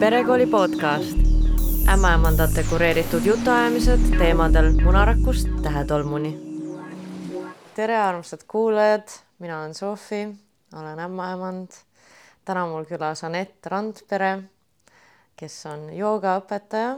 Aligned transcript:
perekooli 0.00 0.46
podcast, 0.46 1.18
ämmaemandate 1.92 2.62
kureeritud 2.70 3.24
jutuajamised 3.24 4.00
teemadel 4.18 4.72
munarakust 4.84 5.48
tähetolmuni. 5.62 6.38
tere, 7.74 7.98
armsad 7.98 8.40
kuulajad, 8.48 9.08
mina 9.38 9.58
olen 9.58 9.74
Sofi, 9.74 10.28
olen 10.76 10.98
ämmaemand. 10.98 11.68
täna 12.44 12.66
mul 12.66 12.84
külas 12.84 13.24
Anett 13.24 13.66
Randpere, 13.66 14.42
kes 15.36 15.66
on 15.66 15.92
joogaõpetaja. 15.92 16.96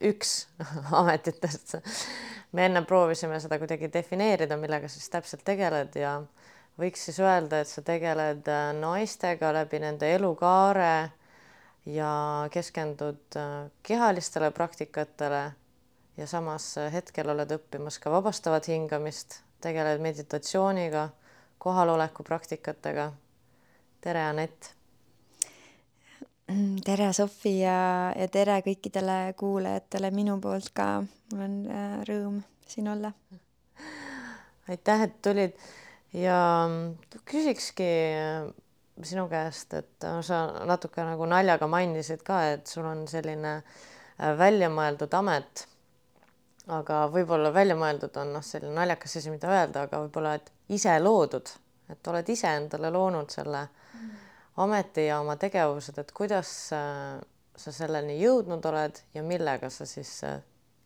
üks 0.00 0.48
ametitest. 1.02 1.74
me 2.52 2.66
enne 2.66 2.82
proovisime 2.82 3.40
seda 3.40 3.58
kuidagi 3.58 3.92
defineerida, 3.92 4.56
millega 4.56 4.88
sa 4.88 4.94
siis 4.94 5.10
täpselt 5.10 5.44
tegeled 5.44 5.94
ja 5.94 6.22
võiks 6.78 7.04
siis 7.04 7.20
öelda, 7.20 7.60
et 7.60 7.68
sa 7.68 7.82
tegeled 7.82 8.48
äh, 8.48 8.72
naistega 8.80 9.52
läbi 9.52 9.78
nende 9.78 10.14
elukaare 10.14 11.17
ja 11.88 12.48
keskendud 12.52 13.36
äh, 13.36 13.70
kehalistele 13.82 14.50
praktikatele 14.50 15.52
ja 16.16 16.26
samas 16.26 16.78
äh, 16.78 16.92
hetkel 16.92 17.30
oled 17.32 17.52
õppimas 17.56 17.96
ka 18.02 18.12
vabastavat 18.12 18.68
hingamist, 18.68 19.40
tegeled 19.64 20.02
meditatsiooniga, 20.04 21.08
kohaloleku 21.58 22.22
praktikatega. 22.22 23.12
tere, 24.00 24.24
Anett. 24.24 24.70
tere, 26.84 27.12
Sofi 27.12 27.58
ja, 27.60 28.12
ja 28.16 28.28
tere 28.28 28.60
kõikidele 28.66 29.34
kuulajatele 29.36 30.10
minu 30.10 30.38
poolt 30.40 30.70
ka. 30.74 31.02
mul 31.32 31.44
on 31.44 31.58
rõõm 32.08 32.40
siin 32.66 32.88
olla. 32.88 33.12
aitäh, 34.68 35.08
et 35.08 35.20
tulid 35.22 35.56
ja 36.12 36.68
küsikski 37.28 37.88
äh, 38.16 38.48
sinu 39.06 39.28
käest, 39.30 39.74
et 39.78 40.04
äh, 40.06 40.20
sa 40.26 40.46
natuke 40.66 41.04
nagu 41.06 41.26
naljaga 41.28 41.68
mainisid 41.70 42.22
ka, 42.26 42.42
et 42.54 42.70
sul 42.70 42.86
on 42.88 43.04
selline 43.10 43.58
äh, 43.58 44.32
väljamõeldud 44.38 45.14
amet. 45.18 45.66
aga 46.68 47.06
võib-olla 47.08 47.48
väljamõeldud 47.54 48.16
on 48.20 48.34
noh, 48.36 48.44
selline 48.44 48.74
naljakas 48.76 49.16
asi, 49.16 49.30
mida 49.32 49.48
öelda, 49.48 49.86
aga 49.86 50.02
võib-olla, 50.04 50.34
et 50.36 50.52
ise 50.76 50.98
loodud, 51.00 51.48
et 51.88 52.10
oled 52.12 52.28
ise 52.28 52.50
endale 52.60 52.90
loonud 52.92 53.32
selle 53.32 53.62
ameti 54.60 55.06
ja 55.06 55.20
oma 55.22 55.38
tegevused, 55.40 55.96
et 55.98 56.12
kuidas 56.12 56.50
sa 56.68 57.72
selleni 57.72 58.18
jõudnud 58.20 58.66
oled 58.68 59.00
ja 59.14 59.24
millega 59.24 59.70
sa 59.72 59.86
siis 59.88 60.20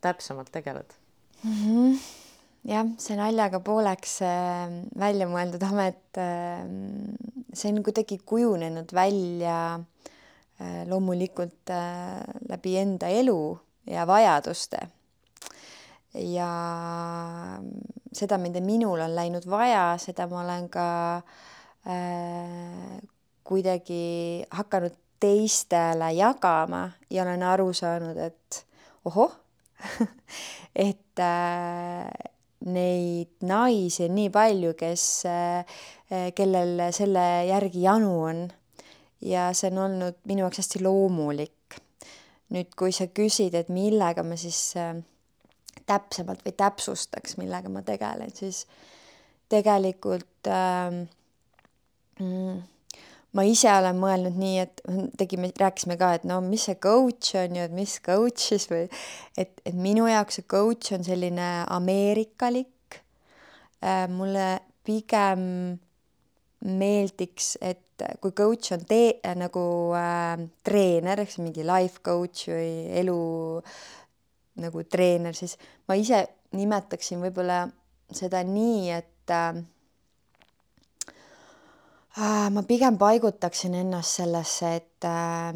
täpsemalt 0.01 0.51
tegeled 0.55 0.95
mm? 1.43 1.63
-hmm 1.63 2.22
jah, 2.67 2.87
see 3.01 3.17
naljaga 3.19 3.59
pooleks 3.63 4.19
äh, 4.25 4.77
välja 4.99 5.27
mõeldud 5.31 5.63
amet 5.67 6.19
äh,, 6.21 6.63
see 7.53 7.73
on 7.73 7.83
kuidagi 7.85 8.19
kujunenud 8.25 8.93
välja 8.95 9.59
äh, 9.77 10.83
loomulikult 10.89 11.73
läbi 12.49 12.77
enda 12.81 13.11
elu 13.11 13.39
ja 13.89 14.07
vajaduste. 14.07 14.79
ja 16.13 16.49
seda, 18.13 18.37
mida 18.37 18.61
minul 18.61 19.01
on 19.01 19.15
läinud 19.15 19.45
vaja, 19.49 19.95
seda 20.01 20.27
ma 20.29 20.43
olen 20.43 20.67
ka 20.71 20.87
äh, 21.89 22.99
kuidagi 23.43 24.43
hakanud 24.53 24.95
teistele 25.23 26.11
jagama 26.17 26.89
ja 27.09 27.23
olen 27.23 27.43
aru 27.47 27.71
saanud, 27.73 28.17
et 28.17 28.65
ohoh 29.05 29.33
et 30.75 31.19
äh, 31.19 32.32
neid 32.65 33.43
naisi 33.43 34.05
on 34.07 34.15
nii 34.15 34.29
palju, 34.33 34.73
kes, 34.79 35.05
eh, 35.29 35.79
kellel 36.35 36.87
selle 36.95 37.25
järgi 37.49 37.87
janu 37.87 38.13
on. 38.29 38.45
ja 39.23 39.53
see 39.55 39.69
on 39.71 39.77
olnud 39.85 40.17
minu 40.27 40.43
jaoks 40.43 40.59
hästi 40.59 40.83
loomulik. 40.83 41.79
nüüd, 42.53 42.69
kui 42.77 42.91
sa 42.91 43.07
küsid, 43.07 43.55
et 43.55 43.69
millega 43.69 44.23
ma 44.23 44.35
siis 44.37 44.75
eh, 44.77 44.95
täpsemalt 45.85 46.43
või 46.45 46.55
täpsustaks, 46.57 47.37
millega 47.37 47.69
ma 47.69 47.81
tegelen, 47.85 48.31
siis 48.35 48.65
tegelikult 49.51 50.47
äh, 50.47 51.07
mm, 52.19 52.61
ma 53.33 53.45
ise 53.49 53.69
olen 53.73 53.97
mõelnud 53.99 54.35
nii, 54.39 54.57
et 54.61 54.81
tegime, 55.19 55.49
rääkisime 55.59 55.97
ka, 55.99 56.13
et 56.17 56.27
no 56.29 56.39
mis 56.45 56.67
see 56.69 56.77
coach 56.81 57.33
on 57.39 57.57
ju, 57.57 57.67
et 57.67 57.73
mis 57.75 57.95
coach 58.05 58.49
siis 58.51 58.67
või 58.71 58.83
et, 59.39 59.55
et 59.65 59.73
minu 59.73 60.05
jaoks 60.09 60.39
see 60.39 60.49
coach 60.49 60.93
on 60.95 61.05
selline 61.05 61.49
ameerikalik 61.73 62.99
äh,. 63.81 64.05
mulle 64.11 64.59
pigem 64.83 65.47
meeldiks, 66.63 67.57
et 67.61 68.03
kui 68.21 68.31
coach 68.35 68.73
on 68.75 68.83
tee 68.87 69.17
äh, 69.19 69.35
nagu 69.39 69.65
äh, 69.97 70.37
treener, 70.63 71.23
siis 71.25 71.43
mingi 71.43 71.65
life 71.67 72.03
coach 72.05 72.47
või 72.51 72.69
elu 73.01 73.19
nagu 74.63 74.83
treener, 74.85 75.35
siis 75.35 75.57
ma 75.89 75.97
ise 75.97 76.21
nimetaksin 76.53 77.23
võib-olla 77.23 77.63
seda 78.13 78.43
nii, 78.45 78.91
et 78.93 79.09
Äh, 79.29 79.63
ma 82.53 82.61
pigem 82.67 82.97
paigutaksin 82.97 83.73
ennast 83.73 84.19
sellesse, 84.19 84.75
et 84.75 85.05
äh, 85.05 85.53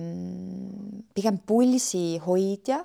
pigem 1.13 1.40
pulsi 1.45 2.18
hoidja. 2.25 2.84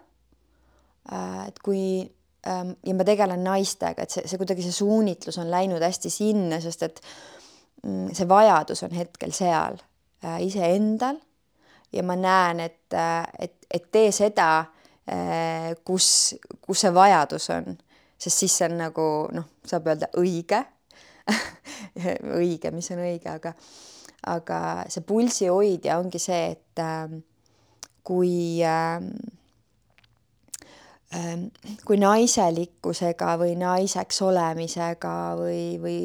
Äh,. 1.12 1.49
et 1.49 1.59
kui 1.59 2.03
äh, 2.47 2.66
ja 2.87 2.94
ma 2.94 3.05
tegelen 3.05 3.43
naistega, 3.44 4.05
et 4.05 4.11
see, 4.11 4.27
see 4.28 4.38
kuidagi 4.38 4.62
see 4.62 4.77
suunitlus 4.77 5.38
on 5.43 5.50
läinud 5.50 5.82
hästi 5.82 6.11
sinna, 6.12 6.61
sest 6.62 6.84
et 6.87 7.00
mm, 7.82 8.12
see 8.15 8.28
vajadus 8.28 8.84
on 8.87 8.94
hetkel 8.94 9.32
seal 9.34 9.81
äh, 10.22 10.38
iseendal. 10.47 11.19
Ja 11.93 12.05
ma 12.06 12.15
näen, 12.16 12.61
et, 12.61 12.94
äh, 12.94 13.25
et, 13.38 13.56
et 13.72 13.88
tee 13.93 14.12
seda 14.15 14.50
äh,, 15.09 15.72
kus, 15.84 16.37
kus 16.61 16.84
see 16.84 16.94
vajadus 16.94 17.50
on, 17.56 17.75
sest 18.21 18.44
siis 18.44 18.61
see 18.61 18.69
on 18.69 18.78
nagu 18.84 19.09
noh, 19.34 19.49
saab 19.66 19.91
öelda 19.91 20.12
õige 20.21 20.62
õige, 22.38 22.72
mis 22.75 22.91
on 22.94 23.05
õige, 23.05 23.31
aga, 23.33 23.55
aga 24.33 24.59
see 24.93 25.05
pulsi 25.06 25.50
hoidja 25.50 26.00
ongi 26.03 26.21
see, 26.22 26.56
et 26.56 26.83
äh, 26.83 27.15
kui 28.06 28.34
äh, 28.66 28.99
kui 31.84 31.99
naiselikkusega 32.00 33.34
või 33.41 33.56
naiseks 33.61 34.22
olemisega 34.25 35.16
või, 35.37 35.77
või, 35.81 35.97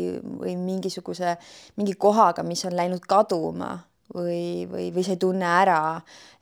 või 0.41 0.55
mingisuguse, 0.59 1.37
mingi 1.79 1.95
kohaga, 1.95 2.43
mis 2.43 2.65
on 2.67 2.75
läinud 2.75 3.05
kaduma 3.07 3.77
või, 4.13 4.67
või, 4.67 4.89
või 4.95 5.05
sa 5.05 5.15
ei 5.15 5.21
tunne 5.21 5.47
ära 5.47 5.79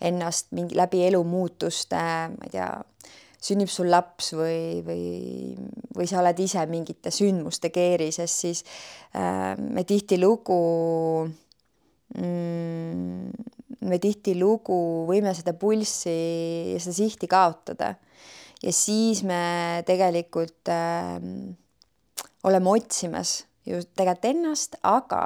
ennast 0.01 0.49
mingi 0.57 0.77
läbi 0.77 1.03
elumuutuste, 1.05 2.01
ma 2.33 2.47
ei 2.47 2.53
tea, 2.55 2.69
sünnib 3.45 3.69
sul 3.69 3.91
laps 3.93 4.31
või, 4.37 4.81
või, 4.85 5.55
või 5.95 6.07
sa 6.09 6.21
oled 6.21 6.39
ise 6.41 6.63
mingite 6.69 7.13
sündmuste 7.13 7.69
keerises, 7.73 8.33
siis 8.45 8.63
äh, 9.13 9.53
me 9.59 9.85
tihtilugu 9.87 10.61
mm, 12.17 13.45
me 13.85 13.99
tihtilugu 14.01 14.79
võime 15.09 15.33
seda 15.37 15.53
pulssi 15.59 16.15
ja 16.73 16.81
seda 16.81 16.97
sihti 16.97 17.29
kaotada. 17.29 17.95
ja 18.63 18.71
siis 18.73 19.21
me 19.23 19.83
tegelikult 19.85 20.71
äh, 20.73 21.19
oleme 22.45 22.73
otsimas 22.73 23.43
ju 23.65 23.81
tegelikult 23.81 24.29
ennast, 24.29 24.77
aga 24.85 25.21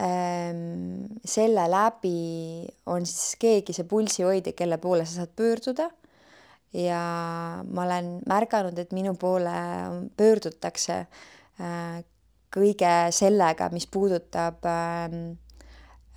ähm, 0.00 1.06
selle 1.24 1.66
läbi 1.72 2.66
on 2.92 3.06
siis 3.08 3.36
keegi 3.40 3.76
see 3.76 3.88
pulsihoidja, 3.88 4.52
kelle 4.56 4.78
poole 4.80 5.06
sa 5.06 5.22
saad 5.22 5.32
pöörduda 5.36 5.88
ja 6.76 7.00
ma 7.64 7.86
olen 7.86 8.18
märganud, 8.28 8.78
et 8.78 8.92
minu 8.92 9.14
poole 9.20 9.56
pöördutakse 10.16 10.98
äh, 11.00 12.00
kõige 12.52 12.94
sellega, 13.14 13.70
mis 13.72 13.86
puudutab 13.90 14.64
ähm, 14.68 15.36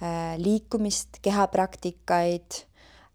äh, 0.04 0.36
liikumist, 0.40 1.20
kehapraktikaid, 1.24 2.64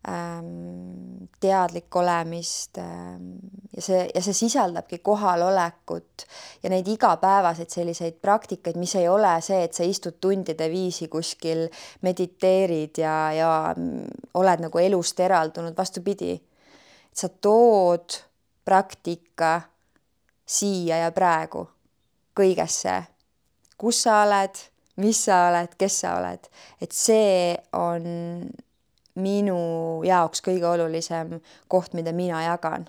ähm, 0.09 1.29
teadlik 1.41 1.97
olemist 1.97 2.81
ähm, 2.81 3.37
ja 3.77 3.85
see, 3.85 4.01
ja 4.15 4.23
see 4.25 4.37
sisaldabki 4.37 5.01
kohalolekut 5.05 6.27
ja 6.63 6.73
neid 6.73 6.89
igapäevaseid 6.89 7.73
selliseid 7.73 8.19
praktikaid, 8.25 8.81
mis 8.81 8.97
ei 9.01 9.09
ole 9.09 9.37
see, 9.45 9.63
et 9.65 9.77
sa 9.77 9.87
istud 9.89 10.17
tundide 10.21 10.69
viisi 10.73 11.09
kuskil, 11.13 11.67
mediteerid 12.05 13.05
ja, 13.05 13.17
ja 13.37 13.53
mm, 13.77 14.27
oled 14.41 14.67
nagu 14.69 14.85
elust 14.85 15.21
eraldunud, 15.25 15.77
vastupidi 15.77 16.37
sa 17.15 17.29
tood 17.29 18.19
praktika 18.65 19.61
siia 20.47 20.99
ja 21.05 21.13
praegu 21.15 21.65
kõigesse, 22.35 22.95
kus 23.79 24.03
sa 24.05 24.23
oled, 24.25 24.59
mis 25.03 25.21
sa 25.27 25.45
oled, 25.49 25.75
kes 25.79 26.01
sa 26.03 26.17
oled, 26.19 26.49
et 26.83 26.93
see 26.93 27.55
on 27.79 28.09
minu 29.23 29.59
jaoks 30.07 30.43
kõige 30.43 30.67
olulisem 30.67 31.39
koht, 31.71 31.95
mida 31.95 32.13
mina 32.13 32.43
jagan. 32.45 32.89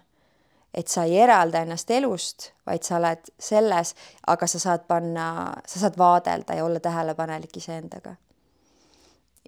et 0.76 0.92
sa 0.92 1.06
ei 1.08 1.14
eralda 1.24 1.62
ennast 1.64 1.92
elust, 1.96 2.50
vaid 2.68 2.84
sa 2.84 2.98
oled 2.98 3.30
selles, 3.40 3.94
aga 4.28 4.48
sa 4.48 4.60
saad 4.60 4.82
panna, 4.88 5.54
sa 5.66 5.80
saad 5.80 5.96
vaadelda 5.98 6.58
ja 6.58 6.66
olla 6.66 6.80
tähelepanelik 6.80 7.58
iseendaga. 7.58 8.16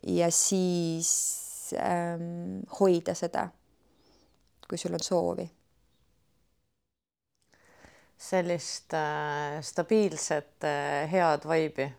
ja 0.03 0.31
siis 0.31 1.73
ähm, 1.73 2.61
hoida 2.79 3.13
seda, 3.13 3.49
kui 4.69 4.77
sul 4.77 4.93
on 4.93 5.03
soovi. 5.03 5.49
sellist 8.17 8.93
äh, 8.97 9.61
stabiilset 9.61 10.63
äh, 10.63 11.11
head 11.11 11.45
vaibi. 11.47 11.91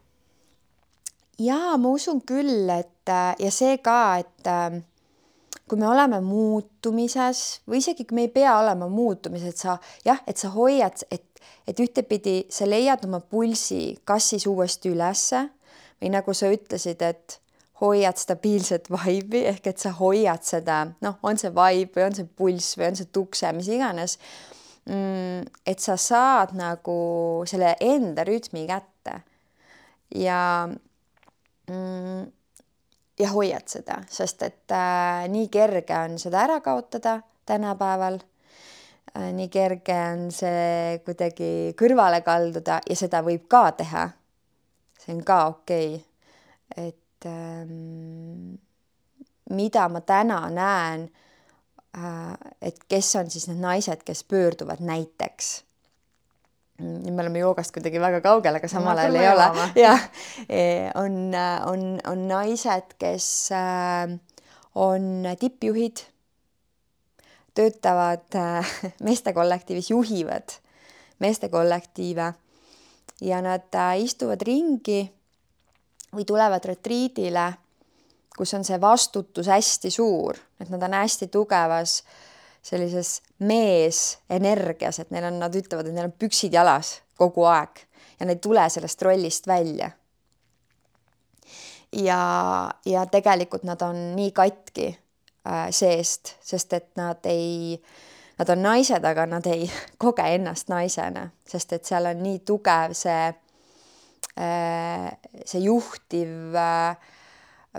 ja 1.38 1.76
ma 1.78 1.88
usun 1.88 2.22
küll, 2.26 2.70
et 2.74 3.08
äh, 3.08 3.34
ja 3.38 3.50
see 3.54 3.78
ka, 3.78 4.16
et 4.18 4.46
äh, 4.50 4.80
kui 5.68 5.78
me 5.78 5.88
oleme 5.88 6.20
muutumises 6.24 7.60
või 7.68 7.78
isegi 7.82 8.04
kui 8.04 8.16
me 8.16 8.26
ei 8.26 8.32
pea 8.34 8.56
olema 8.58 8.88
muutumises, 8.88 9.54
et 9.54 9.62
sa 9.62 9.78
jah, 10.04 10.22
et 10.26 10.36
sa 10.36 10.50
hoiad, 10.56 11.04
et, 11.10 11.42
et 11.68 11.80
ühtepidi 11.80 12.40
sa 12.50 12.66
leiad 12.66 13.04
oma 13.06 13.20
pulsi 13.20 13.98
kas 14.04 14.32
siis 14.32 14.48
uuesti 14.50 14.90
ülesse 14.90 15.44
või 16.00 16.12
nagu 16.14 16.34
sa 16.34 16.50
ütlesid, 16.50 17.02
et 17.02 17.38
hoiad 17.80 18.18
stabiilset 18.18 18.90
vaibi 18.90 19.44
ehk 19.46 19.66
et 19.70 19.78
sa 19.78 19.92
hoiad 19.98 20.42
seda, 20.46 20.80
noh, 21.04 21.18
on 21.22 21.38
see 21.38 21.52
vaib 21.54 21.94
või 21.94 22.08
on 22.08 22.16
see 22.16 22.26
pulss 22.26 22.78
või 22.78 22.88
on 22.90 22.98
see 22.98 23.10
tukse, 23.14 23.52
mis 23.54 23.68
iganes. 23.70 24.18
Mm, 24.88 25.44
et 25.68 25.84
sa 25.84 25.98
saad 26.00 26.54
nagu 26.56 26.98
selle 27.46 27.74
enda 27.84 28.24
rütmi 28.24 28.64
kätte 28.70 29.18
ja 30.16 30.40
mm, 31.68 32.22
ja 33.18 33.30
hoiad 33.34 33.66
seda, 33.68 33.98
sest 34.10 34.42
et 34.46 34.72
äh, 34.72 35.26
nii 35.28 35.50
kerge 35.52 35.96
on 35.98 36.16
seda 36.22 36.40
ära 36.46 36.60
kaotada 36.64 37.18
tänapäeval 37.48 38.16
äh,. 39.16 39.32
nii 39.34 39.48
kerge 39.52 39.98
on 40.12 40.30
see 40.32 41.02
kuidagi 41.04 41.74
kõrvale 41.78 42.22
kalduda 42.24 42.80
ja 42.88 42.96
seda 42.96 43.20
võib 43.26 43.44
ka 43.48 43.66
teha. 43.82 44.06
see 45.02 45.14
on 45.16 45.22
ka 45.26 45.38
okei 45.52 45.92
okay.. 45.98 46.86
et 46.88 47.07
ähm, 47.26 48.58
mida 49.50 49.88
ma 49.88 50.00
täna 50.00 50.42
näen 50.50 51.08
äh,, 51.96 52.34
et 52.62 52.84
kes 52.88 53.14
on 53.16 53.30
siis 53.30 53.48
need 53.48 53.62
naised, 53.62 54.04
kes 54.04 54.24
pöörduvad 54.24 54.84
näiteks. 54.84 55.64
Nüüd 56.78 57.10
me 57.10 57.24
oleme 57.24 57.40
joogast 57.42 57.72
kuidagi 57.74 57.98
väga 57.98 58.20
kaugel, 58.22 58.54
aga 58.54 58.68
samal 58.70 59.00
ajal 59.02 59.18
ei 59.18 59.28
ole. 59.32 59.48
jah, 59.86 60.04
e, 60.46 60.62
on, 60.94 61.34
on, 61.66 61.88
on 62.06 62.22
naised, 62.30 62.94
kes 63.02 63.26
äh, 63.56 64.14
on 64.78 65.26
tippjuhid, 65.40 66.04
töötavad 67.58 68.38
äh, 68.38 68.74
meestekollektiivis, 69.08 69.90
juhivad 69.90 70.60
meestekollektiive. 71.18 72.32
Ja 73.20 73.42
nad 73.42 73.74
istuvad 73.98 74.42
ringi 74.46 75.08
või 76.14 76.24
tulevad 76.24 76.64
retriidile, 76.64 77.52
kus 78.36 78.54
on 78.54 78.64
see 78.64 78.78
vastutus 78.80 79.50
hästi 79.50 79.90
suur, 79.90 80.38
et 80.60 80.70
nad 80.70 80.82
on 80.82 80.94
hästi 80.94 81.28
tugevas 81.32 82.02
sellises 82.62 83.18
meesenergias, 83.38 84.98
et 84.98 85.10
neil 85.14 85.28
on, 85.30 85.38
nad 85.40 85.54
ütlevad, 85.54 85.88
et 85.88 85.96
neil 85.96 86.10
on 86.10 86.16
püksid 86.18 86.54
jalas 86.54 86.98
kogu 87.18 87.46
aeg 87.48 87.84
ja 88.18 88.26
nad 88.26 88.34
ei 88.34 88.42
tule 88.42 88.68
sellest 88.70 89.02
rollist 89.02 89.46
välja. 89.46 89.90
ja, 91.92 92.20
ja 92.84 93.06
tegelikult 93.06 93.62
nad 93.62 93.82
on 93.82 94.16
nii 94.16 94.32
katki 94.32 94.88
äh, 94.92 95.68
seest, 95.70 96.36
sest 96.40 96.72
et 96.72 96.90
nad 96.96 97.24
ei, 97.24 97.78
nad 98.38 98.48
on 98.48 98.62
naised, 98.62 99.04
aga 99.04 99.26
nad 99.26 99.46
ei 99.46 99.70
koge 100.02 100.26
ennast 100.34 100.68
naisena, 100.68 101.28
sest 101.48 101.72
et 101.72 101.84
seal 101.84 102.10
on 102.10 102.22
nii 102.22 102.42
tugev 102.46 102.94
see 102.98 103.32
see 104.38 105.60
juhtiv 105.64 106.54
äh,, 106.54 107.14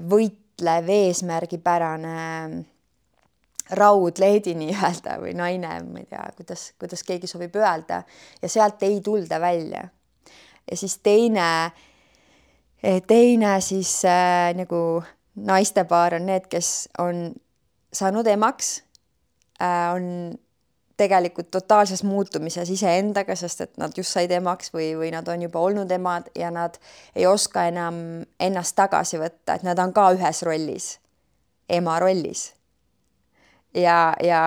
võitlev, 0.10 0.90
eesmärgipärane 0.92 2.16
raudleedi 3.80 4.56
nii-öelda 4.62 5.20
või 5.22 5.36
naine, 5.38 5.76
ma 5.86 6.02
ei 6.02 6.10
tea, 6.10 6.26
kuidas, 6.38 6.72
kuidas 6.80 7.06
keegi 7.08 7.30
sobib 7.30 7.56
öelda 7.60 8.02
ja 8.42 8.50
sealt 8.50 8.84
ei 8.88 9.00
tulda 9.06 9.40
välja. 9.42 9.86
ja 10.72 10.78
siis 10.78 10.98
teine, 11.04 11.72
teine 13.08 13.62
siis 13.62 13.94
äh, 14.06 14.52
nagu 14.58 15.04
naistepaar 15.36 16.18
on 16.20 16.26
need, 16.26 16.48
kes 16.52 16.90
on 17.00 17.30
saanud 17.94 18.28
emaks 18.28 18.84
äh,, 19.62 19.94
on 19.96 20.36
tegelikult 21.00 21.50
totaalses 21.54 22.04
muutumises 22.04 22.70
iseendaga, 22.74 23.36
sest 23.40 23.66
et 23.66 23.74
nad 23.82 23.96
just 23.98 24.14
said 24.16 24.32
emaks 24.36 24.74
või, 24.76 24.92
või 25.00 25.12
nad 25.16 25.28
on 25.32 25.48
juba 25.48 25.64
olnud 25.64 25.92
emad 25.96 26.30
ja 26.38 26.52
nad 26.54 26.78
ei 27.16 27.28
oska 27.30 27.66
enam 27.72 28.00
ennast 28.40 28.76
tagasi 28.78 29.20
võtta, 29.22 29.56
et 29.56 29.66
nad 29.68 29.80
on 29.80 29.94
ka 29.96 30.10
ühes 30.18 30.44
rollis, 30.48 30.94
ema 31.80 32.00
rollis. 32.04 32.50
Ja, 33.78 34.16
ja 34.26 34.42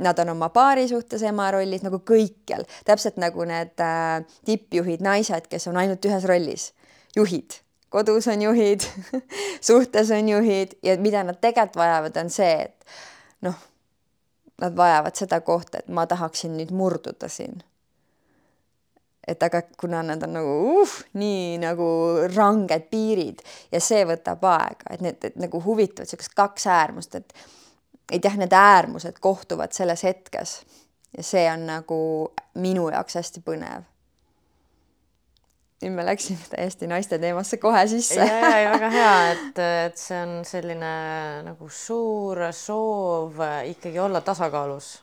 nad 0.00 0.18
on 0.18 0.32
oma 0.32 0.48
paari 0.48 0.86
suhtes 0.88 1.22
ema 1.28 1.50
rollis 1.52 1.84
nagu 1.84 2.00
kõikjal, 2.00 2.64
täpselt 2.88 3.20
nagu 3.20 3.44
need 3.48 3.82
äh, 3.84 4.24
tippjuhid, 4.48 5.04
naised, 5.04 5.50
kes 5.52 5.68
on 5.70 5.78
ainult 5.82 6.04
ühes 6.08 6.24
rollis, 6.28 6.70
juhid, 7.16 7.60
kodus 7.92 8.26
on 8.32 8.42
juhid 8.42 8.86
suhtes 9.68 10.10
on 10.16 10.32
juhid 10.32 10.74
ja 10.82 10.96
mida 10.98 11.22
nad 11.26 11.38
tegelikult 11.40 11.78
vajavad, 11.84 12.18
on 12.24 12.32
see, 12.32 12.56
et 12.66 12.96
noh, 13.46 13.60
nad 14.60 14.76
vajavad 14.76 15.16
seda 15.16 15.40
kohta, 15.40 15.78
et 15.78 15.88
ma 15.88 16.06
tahaksin 16.06 16.56
nüüd 16.58 16.70
murduda 16.74 17.28
siin. 17.28 17.62
et 19.26 19.42
aga 19.42 19.62
kuna 19.80 20.02
nad 20.04 20.22
on 20.22 20.34
nagu 20.36 20.54
uh, 20.82 20.90
nii 21.16 21.56
nagu 21.58 21.86
ranged 22.34 22.90
piirid 22.90 23.38
ja 23.72 23.80
see 23.80 24.02
võtab 24.04 24.44
aega, 24.44 24.90
et 24.90 25.00
need 25.00 25.24
et, 25.24 25.38
nagu 25.40 25.62
huvitavad 25.64 26.04
niisugust 26.04 26.34
kaks 26.36 26.66
äärmust, 26.66 27.14
et 27.14 27.32
et 28.12 28.24
jah, 28.24 28.36
need 28.36 28.52
äärmused 28.52 29.16
kohtuvad 29.20 29.72
selles 29.72 30.04
hetkes 30.04 30.58
ja 31.16 31.22
see 31.22 31.46
on 31.52 31.66
nagu 31.66 31.98
minu 32.60 32.90
jaoks 32.92 33.16
hästi 33.20 33.42
põnev. 33.46 33.88
Nüüd 35.84 35.94
me 35.96 36.04
läksime 36.06 36.40
täiesti 36.50 36.88
naiste 36.90 37.18
teemasse 37.20 37.58
kohe 37.62 37.84
sisse. 37.90 38.20
ja, 38.20 38.40
ja, 38.40 38.58
ja 38.64 38.72
väga 38.74 38.90
hea, 38.94 39.14
et, 39.32 39.60
et 39.88 40.00
see 40.00 40.20
on 40.20 40.34
selline 40.48 40.92
nagu 41.46 41.68
suur 41.68 42.40
soov 42.56 43.42
ikkagi 43.70 44.00
olla 44.00 44.22
tasakaalus, 44.24 44.94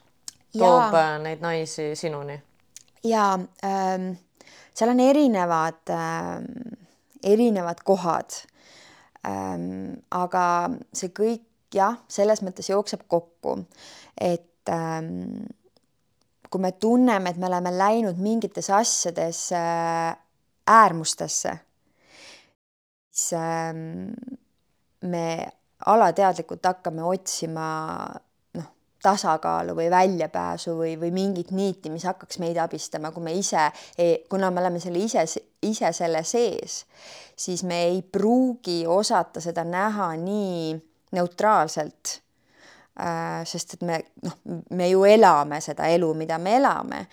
toob 0.57 0.97
ja. 0.97 1.05
neid 1.23 1.43
naisi 1.43 1.91
sinuni. 1.99 2.39
ja 3.07 3.33
ähm, 3.65 4.11
seal 4.73 4.93
on 4.93 4.99
erinevad 4.99 5.93
ähm,, 5.93 6.75
erinevad 7.23 7.85
kohad 7.85 8.41
ähm,. 9.27 10.01
aga 10.11 10.45
see 10.93 11.13
kõik 11.13 11.47
jah, 11.75 12.01
selles 12.11 12.41
mõttes 12.43 12.69
jookseb 12.69 13.05
kokku, 13.07 13.61
et 14.19 14.69
ähm, 14.69 15.45
kui 16.51 16.61
me 16.61 16.73
tunneme, 16.75 17.31
et 17.31 17.39
me 17.39 17.47
oleme 17.47 17.71
läinud 17.77 18.19
mingites 18.19 18.67
asjades 18.75 19.45
äh, 19.55 20.11
äärmustesse, 20.67 21.57
siis 23.11 23.33
ähm, 23.33 24.11
me 25.01 25.47
alateadlikult 25.85 26.65
hakkame 26.65 27.03
otsima 27.03 27.65
noh, 28.53 28.67
tasakaalu 29.03 29.75
või 29.75 29.89
väljapääsu 29.91 30.75
või, 30.77 30.95
või 30.99 31.11
mingit 31.15 31.51
niiti, 31.51 31.89
mis 31.89 32.05
hakkaks 32.05 32.39
meid 32.39 32.59
abistama, 32.61 33.11
kui 33.11 33.23
me 33.25 33.33
ise, 33.37 33.69
kuna 34.29 34.51
me 34.51 34.61
oleme 34.61 34.79
selle 34.79 35.01
ise, 35.01 35.25
ise 35.61 35.91
selle 35.93 36.23
sees, 36.23 36.83
siis 37.35 37.63
me 37.63 37.83
ei 37.89 38.01
pruugi 38.01 38.83
osata 38.87 39.41
seda 39.41 39.65
näha 39.67 40.13
nii 40.21 40.75
neutraalselt. 41.17 42.19
Äh, 43.01 43.45
sest 43.47 43.77
et 43.77 43.83
me 43.87 44.01
noh, 44.25 44.33
me 44.75 44.89
ju 44.89 45.05
elame 45.07 45.61
seda 45.63 45.87
elu, 45.89 46.09
mida 46.13 46.37
me 46.37 46.57
elame 46.59 47.05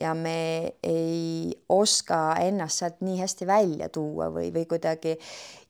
ja 0.00 0.14
me 0.14 0.72
ei 0.82 1.52
oska 1.68 2.34
ennast 2.40 2.80
sealt 2.80 3.00
nii 3.04 3.18
hästi 3.20 3.46
välja 3.46 3.88
tuua 3.92 4.30
või, 4.32 4.48
või 4.54 4.64
kuidagi 4.66 5.12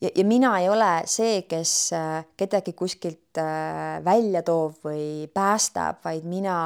ja, 0.00 0.10
ja 0.14 0.24
mina 0.24 0.52
ei 0.60 0.68
ole 0.70 0.90
see, 1.10 1.42
kes 1.48 1.72
äh, 1.96 2.24
kedagi 2.36 2.72
kuskilt 2.78 3.40
äh, 3.42 3.98
välja 4.04 4.44
toob 4.46 4.78
või 4.86 5.26
päästab, 5.34 6.04
vaid 6.04 6.28
mina 6.28 6.58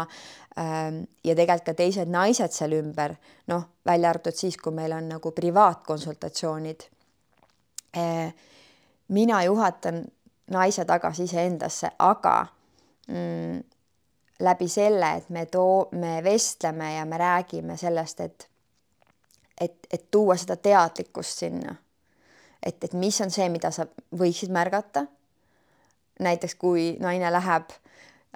ähm, 0.59 1.03
ja 1.25 1.35
tegelikult 1.35 1.71
ka 1.71 1.77
teised 1.79 2.13
naised 2.13 2.53
seal 2.53 2.77
ümber, 2.77 3.17
noh, 3.49 3.65
välja 3.87 4.13
arvatud 4.13 4.37
siis, 4.37 4.59
kui 4.61 4.75
meil 4.77 4.93
on 4.93 5.09
nagu 5.17 5.33
privaatkonsultatsioonid. 5.33 6.91
mina 9.09 9.43
juhatan 9.45 10.05
naise 10.53 10.85
tagasi 10.85 11.25
iseendasse, 11.25 11.91
aga 11.99 12.47
mm, 13.09 13.63
läbi 14.41 14.69
selle, 14.69 15.15
et 15.17 15.31
me 15.31 15.47
too, 15.47 15.89
me 15.93 16.21
vestleme 16.25 16.95
ja 16.95 17.05
me 17.05 17.19
räägime 17.19 17.77
sellest, 17.77 18.21
et 18.21 18.49
et, 19.61 19.87
et 19.93 20.11
tuua 20.11 20.37
seda 20.37 20.57
teadlikkust 20.57 21.39
sinna. 21.39 21.75
et, 22.63 22.85
et 22.85 22.93
mis 22.93 23.21
on 23.21 23.31
see, 23.31 23.49
mida 23.49 23.71
sa 23.71 23.87
võiksid 24.17 24.53
märgata. 24.53 25.07
näiteks 26.21 26.55
kui 26.55 26.97
naine 27.01 27.31
läheb 27.33 27.73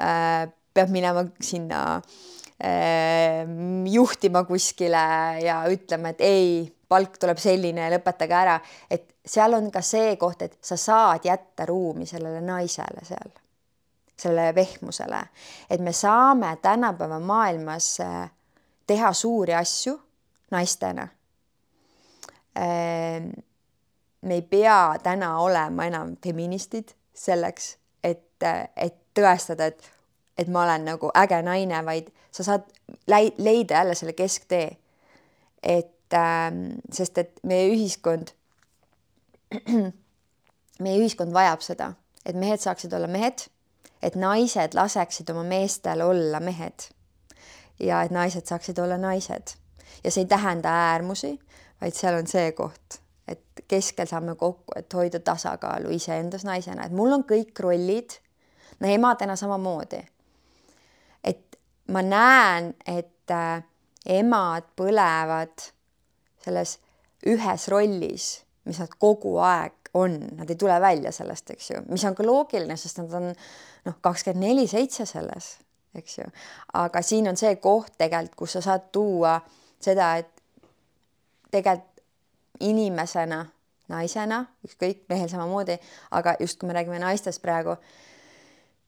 äh,, 0.00 0.48
peab 0.74 0.90
minema 0.92 1.24
sinna 1.40 1.80
äh, 1.96 3.44
juhtima 3.92 4.44
kuskile 4.44 5.04
ja 5.44 5.62
ütlema, 5.68 6.08
et 6.08 6.20
ei 6.20 6.72
palk 6.88 7.18
tuleb 7.18 7.38
selline 7.38 7.90
lõpetage 7.92 8.36
ära, 8.36 8.58
et 8.90 9.06
seal 9.26 9.54
on 9.54 9.70
ka 9.70 9.82
see 9.84 10.16
koht, 10.16 10.42
et 10.42 10.56
sa 10.62 10.76
saad 10.76 11.24
jätta 11.24 11.66
ruumi 11.68 12.06
sellele 12.06 12.40
naisele 12.40 13.04
seal 13.04 13.30
sellele 14.20 14.54
vehmusele, 14.54 15.22
et 15.70 15.80
me 15.80 15.92
saame 15.92 16.56
tänapäeva 16.62 17.20
maailmas 17.20 17.96
äh, 18.00 18.30
teha 18.86 19.12
suuri 19.12 19.54
asju 19.54 20.00
naistena. 20.50 21.08
Ehm, 22.56 23.30
me 24.22 24.34
ei 24.34 24.42
pea 24.42 24.98
täna 25.02 25.38
olema 25.38 25.86
enam 25.86 26.16
feministid 26.24 26.90
selleks, 27.14 27.76
et, 28.04 28.42
et 28.76 28.96
tõestada, 29.14 29.70
et, 29.70 29.90
et 30.38 30.48
ma 30.48 30.64
olen 30.64 30.84
nagu 30.90 31.12
äge 31.22 31.38
naine, 31.46 31.84
vaid 31.86 32.10
sa 32.34 32.46
saad 32.46 32.66
leida 33.38 33.80
jälle 33.80 33.94
selle 33.94 34.12
kesktee. 34.12 34.76
et 35.62 36.14
ähm, 36.14 36.80
sest, 36.92 37.18
et 37.18 37.40
meie 37.44 37.68
ühiskond, 37.68 38.32
meie 40.84 40.98
ühiskond 40.98 41.34
vajab 41.36 41.60
seda, 41.60 41.92
et 42.24 42.34
mehed 42.34 42.62
saaksid 42.62 42.94
olla 42.96 43.06
mehed, 43.06 43.44
et 44.02 44.16
naised 44.16 44.74
laseksid 44.74 45.30
oma 45.30 45.42
meestel 45.44 46.00
olla 46.00 46.40
mehed 46.40 46.88
ja 47.80 48.02
et 48.02 48.10
naised 48.10 48.46
saaksid 48.46 48.78
olla 48.78 48.98
naised. 48.98 49.56
ja 50.04 50.10
see 50.10 50.22
ei 50.22 50.28
tähenda 50.28 50.68
äärmusi, 50.68 51.38
vaid 51.80 51.92
seal 51.96 52.14
on 52.14 52.26
see 52.26 52.52
koht, 52.52 53.00
et 53.28 53.42
keskel 53.68 54.06
saame 54.06 54.34
kokku, 54.34 54.72
et 54.76 54.94
hoida 54.94 55.20
tasakaalu 55.20 55.90
iseendas 55.96 56.44
naisena, 56.44 56.86
et 56.86 56.92
mul 56.92 57.12
on 57.12 57.24
kõik 57.24 57.60
rollid, 57.60 58.16
no 58.80 58.88
emadena 58.88 59.36
samamoodi. 59.36 60.00
et 61.24 61.58
ma 61.88 62.02
näen, 62.02 62.74
et 62.86 63.30
äh, 63.30 63.62
emad 64.06 64.64
põlevad 64.76 65.70
selles 66.44 66.78
ühes 67.26 67.68
rollis, 67.68 68.30
mis 68.64 68.78
nad 68.80 68.92
kogu 68.98 69.36
aeg 69.44 69.79
on, 69.94 70.20
nad 70.36 70.50
ei 70.50 70.56
tule 70.56 70.76
välja 70.80 71.12
sellest, 71.12 71.50
eks 71.50 71.70
ju, 71.70 71.80
mis 71.88 72.04
on 72.04 72.14
ka 72.14 72.26
loogiline, 72.26 72.76
sest 72.76 73.00
nad 73.02 73.16
on 73.18 73.30
noh, 73.30 73.96
kakskümmend 74.00 74.46
neli 74.46 74.68
seitse 74.70 75.06
selles 75.08 75.56
eks 75.94 76.18
ju. 76.18 76.26
aga 76.78 77.02
siin 77.02 77.28
on 77.28 77.36
see 77.36 77.56
koht 77.62 77.96
tegelikult, 77.98 78.36
kus 78.38 78.58
sa 78.58 78.62
saad 78.64 78.90
tuua 78.94 79.40
seda, 79.82 80.12
et 80.20 80.30
tegelikult 81.50 81.88
inimesena, 82.60 83.40
naisena, 83.88 84.42
ükskõik, 84.66 85.06
mehel 85.08 85.30
samamoodi, 85.32 85.78
aga 86.16 86.34
just 86.40 86.60
kui 86.60 86.68
me 86.68 86.76
räägime 86.76 87.00
naistest 87.00 87.40
praegu, 87.42 87.74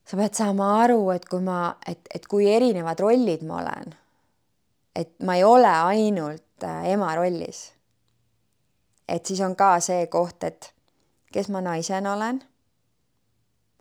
sa 0.05 0.19
pead 0.19 0.37
saama 0.37 0.69
aru, 0.83 1.01
et 1.15 1.25
kui 1.31 1.41
ma, 1.41 1.75
et, 1.89 2.03
et 2.15 2.27
kui 2.29 2.51
erinevad 2.53 3.01
rollid 3.01 3.47
ma 3.49 3.63
olen, 3.63 3.95
et 4.95 5.15
ma 5.25 5.39
ei 5.39 5.47
ole 5.49 5.73
ainult 5.73 6.67
äh, 6.69 6.91
ema 6.93 7.15
rollis. 7.17 7.71
et 9.09 9.27
siis 9.27 9.41
on 9.41 9.57
ka 9.57 9.75
see 9.81 10.07
koht, 10.13 10.45
et 10.45 10.73
kes 11.33 11.49
ma 11.53 11.63
naisena 11.65 12.15
olen. 12.17 12.43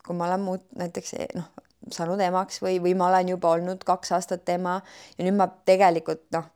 Kui 0.06 0.18
ma 0.18 0.28
olen 0.28 0.42
muud 0.42 0.64
näiteks 0.78 1.14
noh, 1.38 1.52
saanud 1.92 2.22
emaks 2.22 2.62
või, 2.62 2.80
või 2.82 2.96
ma 2.98 3.10
olen 3.12 3.36
juba 3.36 3.54
olnud 3.58 3.84
kaks 3.86 4.12
aastat 4.18 4.50
ema 4.50 4.80
ja 5.18 5.26
nüüd 5.26 5.38
ma 5.38 5.48
tegelikult 5.66 6.26
noh, 6.36 6.50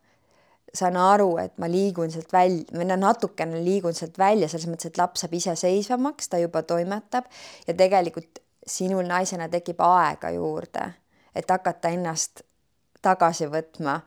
saan 0.76 0.98
aru, 1.00 1.38
et 1.40 1.56
ma 1.62 1.70
liigun 1.72 2.12
sealt 2.12 2.34
välja 2.34 2.66
või 2.76 2.88
no 2.90 2.98
natukene 3.00 3.62
liigun 3.64 3.96
sealt 3.96 4.18
välja 4.20 4.50
selles 4.52 4.68
mõttes, 4.70 4.92
et 4.92 5.00
laps 5.00 5.24
saab 5.24 5.36
iseseisvamaks, 5.38 6.30
ta 6.30 6.42
juba 6.42 6.66
toimetab 6.68 7.30
ja 7.68 7.74
tegelikult 7.78 8.42
sinul 8.68 9.06
naisena 9.08 9.48
tekib 9.50 9.80
aega 9.86 10.34
juurde, 10.36 10.90
et 11.36 11.50
hakata 11.50 11.94
ennast 11.94 12.44
tagasi 13.06 13.48
võtma 13.52 14.00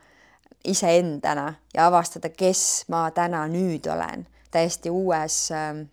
iseendana 0.68 1.52
ja 1.74 1.86
avastada, 1.86 2.30
kes 2.34 2.84
ma 2.92 3.06
täna 3.14 3.44
nüüd 3.50 3.86
olen, 3.90 4.26
täiesti 4.50 4.90
uues 4.90 5.46
äh,, 5.54 5.86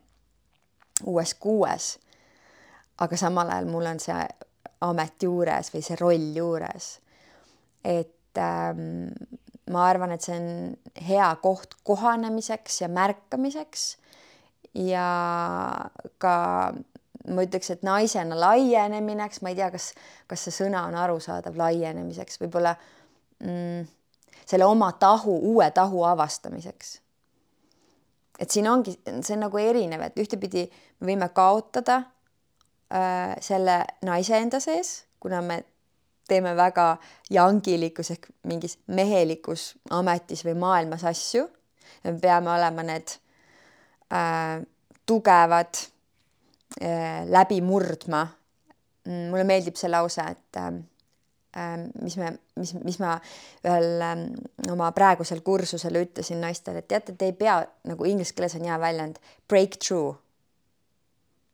uues 1.03 1.33
kuues. 1.33 1.97
aga 2.99 3.17
samal 3.17 3.49
ajal 3.51 3.65
mul 3.67 3.85
on 3.85 3.99
see 3.99 4.21
amet 4.81 5.23
juures 5.23 5.71
või 5.73 5.83
see 5.83 5.97
roll 5.99 6.29
juures. 6.35 6.99
et 7.83 8.37
ähm, 8.37 9.11
ma 9.71 9.87
arvan, 9.89 10.11
et 10.11 10.21
see 10.21 10.35
on 10.37 10.75
hea 11.07 11.29
koht 11.41 11.75
kohanemiseks 11.83 12.81
ja 12.81 12.87
märkamiseks 12.87 13.97
ja 14.75 15.07
ka 16.17 16.35
ma 17.25 17.45
ütleks, 17.45 17.71
et 17.73 17.83
naisena 17.85 18.37
laienemiseks, 18.39 19.41
ma 19.41 19.51
ei 19.51 19.57
tea, 19.57 19.69
kas, 19.73 19.91
kas 20.29 20.45
see 20.45 20.55
sõna 20.63 20.85
on 20.89 20.97
arusaadav 20.99 21.57
laienemiseks, 21.57 22.37
võib-olla 22.43 22.75
mm, 23.41 23.87
selle 24.45 24.67
oma 24.69 24.91
tahu, 25.01 25.33
uue 25.53 25.69
tahu 25.73 26.03
avastamiseks. 26.05 26.99
Et 28.39 28.51
siin 28.51 28.67
ongi, 28.67 28.97
see 29.05 29.35
on 29.35 29.45
nagu 29.45 29.61
erinev, 29.61 30.03
et 30.05 30.19
ühtepidi 30.19 30.65
me 30.99 31.11
võime 31.11 31.29
kaotada 31.35 32.01
äh, 32.91 33.35
selle 33.43 33.81
naise 34.05 34.37
enda 34.39 34.59
sees, 34.63 35.05
kuna 35.19 35.41
me 35.41 35.61
teeme 36.27 36.55
väga 36.57 36.95
jangilikus 37.31 38.11
ehk 38.15 38.29
mingis 38.49 38.79
mehelikus 38.87 39.73
ametis 39.93 40.43
või 40.45 40.55
maailmas 40.59 41.05
asju. 41.05 41.47
me 42.03 42.13
peame 42.21 42.49
olema 42.51 42.83
need 42.83 43.13
äh, 44.13 44.61
tugevad 45.05 45.77
äh, 46.81 47.25
läbi 47.29 47.61
murdma. 47.61 48.25
Mm, 49.05 49.29
mulle 49.29 49.43
meeldib 49.45 49.77
see 49.77 49.89
lause, 49.89 50.21
et 50.21 50.57
äh, 50.57 50.71
mis 52.01 52.17
me, 52.19 52.33
mis, 52.59 52.73
mis 52.83 52.99
ma 52.99 53.15
ühel 53.63 54.01
äh, 54.03 54.25
oma 54.71 54.91
praegusel 54.95 55.39
kursusel 55.45 56.01
ütlesin 56.01 56.41
naistele, 56.43 56.83
et 56.83 56.89
teate, 56.91 57.15
te 57.15 57.29
ei 57.29 57.37
pea 57.37 57.61
nagu 57.87 58.07
inglise 58.09 58.35
keeles 58.35 58.57
on 58.59 58.67
hea 58.67 58.79
väljend 58.81 59.21
breakthrough 59.47 60.17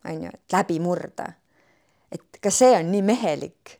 on 0.05 0.24
ju, 0.24 0.29
et 0.34 0.53
läbi 0.53 0.79
murda. 0.79 1.34
et 2.12 2.41
ka 2.41 2.50
see 2.51 2.74
on 2.77 2.91
nii 2.91 3.01
mehelik. 3.01 3.77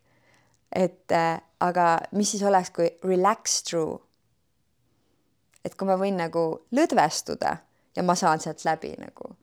et 0.72 1.12
äh, 1.12 1.42
aga 1.60 2.00
mis 2.12 2.32
siis 2.32 2.44
oleks, 2.44 2.70
kui 2.70 2.90
relax 3.04 3.64
through? 3.64 4.02
et 5.66 5.76
kui 5.76 5.88
ma 5.88 5.98
võin 5.98 6.18
nagu 6.18 6.46
lõdvestuda 6.72 7.58
ja 7.96 8.04
ma 8.04 8.16
saan 8.16 8.40
sealt 8.40 8.66
läbi 8.66 8.94
nagu. 8.98 9.36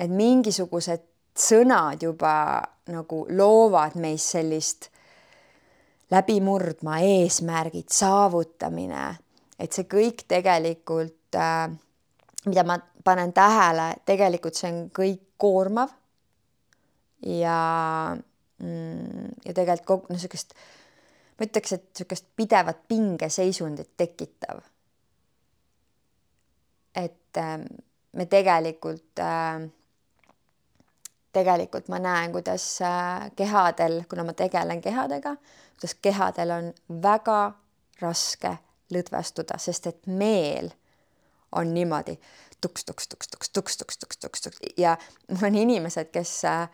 et 0.00 0.10
mingisugused 0.10 1.04
sõnad 1.34 2.02
juba 2.02 2.62
nagu 2.88 3.26
loovad 3.30 3.96
meis 3.96 4.30
sellist 4.30 4.90
läbimurdma, 6.10 6.98
eesmärgid, 7.00 7.88
saavutamine, 7.92 9.06
et 9.58 9.72
see 9.72 9.88
kõik 9.90 10.26
tegelikult 10.28 11.38
äh,, 11.38 11.68
mida 12.44 12.64
ma 12.68 12.78
panen 13.04 13.32
tähele, 13.36 13.94
tegelikult 14.06 14.58
see 14.58 14.70
on 14.72 14.80
kõik 14.94 15.22
koormav 15.40 15.92
ja 17.24 17.58
mm, 18.60 19.28
ja 19.44 19.52
tegelikult 19.56 19.86
kogu 19.88 20.08
noh, 20.08 20.18
niisugust 20.18 20.54
ma 21.38 21.48
ütleks, 21.48 21.76
et 21.76 21.86
niisugust 21.92 22.28
pidevat 22.36 22.84
pingeseisundit 22.88 23.94
tekitav. 23.96 24.62
et 26.94 27.36
äh, 27.36 27.58
me 28.12 28.26
tegelikult 28.30 29.18
äh,, 29.18 29.64
tegelikult 31.34 31.88
ma 31.90 31.98
näen, 31.98 32.32
kuidas 32.32 32.64
äh, 32.82 33.30
kehadel, 33.36 34.04
kuna 34.10 34.24
ma 34.24 34.32
tegelen 34.38 34.80
kehadega, 34.80 35.34
kuidas 35.74 35.94
kehadel 36.02 36.50
on 36.50 36.72
väga 37.02 37.52
raske 38.00 38.56
lõdvestuda, 38.94 39.58
sest 39.58 39.86
et 39.90 40.06
meel 40.06 40.70
on 41.52 41.74
niimoodi 41.74 42.18
tuks-tuks-tuks-tuks-tuks-tuks-tuks-tuks 42.60 44.58
ja 44.76 44.96
mul 45.30 45.48
on 45.48 45.54
inimesed, 45.54 46.10
kes 46.12 46.44
äh, 46.48 46.68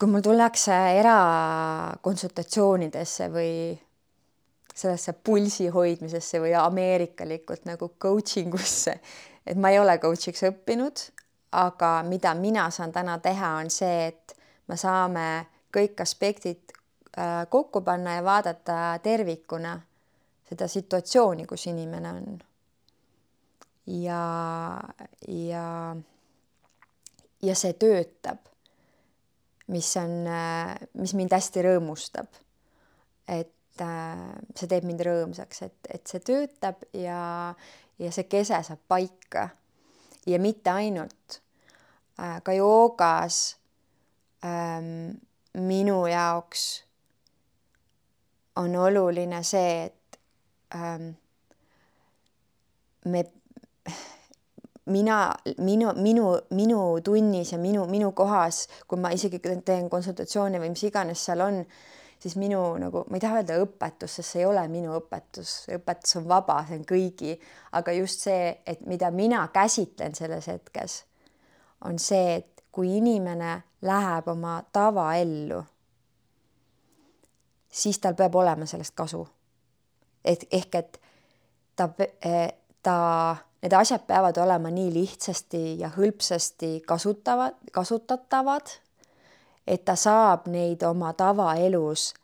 kui 0.00 0.08
mul 0.08 0.22
tullakse 0.24 0.72
erakonsultatsioonidesse 0.96 3.26
või 3.32 3.78
sellesse 4.74 5.12
pulsi 5.12 5.68
hoidmisesse 5.68 6.40
või 6.40 6.54
ameerikalikult 6.56 7.64
nagu 7.68 7.88
coaching 8.00 8.54
usse, 8.56 9.00
et 9.46 9.56
ma 9.60 9.70
ei 9.74 9.78
ole 9.82 9.98
coach'iks 10.00 10.42
õppinud, 10.48 10.96
aga 11.52 12.02
mida 12.06 12.34
mina 12.38 12.70
saan 12.72 12.92
täna 12.94 13.18
teha, 13.20 13.48
on 13.60 13.70
see, 13.70 14.06
et 14.08 14.36
me 14.70 14.76
saame 14.80 15.46
kõik 15.74 16.00
aspektid 16.00 16.72
kokku 17.50 17.80
panna 17.82 18.14
ja 18.14 18.24
vaadata 18.24 18.98
tervikuna 19.02 19.72
seda 20.48 20.68
situatsiooni, 20.68 21.46
kus 21.46 21.66
inimene 21.66 22.12
on 22.12 22.38
ja, 23.86 24.80
ja, 25.28 25.96
ja 27.42 27.54
see 27.58 27.74
töötab, 27.78 28.42
mis 29.70 29.90
on, 30.00 30.16
mis 30.98 31.14
mind 31.18 31.34
hästi 31.34 31.64
rõõmustab. 31.66 32.40
et 33.30 33.82
äh, 33.84 34.26
see 34.58 34.66
teeb 34.70 34.86
mind 34.88 35.04
rõõmsaks, 35.06 35.62
et, 35.66 35.78
et 35.94 36.06
see 36.10 36.22
töötab 36.26 36.82
ja, 36.96 37.54
ja 37.98 38.12
see 38.14 38.26
kese 38.30 38.58
saab 38.66 38.82
paika 38.90 39.48
ja 40.26 40.40
mitte 40.42 40.70
ainult 40.70 41.40
äh, 42.18 42.40
ka 42.42 42.54
joogas 42.56 43.56
ähm, 44.44 45.20
minu 45.54 46.02
jaoks 46.10 46.82
on 48.56 48.76
oluline 48.76 49.42
see, 49.46 49.84
et 49.86 50.18
ähm, 50.74 51.12
me 53.04 53.24
mina, 54.90 55.34
minu, 55.58 55.92
minu, 55.96 56.26
minu 56.50 57.00
tunnis 57.04 57.52
ja 57.52 57.58
minu, 57.58 57.86
minu 57.86 58.12
kohas, 58.12 58.66
kui 58.88 58.98
ma 59.00 59.12
isegi 59.14 59.40
teen 59.40 59.88
konsultatsioone 59.90 60.60
või 60.60 60.72
mis 60.74 60.84
iganes 60.88 61.24
seal 61.24 61.44
on, 61.44 61.62
siis 62.20 62.36
minu 62.40 62.60
nagu, 62.80 63.04
ma 63.08 63.16
ei 63.16 63.22
taha 63.22 63.40
öelda 63.40 63.58
õpetus, 63.62 64.18
sest 64.18 64.34
see 64.34 64.42
ei 64.42 64.48
ole 64.48 64.66
minu 64.72 64.92
õpetus, 64.98 65.54
õpetus 65.76 66.18
on 66.20 66.28
vaba, 66.28 66.60
see 66.68 66.80
on 66.80 66.86
kõigi, 66.88 67.36
aga 67.78 67.94
just 67.96 68.26
see, 68.26 68.52
et 68.66 68.84
mida 68.90 69.12
mina 69.14 69.46
käsitlen 69.54 70.16
selles 70.18 70.50
hetkes, 70.50 71.02
on 71.88 71.98
see, 71.98 72.40
et 72.40 72.64
kui 72.70 72.96
inimene 72.98 73.60
läheb 73.86 74.28
oma 74.30 74.60
tavaellu, 74.72 75.62
siis 77.70 77.98
tal 77.98 78.14
peab 78.14 78.34
olema 78.34 78.66
sellest 78.66 78.94
kasu. 78.94 79.28
et 80.24 80.44
ehk 80.52 80.74
et 80.74 81.00
ta, 81.76 81.88
ta 82.82 82.96
need 83.62 83.72
asjad 83.72 84.04
peavad 84.06 84.36
olema 84.36 84.70
nii 84.70 84.92
lihtsasti 84.92 85.78
ja 85.80 85.90
hõlpsasti 85.96 86.80
kasutavad, 86.86 87.56
kasutatavad, 87.72 88.72
et 89.66 89.84
ta 89.84 89.96
saab 89.96 90.48
neid 90.48 90.82
oma 90.82 91.12
tavaelus 91.12 92.14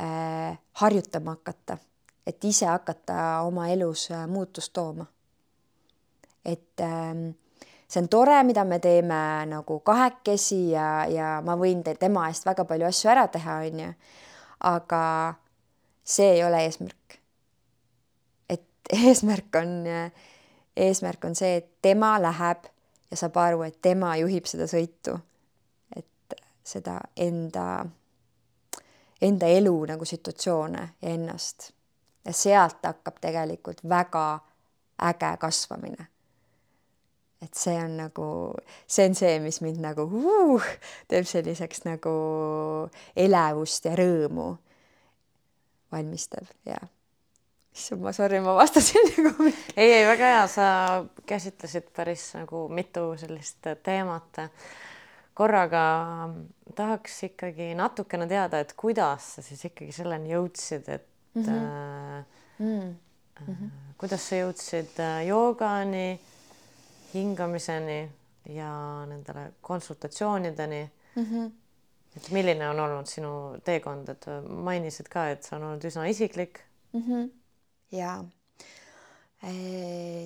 äh, 0.00 0.58
harjutama 0.80 1.36
hakata, 1.36 1.78
et 2.26 2.44
ise 2.44 2.66
hakata 2.66 3.42
oma 3.46 3.68
elus 3.68 4.10
äh, 4.10 4.26
muutust 4.28 4.72
tooma. 4.72 5.06
et 6.44 6.80
äh, 6.80 7.34
see 7.92 8.02
on 8.02 8.08
tore, 8.08 8.42
mida 8.42 8.64
me 8.64 8.78
teeme 8.78 9.46
nagu 9.46 9.80
kahekesi 9.80 10.70
ja, 10.70 11.06
ja 11.08 11.40
ma 11.44 11.56
võin 11.60 11.82
tema 11.84 12.26
eest 12.28 12.46
väga 12.48 12.64
palju 12.64 12.88
asju 12.88 13.10
ära 13.12 13.26
teha, 13.28 13.58
onju. 13.68 13.92
Aga 14.62 15.34
see 16.04 16.30
ei 16.36 16.44
ole 16.44 16.64
eesmärk. 16.64 17.18
et 18.48 18.64
eesmärk 19.06 19.56
on 19.60 19.84
eesmärk 20.76 21.24
on 21.24 21.34
see, 21.34 21.56
et 21.56 21.70
tema 21.82 22.16
läheb 22.22 22.68
ja 23.10 23.16
saab 23.16 23.36
aru, 23.36 23.62
et 23.62 23.80
tema 23.82 24.14
juhib 24.16 24.46
seda 24.48 24.68
sõitu. 24.70 25.18
et 25.96 26.36
seda 26.64 27.00
enda, 27.16 27.84
enda 29.20 29.46
elu 29.46 29.74
nagu 29.92 30.04
situatsioone 30.04 30.88
ja 31.02 31.08
ennast. 31.08 31.72
ja 32.24 32.32
sealt 32.32 32.84
hakkab 32.84 33.20
tegelikult 33.20 33.84
väga 33.88 34.40
äge 35.02 35.36
kasvamine. 35.38 36.06
Et 37.42 37.54
see 37.58 37.76
on 37.82 37.96
nagu, 37.98 38.26
see 38.86 39.08
on 39.08 39.14
see, 39.18 39.38
mis 39.42 39.60
mind 39.64 39.82
nagu 39.82 40.06
uh, 40.06 40.72
teeb 41.10 41.26
selliseks 41.28 41.84
nagu 41.88 42.16
elevust 43.16 43.88
ja 43.88 43.96
rõõmu 43.98 44.52
valmistab 45.92 46.46
ja 46.68 46.78
issand, 47.72 48.02
ma 48.04 48.12
sorry, 48.12 48.40
ma 48.44 48.54
vastasin 48.56 49.10
nagu. 49.26 49.50
ei, 49.76 49.92
ei 49.92 50.06
väga 50.06 50.32
hea, 50.36 50.46
sa 50.50 50.66
käsitlesid 51.28 51.90
päris 51.96 52.30
nagu 52.36 52.66
mitu 52.72 53.12
sellist 53.20 53.70
teemat 53.82 54.44
korraga. 55.34 55.84
tahaks 56.76 57.22
ikkagi 57.28 57.72
natukene 57.76 58.26
teada, 58.28 58.62
et 58.62 58.72
kuidas 58.76 59.34
sa 59.36 59.44
siis 59.44 59.64
ikkagi 59.68 59.92
selleni 59.92 60.32
jõudsid, 60.32 60.88
et 60.88 61.06
mm 61.34 61.42
-hmm. 61.44 62.24
mm 62.58 62.96
-hmm. 63.46 63.70
kuidas 63.98 64.28
sa 64.28 64.36
jõudsid 64.36 65.00
äh, 65.00 65.26
joogani, 65.26 66.20
hingamiseni 67.14 68.10
ja 68.48 68.72
nendele 69.06 69.52
konsultatsioonideni. 69.60 70.90
Mm. 71.16 71.24
-hmm 71.24 71.50
et 72.16 72.30
milline 72.30 72.68
on 72.68 72.80
olnud 72.80 73.06
sinu 73.08 73.28
teekond, 73.64 74.08
et 74.08 74.26
mainisid 74.48 75.06
ka, 75.08 75.30
et 75.32 75.42
see 75.42 75.56
on 75.56 75.62
olnud 75.64 75.84
üsna 75.84 76.04
isiklik. 76.04 76.60
Mm. 76.92 77.00
-hmm 77.06 77.30
ja 77.92 78.24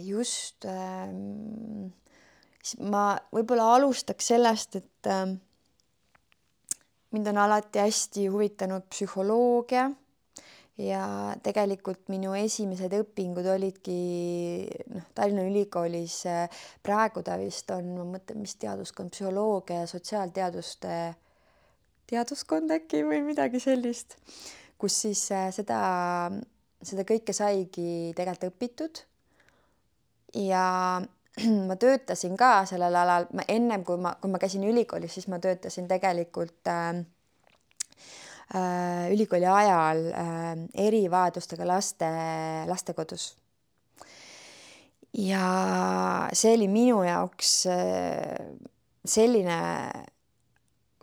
just 0.04 0.64
ähm, 0.64 1.90
ma 2.84 3.04
võib-olla 3.34 3.74
alustaks 3.76 4.32
sellest, 4.32 4.76
et 4.76 5.10
ähm, 5.10 5.36
mind 7.14 7.30
on 7.32 7.40
alati 7.46 7.82
hästi 7.82 8.26
huvitanud 8.32 8.86
psühholoogia 8.92 9.88
ja 10.80 11.04
tegelikult 11.44 12.10
minu 12.12 12.34
esimesed 12.36 12.92
õpingud 12.98 13.46
olidki 13.48 14.00
noh, 14.92 15.06
Tallinna 15.16 15.46
Ülikoolis, 15.48 16.18
äh, 16.28 16.66
praegu 16.84 17.22
ta 17.24 17.38
vist 17.40 17.70
on, 17.72 17.94
ma 17.96 18.04
mõtlen, 18.16 18.42
mis 18.44 18.58
teaduskond, 18.60 19.14
psühholoogia 19.14 19.84
ja 19.84 19.88
sotsiaalteaduste 19.90 20.98
teaduskond 22.06 22.76
äkki 22.76 23.00
või 23.08 23.22
midagi 23.24 23.62
sellist, 23.62 24.18
kus 24.78 25.00
siis 25.06 25.24
äh, 25.32 25.48
seda 25.54 25.80
seda 26.84 27.06
kõike 27.06 27.34
saigi 27.36 28.12
tegelikult 28.16 28.52
õpitud. 28.52 29.02
ja 30.36 31.00
ma 31.68 31.76
töötasin 31.80 32.36
ka 32.36 32.64
sellel 32.68 32.96
alal, 32.96 33.28
ma 33.32 33.44
ennem 33.48 33.84
kui 33.84 34.00
ma, 34.00 34.16
kui 34.20 34.30
ma 34.32 34.40
käisin 34.42 34.64
ülikoolis, 34.68 35.16
siis 35.16 35.28
ma 35.32 35.40
töötasin 35.42 35.88
tegelikult 35.88 36.68
äh, 36.68 37.02
ülikooli 39.10 39.46
ajal 39.46 40.04
äh, 40.12 40.52
erivajadustega 40.86 41.66
laste 41.66 42.06
lastekodus. 42.66 43.36
ja 45.18 46.28
see 46.32 46.54
oli 46.54 46.68
minu 46.68 47.02
jaoks 47.02 47.66
äh, 47.66 48.46
selline 49.04 49.58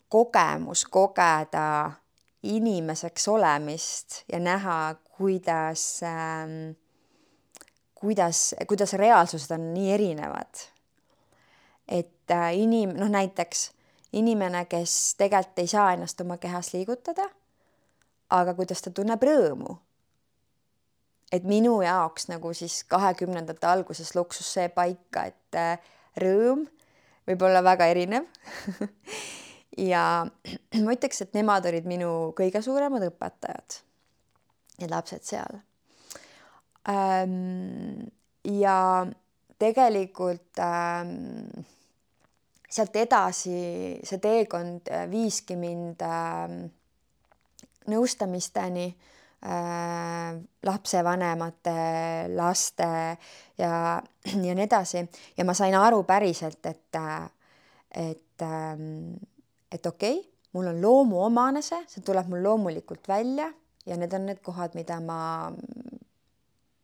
kogemus 0.08 0.86
kogeda 0.86 1.92
inimeseks 2.44 3.28
olemist 3.28 4.24
ja 4.32 4.40
näha, 4.40 4.96
kuidas 5.18 6.04
ähm,, 6.04 6.76
kuidas, 7.96 8.56
kuidas 8.68 8.94
reaalsused 8.94 9.52
on 9.52 9.74
nii 9.74 9.94
erinevad. 9.94 10.68
et 11.88 12.32
äh, 12.32 12.54
inim-, 12.56 12.96
noh 12.96 13.10
näiteks 13.10 13.72
inimene, 14.14 14.66
kes 14.70 15.16
tegelikult 15.18 15.64
ei 15.64 15.72
saa 15.72 15.94
ennast 15.96 16.22
oma 16.22 16.38
kehas 16.42 16.74
liigutada, 16.74 17.26
aga 18.34 18.54
kuidas 18.58 18.82
ta 18.82 18.92
tunneb 18.92 19.24
rõõmu. 19.24 19.78
et 21.34 21.44
minu 21.50 21.80
jaoks 21.82 22.28
nagu 22.30 22.52
siis 22.54 22.84
kahekümnendate 22.86 23.66
alguses 23.66 24.12
luksus 24.16 24.54
see 24.54 24.68
paika, 24.70 25.24
et 25.26 25.58
äh, 25.58 25.80
rõõm 26.22 26.68
võib 27.28 27.42
olla 27.48 27.64
väga 27.66 27.88
erinev 27.90 28.28
ja 29.92 30.04
ma 30.86 30.96
ütleks, 30.96 31.24
et 31.24 31.34
nemad 31.34 31.66
olid 31.66 31.88
minu 31.90 32.12
kõige 32.38 32.62
suuremad 32.62 33.08
õpetajad, 33.10 33.80
need 34.82 34.94
lapsed 34.94 35.26
seal. 35.26 35.62
Ja 38.44 38.78
tegelikult 39.64 40.60
ähm, 40.60 41.64
sealt 42.74 42.96
edasi 42.98 43.58
see 44.06 44.22
teekond 44.22 44.90
äh, 44.90 45.06
viiski 45.12 45.58
mind 45.60 46.02
ähm, 46.08 46.60
nõustamisteni 47.92 48.88
äh, 48.90 50.34
lapsevanemate, 50.66 51.78
laste 52.34 52.90
ja, 53.60 53.72
ja 54.00 54.56
nii 54.56 54.66
edasi. 54.66 55.04
Ja 55.38 55.46
ma 55.46 55.56
sain 55.58 55.76
aru 55.78 56.04
päriselt, 56.08 56.66
et, 56.66 57.00
äh, 57.00 57.26
et 58.08 58.22
et 58.44 59.86
okei 59.86 60.16
okay,, 60.18 60.24
mul 60.58 60.68
on 60.68 60.80
loomuomane 60.82 61.62
see, 61.64 61.80
see 61.88 62.02
tuleb 62.04 62.28
mul 62.32 62.42
loomulikult 62.44 63.08
välja 63.08 63.46
ja 63.86 63.98
need 63.98 64.14
on 64.14 64.26
need 64.28 64.42
kohad, 64.44 64.74
mida 64.76 64.98
ma 65.04 65.20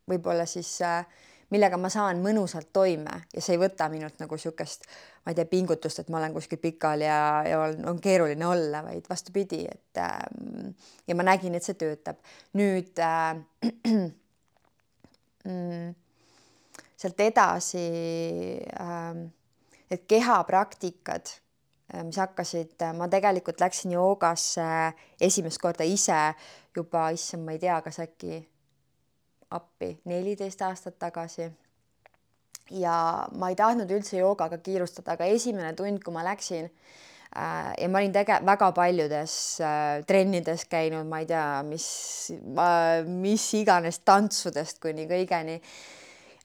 võib-olla 0.10 0.46
siis, 0.50 0.72
äh, 0.86 1.06
millega 1.50 1.78
ma 1.82 1.90
saan 1.90 2.22
mõnusalt 2.24 2.70
toime 2.74 3.24
ja 3.34 3.42
see 3.42 3.56
ei 3.56 3.62
võta 3.62 3.90
minult 3.90 4.20
nagu 4.22 4.38
niisugust, 4.38 4.86
ma 5.26 5.34
ei 5.34 5.38
tea, 5.40 5.48
pingutust, 5.50 6.04
et 6.04 6.12
ma 6.14 6.20
olen 6.22 6.36
kuskil 6.36 6.62
pikali 6.62 7.08
ja, 7.08 7.22
ja 7.48 7.62
on, 7.64 7.82
on 7.94 8.02
keeruline 8.04 8.46
olla, 8.46 8.84
vaid 8.86 9.10
vastupidi, 9.10 9.64
et 9.70 10.02
äh, 10.02 10.20
ja 11.08 11.18
ma 11.18 11.26
nägin, 11.28 11.58
et 11.58 11.66
see 11.66 11.78
töötab. 11.80 12.22
nüüd 12.60 13.02
äh, 13.02 13.34
mm, 15.50 15.92
sealt 17.00 17.28
edasi 17.28 17.86
äh, 18.70 19.14
need 19.90 20.10
kehapraktikad 20.10 21.40
Äh, 21.94 22.04
mis 22.04 22.18
hakkasid, 22.22 22.76
äh, 22.82 22.94
ma 22.94 23.08
tegelikult 23.10 23.62
läksin 23.64 23.96
joogasse 23.96 24.66
esimest 25.22 25.58
korda 25.62 25.88
ise 25.90 26.36
juba, 26.76 27.08
issand, 27.16 27.48
ma 27.48 27.56
ei 27.56 27.62
tea, 27.64 27.80
kas 27.82 27.98
äkki 28.04 28.44
appi 29.56 29.96
neliteist 30.10 30.62
aastat 30.62 31.00
tagasi. 31.00 31.50
ja 32.70 32.96
ma 33.42 33.50
ei 33.50 33.56
tahtnud 33.58 33.90
üldse 33.90 34.20
joogaga 34.20 34.60
kiirustada, 34.62 35.16
aga 35.16 35.26
esimene 35.26 35.74
tund, 35.74 36.04
kui 36.06 36.14
ma 36.14 36.22
läksin 36.28 36.68
äh, 36.68 37.72
ja 37.82 37.88
ma 37.90 37.98
olin 37.98 38.14
tege-, 38.14 38.42
väga 38.46 38.72
paljudes 38.78 39.34
äh, 39.66 40.04
trennides 40.06 40.68
käinud, 40.70 41.10
ma 41.10 41.24
ei 41.24 41.30
tea, 41.32 41.48
mis, 41.66 41.88
mis 43.10 43.48
iganes 43.58 44.04
tantsudest 44.06 44.84
kuni 44.86 45.08
kõigeni 45.10 45.58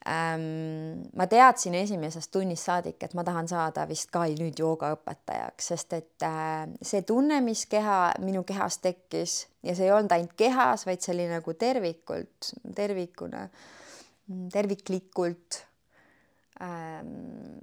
ähm,. 0.09 1.05
ma 1.15 1.27
teadsin 1.27 1.75
esimesest 1.75 2.31
tunnist 2.31 2.69
saadik, 2.69 3.03
et 3.03 3.13
ma 3.17 3.23
tahan 3.23 3.47
saada 3.51 3.87
vist 3.89 4.11
ka 4.13 4.25
nüüd 4.31 4.59
joogaõpetajaks, 4.61 5.71
sest 5.73 5.95
et 5.97 6.25
äh, 6.27 6.65
see 6.81 7.05
tunne, 7.07 7.41
mis 7.45 7.65
keha, 7.71 7.99
minu 8.23 8.43
kehas 8.47 8.79
tekkis 8.83 9.45
ja 9.65 9.75
see 9.75 9.89
ei 9.89 9.95
olnud 9.95 10.13
ainult 10.15 10.35
kehas, 10.37 10.85
vaid 10.85 11.01
see 11.03 11.15
oli 11.15 11.29
nagu 11.31 11.57
tervikult, 11.59 12.51
tervikuna, 12.75 13.47
terviklikult 14.53 15.63
ähm,. 16.61 17.57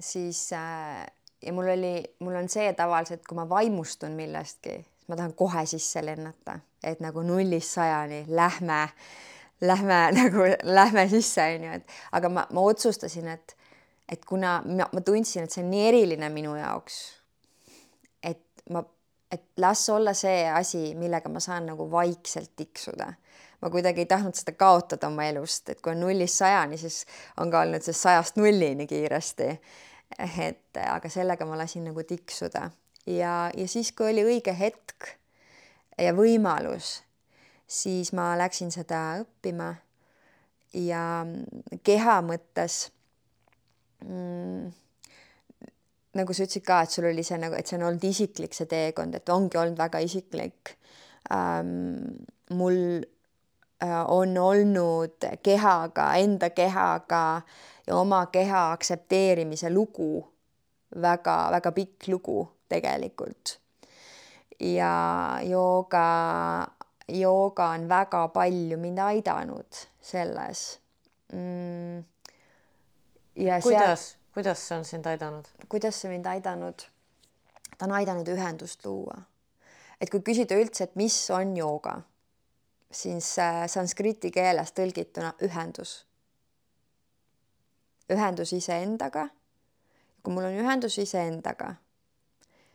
siis 0.00 0.48
äh, 0.52 1.06
ja 1.46 1.52
mul 1.52 1.68
oli, 1.68 2.04
mul 2.18 2.34
on 2.34 2.48
see 2.48 2.72
tavaliselt, 2.76 3.24
kui 3.28 3.38
ma 3.38 3.46
vaimustun 3.48 4.16
millestki, 4.18 4.78
ma 5.08 5.18
tahan 5.18 5.34
kohe 5.38 5.64
sisse 5.68 6.02
lennata, 6.04 6.58
et 6.84 7.00
nagu 7.04 7.22
nullist 7.26 7.76
sajani 7.76 8.24
lähme, 8.28 8.82
lähme 9.60 10.00
nagu 10.20 10.48
lähme 10.62 11.06
sisse, 11.08 11.44
onju, 11.56 11.78
et 11.80 11.96
aga 12.18 12.32
ma, 12.32 12.46
ma 12.52 12.64
otsustasin, 12.70 13.28
et, 13.32 13.56
et 14.08 14.24
kuna 14.24 14.58
ma, 14.66 14.88
ma 14.92 15.04
tundsin, 15.04 15.46
et 15.46 15.54
see 15.54 15.64
on 15.64 15.70
nii 15.72 15.86
eriline 15.90 16.30
minu 16.34 16.56
jaoks, 16.58 16.98
et 18.22 18.42
ma, 18.74 18.84
et 19.32 19.46
las 19.62 19.86
olla 19.92 20.14
see 20.16 20.44
asi, 20.50 20.88
millega 20.98 21.32
ma 21.32 21.42
saan 21.42 21.70
nagu 21.72 21.90
vaikselt 21.90 22.54
tiksuda 22.56 23.12
ma 23.62 23.70
kuidagi 23.72 24.04
ei 24.04 24.08
tahtnud 24.10 24.36
seda 24.36 24.52
kaotada 24.52 25.08
oma 25.08 25.24
elust, 25.30 25.70
et 25.72 25.80
kui 25.80 25.94
on 25.94 26.02
nullist 26.04 26.42
sajani, 26.42 26.76
siis 26.78 27.06
on 27.40 27.50
ka 27.50 27.62
olnud 27.64 27.82
see 27.82 27.96
sajast 27.96 28.36
nullini 28.36 28.86
kiiresti. 28.86 29.48
et 30.44 30.78
aga 30.78 31.08
sellega 31.10 31.46
ma 31.48 31.56
lasin 31.58 31.88
nagu 31.88 32.02
tiksuda 32.06 32.68
ja, 33.06 33.50
ja 33.56 33.68
siis, 33.68 33.92
kui 33.92 34.10
oli 34.12 34.24
õige 34.24 34.54
hetk 34.58 35.08
ja 35.98 36.12
võimalus, 36.14 37.00
siis 37.66 38.12
ma 38.16 38.34
läksin 38.38 38.70
seda 38.74 39.18
õppima 39.22 39.72
ja 40.76 41.24
keha 41.86 42.20
mõttes 42.26 42.78
mm, 44.04 44.70
nagu 46.16 46.36
sa 46.36 46.46
ütlesid 46.46 46.64
ka, 46.66 46.82
et 46.82 46.94
sul 46.94 47.10
oli 47.10 47.24
see 47.26 47.40
nagu, 47.42 47.58
et 47.58 47.66
see 47.66 47.78
on 47.78 47.88
olnud 47.88 48.06
isiklik, 48.06 48.54
see 48.54 48.70
teekond, 48.70 49.18
et 49.18 49.34
ongi 49.34 49.58
olnud 49.58 49.78
väga 49.78 50.02
isiklik 50.04 50.76
ähm,. 51.34 52.24
mul 52.54 53.02
Äh, 53.82 54.04
on 54.08 54.38
olnud 54.38 55.24
kehaga, 55.42 56.14
enda 56.14 56.50
kehaga 56.50 57.42
ja 57.86 57.96
oma 57.96 58.26
keha 58.26 58.72
aktsepteerimise 58.72 59.68
lugu 59.70 60.24
väga-väga 61.00 61.72
pikk 61.72 62.08
lugu 62.08 62.48
tegelikult. 62.68 63.58
ja 64.60 65.38
jooga, 65.44 66.06
jooga 67.08 67.70
on 67.76 67.88
väga 67.88 68.28
palju 68.34 68.78
mind 68.78 68.98
aidanud 68.98 69.82
selles 70.02 70.80
mm.. 71.32 72.02
ja 73.36 73.60
kuidas 73.62 74.08
seal..., 74.08 74.20
kuidas 74.34 74.68
see 74.68 74.78
on 74.78 74.84
sind 74.84 75.06
aidanud? 75.06 75.46
kuidas 75.68 76.00
see 76.00 76.10
mind 76.10 76.26
aidanud? 76.26 76.88
ta 77.78 77.86
on 77.86 77.92
aidanud 78.00 78.28
ühendust 78.28 78.86
luua. 78.86 79.22
et 80.00 80.10
kui 80.10 80.20
küsida 80.20 80.58
üldse, 80.58 80.84
et 80.84 80.96
mis 80.96 81.18
on 81.30 81.56
jooga 81.56 82.00
siis 82.90 83.38
äh, 83.38 83.66
sanskriti 83.66 84.30
keeles 84.30 84.72
tõlgituna 84.72 85.32
ühendus. 85.42 86.06
ühendus 88.10 88.52
iseendaga. 88.52 89.28
kui 90.22 90.34
mul 90.34 90.48
on 90.48 90.58
ühendus 90.58 90.98
iseendaga, 90.98 91.74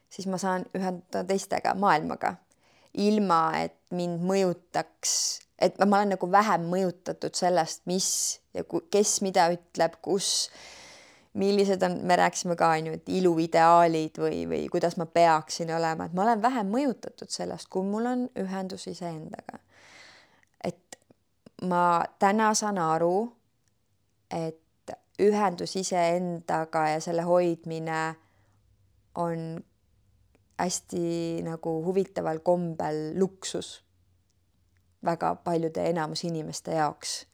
siis 0.10 0.28
ma 0.28 0.38
saan 0.38 0.66
ühendada 0.76 1.24
teistega, 1.28 1.74
maailmaga, 1.76 2.36
ilma 2.94 3.42
et 3.60 3.76
mind 3.96 4.24
mõjutaks, 4.28 5.14
et 5.62 5.80
ma 5.86 6.02
olen 6.02 6.16
nagu 6.16 6.30
vähem 6.32 6.68
mõjutatud 6.72 7.36
sellest, 7.38 7.84
mis 7.90 8.12
ja 8.54 8.64
kes 8.66 9.20
mida 9.26 9.48
ütleb, 9.54 9.98
kus 10.02 10.50
millised 11.34 11.84
on, 11.88 12.00
me 12.04 12.16
rääkisime 12.20 12.58
ka 12.60 12.74
on 12.76 12.90
ju, 12.90 12.96
et 13.00 13.10
iluideaalid 13.10 14.18
või, 14.20 14.44
või 14.50 14.64
kuidas 14.72 14.98
ma 15.00 15.06
peaksin 15.08 15.72
olema, 15.76 16.06
et 16.06 16.16
ma 16.18 16.26
olen 16.26 16.42
vähem 16.44 16.72
mõjutatud 16.74 17.32
sellest, 17.32 17.70
kui 17.72 17.88
mul 17.88 18.10
on 18.10 18.26
ühendus 18.40 18.88
iseendaga. 18.92 19.62
Ma 21.62 22.02
täna 22.18 22.48
saan 22.58 22.80
aru, 22.82 23.30
et 24.34 24.94
ühendus 25.22 25.76
iseendaga 25.78 26.88
ja 26.90 27.02
selle 27.04 27.22
hoidmine 27.22 28.16
on 29.22 29.62
hästi 30.62 31.42
nagu 31.46 31.80
huvitaval 31.86 32.40
kombel 32.46 33.12
luksus 33.20 33.80
väga 35.06 35.36
paljude 35.36 35.90
enamus 35.90 36.24
inimeste 36.24 36.72
jaoks. 36.72 37.26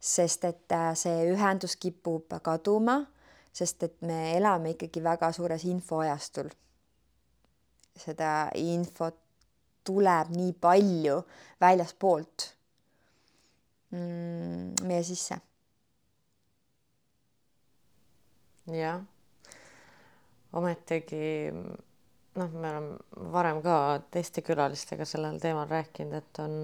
sest 0.00 0.44
et 0.44 0.72
äh, 0.72 0.92
see 0.94 1.24
ühendus 1.32 1.74
kipub 1.80 2.30
kaduma, 2.44 3.00
sest 3.52 3.82
et 3.82 4.02
me 4.06 4.36
elame 4.36 4.74
ikkagi 4.76 5.02
väga 5.02 5.32
suures 5.32 5.64
infoajastul. 5.64 6.50
seda 7.96 8.50
infot 8.54 9.16
tuleb 9.84 10.30
nii 10.36 10.52
palju 10.52 11.16
väljaspoolt 11.60 12.46
mm, 13.90 14.86
meie 14.86 15.02
sisse. 15.02 15.40
jah, 18.66 19.02
ometigi 20.52 21.50
noh, 22.36 22.52
me 22.52 22.70
oleme 22.70 23.30
varem 23.32 23.62
ka 23.64 23.76
teiste 24.10 24.42
külalistega 24.44 25.06
sellel 25.08 25.40
teemal 25.40 25.68
rääkinud, 25.70 26.14
et 26.18 26.40
on 26.42 26.56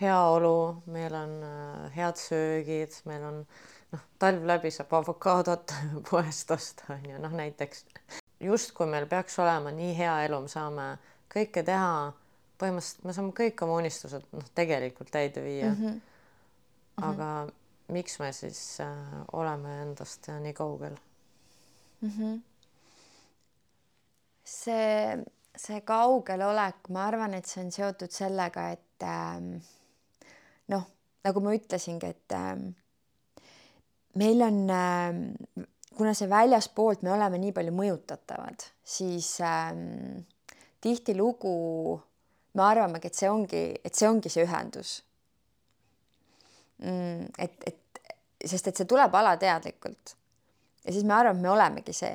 heaolu, 0.00 0.82
meil 0.92 1.14
on 1.14 1.36
äh, 1.44 1.96
head 1.96 2.20
söögid, 2.20 2.96
meil 3.08 3.24
on 3.28 3.40
noh, 3.92 4.04
talv 4.22 4.46
läbi 4.48 4.72
saab 4.74 4.92
avokaadot 5.00 5.74
poest 6.10 6.50
osta, 6.56 6.92
on 6.94 7.08
ju, 7.10 7.20
noh 7.22 7.36
näiteks 7.36 7.84
justkui 8.40 8.88
meil 8.88 9.06
peaks 9.06 9.38
olema 9.42 9.72
nii 9.74 9.94
hea 9.98 10.16
elu, 10.26 10.40
me 10.44 10.52
saame 10.52 10.86
kõike 11.32 11.64
teha, 11.66 12.12
põhimõtteliselt 12.60 13.08
me 13.08 13.16
saame 13.16 13.34
kõik 13.36 13.64
oma 13.66 13.80
unistused 13.80 14.24
noh, 14.36 14.52
tegelikult 14.56 15.12
täide 15.12 15.44
viia 15.44 15.72
mm. 15.72 15.82
-hmm 15.82 16.00
-hmm. 17.00 17.10
aga 17.10 17.48
miks 17.92 18.18
me 18.20 18.32
siis 18.32 18.80
äh, 18.80 18.88
oleme 19.32 19.82
endast 19.82 20.28
äh, 20.28 20.40
nii 20.40 20.52
kaugel 20.52 20.96
mm? 22.00 22.10
-hmm. 22.10 22.40
See, 24.44 25.16
see 25.56 25.80
kaugel-olek, 25.86 26.88
ma 26.94 27.06
arvan, 27.08 27.34
et 27.38 27.48
see 27.48 27.62
on 27.64 27.72
seotud 27.74 28.12
sellega, 28.14 28.68
et 28.76 29.06
ähm, 29.06 29.52
noh, 30.72 30.86
nagu 31.26 31.44
ma 31.44 31.54
ütlesingi, 31.56 32.12
et 32.14 32.36
ähm, 32.36 32.70
meil 34.20 34.46
on 34.46 34.62
ähm, 34.74 35.20
kuna 35.96 36.14
see 36.16 36.30
väljaspoolt 36.30 37.04
me 37.04 37.14
oleme 37.14 37.40
nii 37.42 37.54
palju 37.56 37.74
mõjutatavad, 37.76 38.70
siis 38.84 39.36
ähm, 39.44 40.24
tihtilugu 40.80 41.54
me 42.56 42.66
arvamegi, 42.66 43.10
et 43.10 43.22
see 43.22 43.30
ongi, 43.30 43.64
et 43.84 43.94
see 43.94 44.08
ongi 44.10 44.32
see 44.32 44.48
ühendus 44.48 44.98
Mm, 46.80 47.26
et, 47.38 47.52
et 47.66 48.48
sest 48.48 48.70
et 48.70 48.78
see 48.78 48.88
tuleb 48.88 49.12
alateadlikult 49.12 50.14
ja 50.86 50.94
siis 50.94 51.04
me 51.04 51.12
arvame, 51.12 51.36
et 51.36 51.44
me 51.44 51.50
olemegi 51.52 51.92
see. 51.92 52.14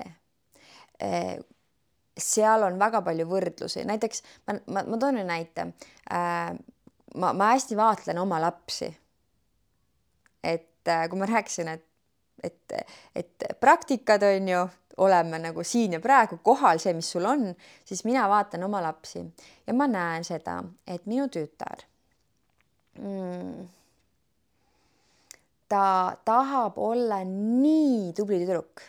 Seal 2.17 2.63
on 2.63 2.79
väga 2.79 3.01
palju 3.03 3.25
võrdlusi, 3.27 3.83
näiteks 3.87 4.23
ma, 4.47 4.55
ma, 4.71 4.85
ma 4.87 4.99
toon 5.01 5.19
ühe 5.19 5.27
näite. 5.27 5.67
Eh, 6.11 6.53
ma, 7.19 7.33
ma 7.33 7.51
hästi 7.51 7.75
vaatlen 7.77 8.21
oma 8.21 8.39
lapsi. 8.43 8.91
et 10.43 10.87
eh, 10.87 11.07
kui 11.09 11.19
ma 11.19 11.25
rääkisin, 11.25 11.67
et, 11.73 11.85
et, 12.43 12.75
et 13.15 13.45
praktikad 13.59 14.23
on 14.23 14.49
ju, 14.49 14.65
oleme 15.03 15.39
nagu 15.43 15.63
siin 15.63 15.97
ja 15.97 15.99
praegu 15.99 16.37
kohal, 16.43 16.79
see, 16.79 16.93
mis 16.95 17.09
sul 17.11 17.25
on, 17.27 17.49
siis 17.83 18.05
mina 18.07 18.29
vaatan 18.31 18.63
oma 18.63 18.79
lapsi 18.85 19.25
ja 19.67 19.73
ma 19.73 19.89
näen 19.91 20.23
seda, 20.23 20.61
et 20.87 21.03
minu 21.09 21.27
tütar 21.27 21.83
mm, 23.01 23.65
ta 25.67 26.15
tahab 26.25 26.77
olla 26.77 27.23
nii 27.25 28.13
tubli 28.15 28.39
tüdruk. 28.43 28.81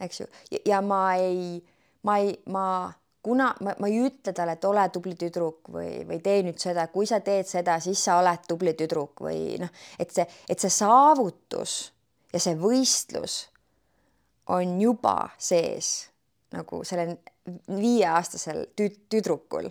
Eks 0.00 0.20
ju, 0.20 0.26
ja 0.66 0.80
ma 0.84 1.02
ei, 1.20 1.58
ma 2.06 2.18
ei, 2.22 2.34
ma 2.52 2.66
kuna 3.26 3.48
ma, 3.60 3.74
ma 3.78 3.90
ei 3.90 3.98
ütle 4.06 4.32
talle, 4.32 4.54
et 4.54 4.64
ole 4.68 4.84
tubli 4.94 5.16
tüdruk 5.18 5.70
või, 5.74 6.04
või 6.06 6.20
tee 6.22 6.44
nüüd 6.46 6.60
seda, 6.62 6.86
kui 6.92 7.08
sa 7.10 7.18
teed 7.24 7.48
seda, 7.50 7.78
siis 7.82 8.04
sa 8.06 8.20
oled 8.20 8.44
tubli 8.48 8.76
tüdruk 8.78 9.24
või 9.26 9.56
noh, 9.62 9.72
et 9.98 10.12
see, 10.14 10.26
et 10.48 10.62
see 10.62 10.70
saavutus 10.72 11.78
ja 12.32 12.42
see 12.42 12.54
võistlus 12.60 13.40
on 14.54 14.76
juba 14.78 15.16
sees 15.42 16.06
nagu 16.54 16.84
sellel 16.86 17.16
viieaastasel 17.66 18.68
tü 18.78 18.88
tüdrukul 19.10 19.66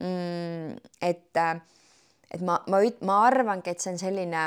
mm,. 0.00 0.76
et 1.00 1.40
et 2.34 2.42
ma, 2.42 2.58
ma, 2.68 2.82
ma 3.06 3.18
arvangi, 3.30 3.72
et 3.72 3.80
see 3.80 3.94
on 3.94 4.00
selline 4.00 4.44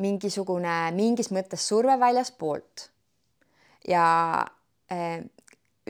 mingisugune 0.00 0.76
mingis 0.96 1.30
mõttes 1.34 1.66
surve 1.68 1.96
väljaspoolt. 2.00 2.88
ja 3.88 4.06
eh, 4.92 5.22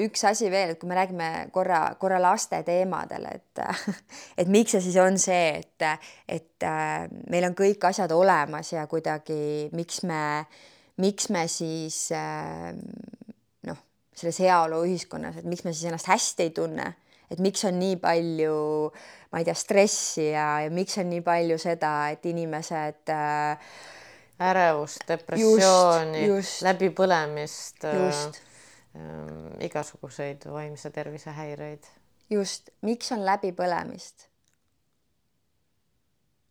üks 0.01 0.25
asi 0.25 0.49
veel, 0.53 0.73
et 0.73 0.81
kui 0.81 0.89
me 0.89 0.97
räägime 0.97 1.29
korra, 1.53 1.81
korra 2.01 2.21
laste 2.23 2.63
teemadel, 2.67 3.27
et 3.31 3.63
et 4.41 4.49
miks 4.49 4.77
see 4.77 4.85
siis 4.87 4.99
on 5.03 5.19
see, 5.21 5.61
et, 5.61 5.87
et 6.29 6.67
äh, 6.67 7.07
meil 7.31 7.49
on 7.51 7.57
kõik 7.59 7.85
asjad 7.91 8.13
olemas 8.15 8.73
ja 8.73 8.87
kuidagi 8.91 9.69
miks 9.77 10.03
me, 10.09 10.23
miks 11.03 11.31
me 11.35 11.47
siis 11.51 12.07
äh, 12.17 12.71
noh, 13.69 13.85
selles 14.15 14.41
heaoluühiskonnas, 14.47 15.41
et 15.41 15.49
miks 15.49 15.67
me 15.67 15.75
siis 15.75 15.91
ennast 15.91 16.11
hästi 16.11 16.49
ei 16.49 16.57
tunne 16.57 16.91
et 17.31 17.39
miks 17.39 17.63
on 17.69 17.79
nii 17.79 17.97
palju, 18.03 18.59
ma 19.31 19.41
ei 19.41 19.47
tea, 19.47 19.55
stressi 19.55 20.31
ja, 20.33 20.49
ja 20.65 20.71
miks 20.75 20.99
on 20.99 21.11
nii 21.13 21.23
palju 21.23 21.59
seda, 21.63 21.93
et 22.11 22.27
inimesed 22.27 23.13
äh, 23.15 23.75
ärevust, 24.41 25.05
depressiooni, 25.09 26.25
läbipõlemist, 26.65 27.85
just 27.85 28.41
äh, 28.97 29.65
igasuguseid 29.67 30.47
vaimse 30.51 30.91
tervise 30.91 31.35
häireid. 31.37 31.85
just, 32.31 32.71
miks 32.83 33.13
on 33.13 33.25
läbipõlemist? 33.27 34.29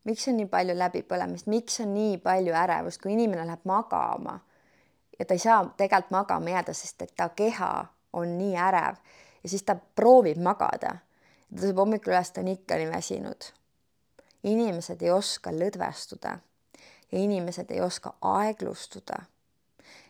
miks 0.03 0.27
on 0.27 0.37
nii 0.39 0.49
palju 0.49 0.75
läbipõlemist, 0.77 1.49
miks 1.51 1.79
on 1.83 1.93
nii 1.93 2.17
palju 2.23 2.53
ärevust, 2.55 3.01
kui 3.01 3.13
inimene 3.13 3.45
läheb 3.45 3.65
magama 3.69 4.39
ja 5.19 5.25
ta 5.25 5.35
ei 5.35 5.41
saa 5.43 5.63
tegelikult 5.77 6.11
magama 6.15 6.53
jääda, 6.55 6.73
sest 6.73 7.01
et 7.05 7.15
ta 7.17 7.29
keha 7.29 7.71
on 8.13 8.37
nii 8.37 8.55
ärev 8.57 8.99
ja 9.43 9.49
siis 9.49 9.63
ta 9.63 9.75
proovib 9.75 10.37
magada. 10.37 10.95
ta 11.49 11.61
tuleb 11.61 11.77
hommikul 11.77 12.13
üles, 12.13 12.31
ta 12.31 12.41
on 12.41 12.47
ikka 12.53 12.77
nii 12.77 12.91
väsinud. 12.91 13.49
inimesed 14.43 15.01
ei 15.01 15.11
oska 15.11 15.51
lõdvestuda 15.51 16.37
ja 17.11 17.19
inimesed 17.19 17.71
ei 17.71 17.81
oska 17.81 18.13
aeglustuda. 18.21 19.23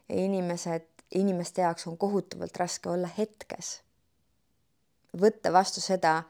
ja 0.09 0.15
inimesed, 0.15 0.87
inimeste 1.15 1.61
jaoks 1.61 1.87
on 1.87 1.97
kohutavalt 1.97 2.57
raske 2.57 2.89
olla 2.89 3.09
hetkes. 3.17 3.81
võtta 5.21 5.53
vastu 5.53 5.81
seda, 5.81 6.23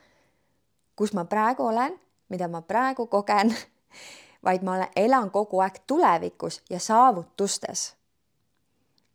kus 0.95 1.13
ma 1.13 1.25
praegu 1.25 1.65
olen 1.65 1.99
mida 2.29 2.47
ma 2.47 2.61
praegu 2.61 3.07
kogen, 3.07 3.53
vaid 4.45 4.63
ma 4.63 4.77
olen, 4.77 4.93
elan 4.95 5.31
kogu 5.33 5.61
aeg 5.63 5.81
tulevikus 5.87 6.61
ja 6.69 6.79
saavutustes 6.79 7.89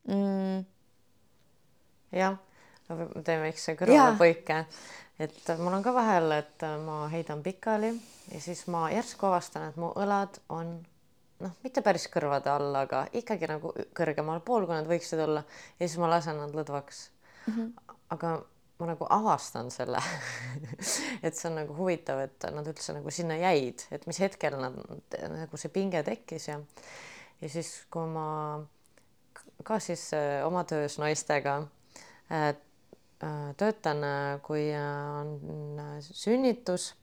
mm.. 0.08 0.64
jah, 2.12 2.36
teeme 2.88 3.46
väikse 3.46 3.76
kõrvalepõike, 3.78 4.64
et 5.22 5.54
mul 5.60 5.78
on 5.78 5.86
ka 5.86 5.94
vahel, 5.96 6.34
et 6.40 6.66
ma 6.84 7.04
heidan 7.12 7.42
pikali 7.46 7.94
ja 7.94 8.42
siis 8.42 8.66
ma 8.72 8.88
järsku 8.92 9.30
avastan, 9.30 9.70
et 9.70 9.80
mu 9.80 9.94
õlad 9.96 10.42
on 10.52 10.76
noh, 11.42 11.54
mitte 11.64 11.82
päris 11.82 12.06
kõrvade 12.12 12.50
all, 12.52 12.70
aga 12.78 13.06
ikkagi 13.12 13.50
nagu 13.50 13.74
kõrgemal 13.96 14.42
pool, 14.46 14.66
kui 14.68 14.76
nad 14.76 14.88
võiksid 14.88 15.22
olla 15.26 15.44
ja 15.78 15.86
siis 15.86 15.98
ma 16.02 16.10
lasen 16.12 16.38
nad 16.40 16.54
lõdvaks 16.54 17.06
mm. 17.46 17.54
-hmm. 17.54 17.96
aga 18.16 18.34
ma 18.78 18.90
nagu 18.90 19.06
avastan 19.10 19.70
selle 19.70 20.00
et 21.26 21.34
see 21.34 21.48
on 21.50 21.58
nagu 21.62 21.76
huvitav, 21.78 22.20
et 22.26 22.46
nad 22.54 22.66
üldse 22.66 22.96
nagu 22.96 23.10
sinna 23.10 23.38
jäid, 23.38 23.86
et 23.94 24.06
mis 24.10 24.20
hetkel 24.20 24.58
nad 24.58 24.78
nagu 25.38 25.60
see 25.60 25.72
pinge 25.74 26.02
tekkis 26.06 26.48
ja 26.48 26.60
ja 27.40 27.48
siis, 27.50 27.70
kui 27.90 28.06
ma 28.08 28.26
ka 29.64 29.78
siis 29.82 30.08
äh, 30.16 30.42
oma 30.46 30.64
töös 30.64 30.98
naistega 30.98 31.56
äh, 32.32 32.48
äh, 32.48 33.54
töötan, 33.56 34.04
kui 34.42 34.68
on 34.74 35.80
sünnitus 36.00 36.94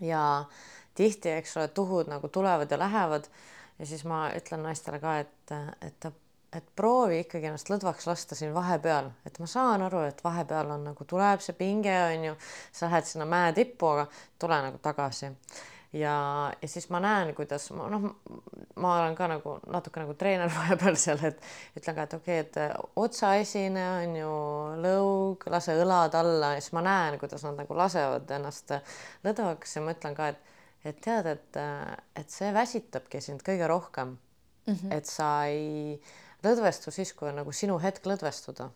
ja 0.00 0.44
tihti, 0.96 1.32
eks 1.36 1.56
ole, 1.56 1.68
tuhud 1.68 2.10
nagu 2.12 2.28
tulevad 2.32 2.70
ja 2.70 2.78
lähevad. 2.80 3.28
Ja 3.78 3.86
siis 3.86 4.06
ma 4.08 4.30
ütlen 4.32 4.62
naistele 4.64 4.98
ka, 5.02 5.18
et, 5.20 5.56
et 5.84 6.08
et 6.56 6.66
proovi 6.78 7.20
ikkagi 7.24 7.50
ennast 7.50 7.70
lõdvaks 7.70 8.06
lasta 8.08 8.36
siin 8.38 8.54
vahepeal, 8.54 9.10
et 9.28 9.38
ma 9.42 9.48
saan 9.50 9.84
aru, 9.86 10.04
et 10.08 10.20
vahepeal 10.24 10.70
on 10.76 10.84
nagu 10.90 11.06
tuleb 11.08 11.42
see 11.44 11.56
pinge 11.58 11.94
on 12.06 12.28
ju, 12.30 12.34
sa 12.72 12.88
lähed 12.88 13.08
sinna 13.08 13.26
mäe 13.28 13.54
tippu, 13.56 13.90
aga 13.92 14.06
tule 14.40 14.60
nagu 14.68 14.78
tagasi. 14.82 15.32
ja, 15.92 16.14
ja 16.62 16.68
siis 16.68 16.88
ma 16.92 17.00
näen, 17.02 17.34
kuidas 17.34 17.68
ma 17.76 17.88
noh, 17.90 18.08
ma 18.82 18.94
olen 19.00 19.14
ka 19.18 19.28
nagu 19.32 19.56
natuke 19.72 20.02
nagu 20.02 20.14
treener 20.14 20.52
vahepeal 20.58 20.98
seal, 21.00 21.22
et 21.28 21.40
ütlen 21.78 21.98
ka, 21.98 22.06
et 22.06 22.18
okei 22.20 22.40
okay,, 22.40 22.64
et 22.64 22.98
otsaesine 23.04 23.86
on 24.00 24.18
ju 24.20 24.34
lõug, 24.86 25.48
lase 25.52 25.76
õlad 25.82 26.16
alla. 26.18 26.54
Ja 26.56 26.64
siis 26.64 26.76
ma 26.76 26.84
näen, 26.86 27.18
kuidas 27.20 27.44
nad 27.46 27.58
nagu 27.60 27.76
lasevad 27.76 28.30
ennast 28.38 28.76
lõdvaks. 29.26 29.78
Ja 29.78 29.84
ma 29.84 29.96
ütlen 29.96 30.16
ka, 30.18 30.32
et, 30.34 30.55
et 30.86 31.00
tead, 31.02 31.26
et, 31.30 31.58
et 32.16 32.32
see 32.32 32.52
väsitabki 32.54 33.20
sind 33.24 33.44
kõige 33.46 33.68
rohkem 33.70 34.16
mm. 34.66 34.74
-hmm. 34.74 34.94
et 34.94 35.06
sa 35.06 35.46
ei 35.50 36.00
lõdvestu 36.44 36.90
siis, 36.94 37.12
kui 37.12 37.28
on 37.30 37.40
nagu 37.42 37.52
sinu 37.52 37.78
hetk 37.82 38.06
lõdvestuda. 38.06 38.70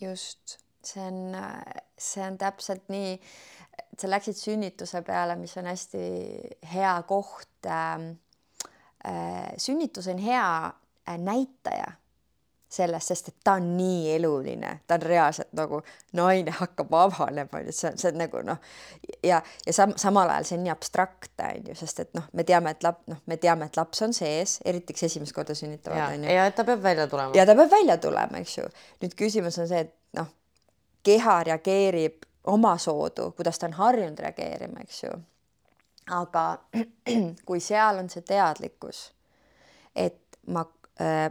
just, 0.00 0.58
see 0.84 1.02
on, 1.02 1.36
see 1.98 2.24
on 2.26 2.38
täpselt 2.38 2.88
nii, 2.88 3.14
et 3.78 4.00
sa 4.00 4.10
läksid 4.10 4.36
sünnituse 4.36 5.02
peale, 5.02 5.36
mis 5.36 5.56
on 5.56 5.66
hästi 5.66 6.06
hea 6.74 7.02
koht 7.02 7.66
äh,. 7.66 8.16
Äh, 9.06 9.52
sünnitus 9.56 10.08
on 10.08 10.18
hea 10.18 10.72
äh, 11.08 11.18
näitaja 11.18 11.92
sellest, 12.68 13.06
sest 13.06 13.28
et 13.28 13.36
ta 13.44 13.52
on 13.60 13.66
nii 13.76 14.14
eluline, 14.16 14.72
ta 14.86 14.96
on 14.98 15.02
reaalselt 15.02 15.52
nagu 15.54 15.80
naine 16.18 16.50
hakkab 16.50 16.94
avanema, 16.98 17.60
onju, 17.60 17.72
see 17.72 17.90
on, 17.90 17.98
see 18.00 18.10
on 18.10 18.18
nagu 18.18 18.42
noh, 18.46 18.58
ja, 19.24 19.38
ja 19.66 19.74
sam 19.74 19.94
samal 20.00 20.30
ajal 20.34 20.48
see 20.48 20.58
on 20.58 20.64
nii 20.66 20.72
abstraktne, 20.74 21.50
onju, 21.60 21.76
sest 21.78 22.02
et 22.02 22.10
noh, 22.18 22.26
me 22.34 22.44
teame, 22.48 22.74
et 22.74 22.86
lap-, 22.86 23.04
noh, 23.10 23.20
me 23.30 23.38
teame, 23.42 23.70
et 23.70 23.78
laps 23.78 24.02
on 24.02 24.16
sees, 24.16 24.58
eriti 24.66 24.96
kes 24.96 25.06
esimest 25.10 25.36
korda 25.36 25.54
sünnitavad, 25.54 26.16
onju. 26.18 26.32
ja 26.34 26.48
et 26.50 26.58
ta 26.58 26.66
peab 26.66 26.82
välja 26.82 27.06
tulema. 27.12 27.38
ja 27.38 27.46
ta 27.46 27.54
peab 27.58 27.70
välja 27.70 27.98
tulema, 28.02 28.42
eks 28.42 28.58
ju. 28.58 28.66
nüüd 29.04 29.16
küsimus 29.22 29.60
on 29.62 29.70
see, 29.70 29.86
et 29.86 29.94
noh, 30.18 30.32
keha 31.06 31.38
reageerib 31.52 32.26
omasoodu, 32.50 33.30
kuidas 33.38 33.62
ta 33.62 33.70
on 33.70 33.78
harjunud 33.78 34.26
reageerima, 34.26 34.82
eks 34.82 35.04
ju. 35.06 35.16
aga 36.18 36.48
kui 37.48 37.62
seal 37.62 38.02
on 38.02 38.10
see 38.10 38.26
teadlikkus, 38.26 39.12
et 39.94 40.18
ma 40.46 40.66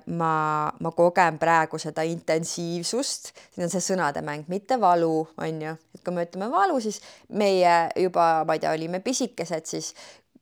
ma, 0.06 0.34
ma 0.80 0.92
kogen 0.94 1.40
praegu 1.42 1.80
seda 1.82 2.04
intensiivsust, 2.06 3.32
siin 3.56 3.66
on 3.66 3.72
see 3.74 3.82
sõnade 3.82 4.22
mäng, 4.26 4.46
mitte 4.52 4.78
valu, 4.82 5.24
on 5.42 5.64
ju, 5.64 5.74
et 5.96 6.04
kui 6.06 6.14
me 6.14 6.28
ütleme 6.28 6.52
valu, 6.54 6.78
siis 6.84 7.02
meie 7.34 7.74
juba, 7.98 8.46
ma 8.46 8.58
ei 8.58 8.62
tea, 8.62 8.76
olime 8.78 9.02
pisikesed, 9.02 9.66
siis 9.66 9.94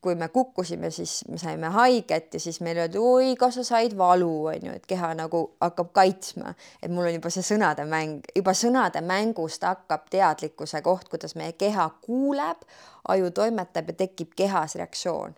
kui 0.03 0.17
me 0.19 0.27
kukkusime, 0.27 0.91
siis 0.91 1.21
me 1.31 1.37
saime 1.39 1.69
haiget 1.71 2.33
ja 2.35 2.39
siis 2.39 2.59
meile 2.61 2.83
öeldi, 2.83 2.99
oi, 2.99 3.35
kas 3.39 3.55
sa 3.61 3.63
said 3.63 3.95
valu, 3.97 4.31
on 4.51 4.67
ju, 4.67 4.75
et 4.75 4.85
keha 4.89 5.13
nagu 5.15 5.45
hakkab 5.63 5.93
kaitsma, 5.95 6.51
et 6.83 6.91
mul 6.91 7.07
on 7.07 7.15
juba 7.15 7.31
see 7.31 7.45
sõnade 7.53 7.87
mäng, 7.87 8.27
juba 8.35 8.51
sõnade 8.57 8.99
mängust 9.07 9.63
hakkab 9.63 10.09
teadlikkuse 10.11 10.83
koht, 10.83 11.07
kuidas 11.13 11.37
meie 11.39 11.55
keha 11.55 11.87
kuuleb, 12.03 12.67
aju 13.15 13.31
toimetab 13.31 13.93
ja 13.93 14.01
tekib 14.03 14.35
kehas 14.35 14.75
reaktsioon, 14.81 15.37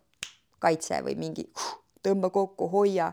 kaitse 0.65 1.03
või 1.05 1.19
mingi 1.21 1.45
tõmba 2.05 2.33
kokku, 2.33 2.71
hoia 2.73 3.11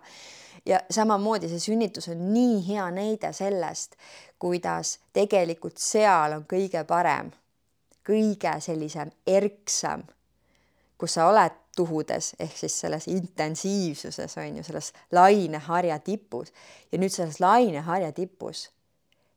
ja 0.66 0.80
samamoodi 0.90 1.48
see 1.48 1.60
sünnitus 1.60 2.08
on 2.08 2.26
nii 2.32 2.60
hea 2.68 2.90
näide 2.90 3.32
sellest, 3.32 3.96
kuidas 4.38 4.98
tegelikult 5.12 5.78
seal 5.78 6.36
on 6.36 6.44
kõige 6.50 6.84
parem, 6.88 7.32
kõige 8.06 8.54
sellisem 8.60 9.10
erksam, 9.26 10.04
kus 10.98 11.18
sa 11.18 11.26
oled 11.30 11.58
tuhudes 11.76 12.34
ehk 12.38 12.56
siis 12.56 12.80
selles 12.80 13.08
intensiivsuses 13.08 14.36
on 14.38 14.56
ju, 14.56 14.64
selles 14.66 14.92
laineharja 15.12 15.98
tipus. 15.98 16.52
Ja 16.92 16.98
nüüd 16.98 17.14
selles 17.14 17.40
laineharja 17.40 18.12
tipus 18.12 18.68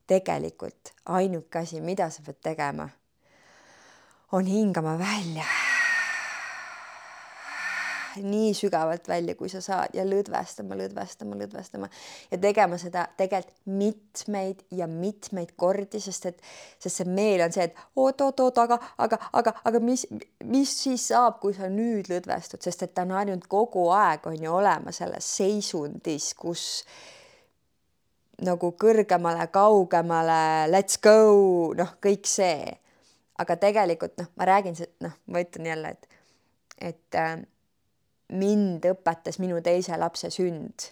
tegelikult 0.08 0.94
ainuke 1.06 1.64
asi, 1.64 1.82
mida 1.82 2.10
sa 2.10 2.26
pead 2.26 2.42
tegema, 2.44 2.90
on 4.32 4.46
hingama 4.46 4.98
välja 5.00 5.65
nii 8.24 8.54
sügavalt 8.58 9.08
välja, 9.08 9.36
kui 9.36 9.50
sa 9.52 9.62
saad 9.64 9.96
ja 9.98 10.06
lõdvestama, 10.08 10.78
lõdvestama, 10.80 11.38
lõdvestama 11.40 11.90
ja 12.32 12.40
tegema 12.42 12.78
seda 12.82 13.08
tegelikult 13.18 13.56
mitmeid 13.66 14.62
ja 14.76 14.88
mitmeid 14.90 15.56
kordi, 15.60 16.00
sest 16.04 16.30
et, 16.32 16.44
sest 16.80 17.02
see 17.02 17.10
meel 17.10 17.44
on 17.46 17.56
see, 17.56 17.68
et 17.70 17.82
oot-oot-oot, 18.00 18.62
aga, 18.66 18.80
aga, 19.02 19.20
aga, 19.42 19.56
aga 19.66 19.82
mis, 19.84 20.06
mis 20.46 20.76
siis 20.84 21.10
saab, 21.12 21.40
kui 21.42 21.56
sa 21.58 21.70
nüüd 21.72 22.10
lõdvestud, 22.12 22.64
sest 22.66 22.86
et 22.86 22.96
ta 22.96 23.06
on 23.06 23.16
harjunud 23.18 23.50
kogu 23.52 23.90
aeg 23.96 24.26
on 24.30 24.40
ju 24.40 24.56
olema 24.56 24.94
selles 24.96 25.28
seisundis, 25.38 26.32
kus 26.38 26.86
nagu 28.44 28.72
kõrgemale, 28.80 29.48
kaugemale, 29.54 30.68
let's 30.72 31.00
go, 31.02 31.74
noh, 31.78 31.96
kõik 32.04 32.28
see. 32.30 32.74
aga 33.36 33.58
tegelikult 33.60 34.14
noh, 34.16 34.30
ma 34.40 34.46
räägin, 34.48 34.78
noh, 35.04 35.12
ma 35.28 35.42
ütlen 35.44 35.66
jälle, 35.68 35.90
et, 35.92 36.06
et 36.80 37.18
äh, 37.20 37.34
mind 38.34 38.86
õpetas 38.90 39.40
minu 39.40 39.62
teise 39.62 39.98
lapse 39.98 40.32
sünd. 40.34 40.92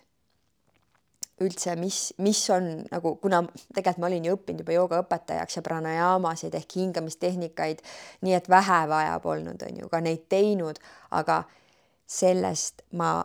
üldse, 1.44 1.74
mis, 1.76 2.14
mis 2.22 2.40
on 2.54 2.86
nagu, 2.92 3.16
kuna 3.20 3.42
tegelikult 3.74 4.00
ma 4.00 4.08
olin 4.08 4.28
ju 4.28 4.36
õppinud 4.38 4.62
juba 4.62 4.76
joogaõpetajaks 4.76 5.58
ja 5.58 5.64
pranajaamasid 5.66 6.54
ehk 6.56 6.76
hingamistehnikaid, 6.78 7.82
nii 8.22 8.36
et 8.38 8.48
vähe 8.50 8.78
vaja 8.88 9.18
polnud, 9.20 9.66
on 9.66 9.82
ju, 9.82 9.90
ka 9.92 10.00
neid 10.00 10.28
teinud, 10.32 10.80
aga 11.12 11.42
sellest 12.08 12.86
ma 12.96 13.18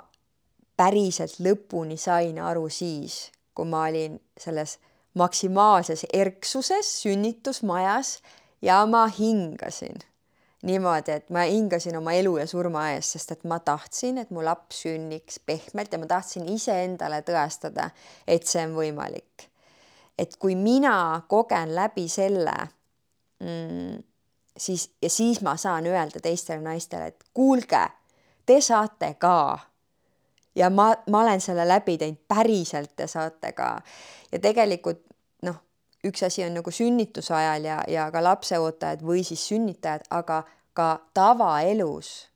päriselt 0.81 1.37
lõpuni 1.45 2.01
sain 2.01 2.41
aru 2.43 2.67
siis, 2.73 3.29
kui 3.55 3.69
ma 3.69 3.85
olin 3.91 4.17
selles 4.41 4.79
maksimaalses 5.15 6.07
erksuses 6.13 6.91
sünnitusmajas 7.05 8.17
ja 8.65 8.81
ma 8.87 9.07
hingasin 9.07 10.08
niimoodi, 10.63 11.13
et 11.13 11.31
ma 11.31 11.45
hingasin 11.47 11.97
oma 11.97 12.13
elu 12.19 12.37
ja 12.41 12.47
surma 12.51 12.89
ees, 12.95 13.13
sest 13.15 13.37
et 13.37 13.45
ma 13.47 13.61
tahtsin, 13.63 14.19
et 14.19 14.31
mu 14.35 14.43
laps 14.45 14.83
sünniks 14.83 15.39
pehmelt 15.47 15.93
ja 15.93 16.01
ma 16.03 16.09
tahtsin 16.11 16.49
iseendale 16.51 17.23
tõestada, 17.27 17.91
et 18.27 18.47
see 18.47 18.65
on 18.67 18.75
võimalik. 18.79 19.49
et 20.19 20.35
kui 20.37 20.57
mina 20.59 21.23
kogen 21.31 21.75
läbi 21.75 22.09
selle 22.11 22.55
mm, 23.39 24.01
siis 24.59 24.91
ja 25.03 25.11
siis 25.11 25.41
ma 25.41 25.57
saan 25.57 25.87
öelda 25.87 26.21
teistele 26.21 26.61
naistele, 26.61 27.07
et 27.07 27.25
kuulge, 27.35 27.87
te 28.47 28.61
saate 28.61 29.15
ka. 29.15 29.59
ja 30.55 30.71
ma, 30.71 30.95
ma 31.11 31.21
olen 31.23 31.41
selle 31.41 31.69
läbi 31.69 31.99
teinud, 31.99 32.19
päriselt 32.29 32.97
te 32.97 33.07
saate 33.07 33.53
ka. 33.53 33.81
ja 34.33 34.39
tegelikult 34.39 35.05
üks 36.07 36.23
asi 36.23 36.45
on 36.45 36.55
nagu 36.61 36.71
sünnituse 36.71 37.35
ajal 37.35 37.65
ja, 37.65 37.79
ja 37.89 38.11
ka 38.15 38.23
lapseootajad 38.23 39.03
või 39.03 39.25
siis 39.27 39.43
sünnitajad, 39.49 40.07
aga 40.11 40.43
ka 40.73 40.89
tavaelus 41.15 42.29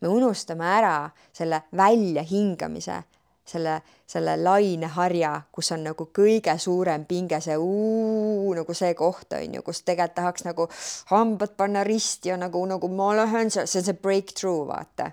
me 0.00 0.08
unustame 0.08 0.66
ära 0.66 1.10
selle 1.36 1.62
väljahingamise 1.76 3.02
selle, 3.50 3.82
selle 4.06 4.36
laineharja, 4.42 5.32
kus 5.52 5.72
on 5.74 5.84
nagu 5.88 6.08
kõige 6.14 6.54
suurem 6.60 7.04
pinge, 7.08 7.40
see 7.42 7.56
uu, 7.58 8.52
nagu 8.56 8.74
see 8.76 8.94
koht 8.98 9.34
on 9.36 9.56
ju, 9.58 9.64
kus 9.66 9.82
tegelikult 9.86 10.16
tahaks 10.18 10.46
nagu 10.46 10.66
hambad 11.10 11.54
panna 11.58 11.84
risti 11.86 12.32
ja 12.32 12.38
nagu, 12.40 12.62
nagu 12.68 12.90
ma 12.94 13.12
lähen, 13.18 13.50
see 13.50 13.64
on 13.64 13.88
see 13.88 13.96
breakthrough, 13.96 14.66
vaata. 14.68 15.10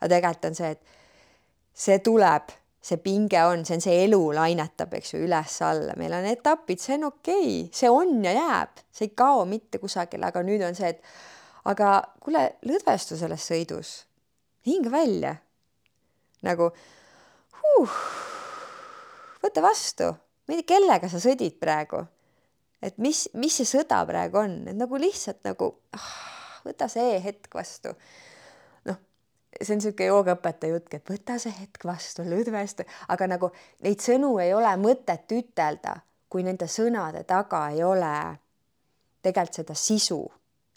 aga 0.00 0.10
tegelikult 0.14 0.50
on 0.50 0.58
see, 0.58 0.72
et 0.74 0.82
see 1.86 1.98
tuleb, 2.04 2.54
see 2.80 2.96
pinge 3.04 3.40
on, 3.44 3.64
see 3.68 3.76
on 3.76 3.82
see 3.84 3.96
elu 4.06 4.20
lainetab, 4.36 4.94
eks 4.96 5.14
ju, 5.14 5.24
üles-alla, 5.26 5.96
meil 6.00 6.14
on 6.16 6.28
etapid, 6.30 6.80
see 6.80 6.96
on 6.96 7.10
okei 7.10 7.50
okay., 7.66 7.66
see 7.76 7.90
on 7.92 8.14
ja 8.24 8.32
jääb, 8.36 8.80
see 8.92 9.10
ei 9.10 9.16
kao 9.16 9.44
mitte 9.48 9.80
kusagile, 9.82 10.30
aga 10.30 10.42
nüüd 10.46 10.64
on 10.64 10.78
see, 10.78 10.94
et 10.94 11.68
aga 11.68 11.90
kuule, 12.24 12.46
lõdvestu 12.64 13.18
selles 13.20 13.44
sõidus, 13.50 13.92
hinga 14.66 14.92
välja. 14.92 15.34
nagu 16.46 16.70
huh, 17.60 18.00
võta 19.42 19.62
vastu, 19.64 20.14
kellega 20.66 21.08
sa 21.12 21.20
sõdid 21.20 21.60
praegu. 21.60 22.06
et 22.82 22.96
mis, 22.96 23.28
mis 23.34 23.52
see 23.60 23.68
sõda 23.68 24.00
praegu 24.08 24.40
on, 24.40 24.56
et 24.68 24.76
nagu 24.76 24.96
lihtsalt 24.96 25.44
nagu 25.44 25.74
ah, 25.92 26.10
võta 26.64 26.88
see 26.88 27.18
hetk 27.20 27.52
vastu. 27.54 27.92
See 29.58 29.74
on 29.74 29.80
niisugune 29.80 30.10
joogaõpetaja 30.10 30.76
jutt, 30.76 30.94
et 30.94 31.10
võta 31.10 31.38
see 31.42 31.52
hetk 31.56 31.84
vastu, 31.84 32.24
lõdvesta, 32.26 32.86
aga 33.10 33.26
nagu 33.30 33.50
neid 33.84 34.02
sõnu 34.04 34.36
ei 34.42 34.54
ole 34.54 34.70
mõtet 34.80 35.32
ütelda, 35.34 35.96
kui 36.30 36.44
nende 36.46 36.68
sõnade 36.70 37.24
taga 37.28 37.66
ei 37.74 37.82
ole 37.84 38.14
tegelikult 39.22 39.60
seda 39.60 39.76
sisu 39.76 40.20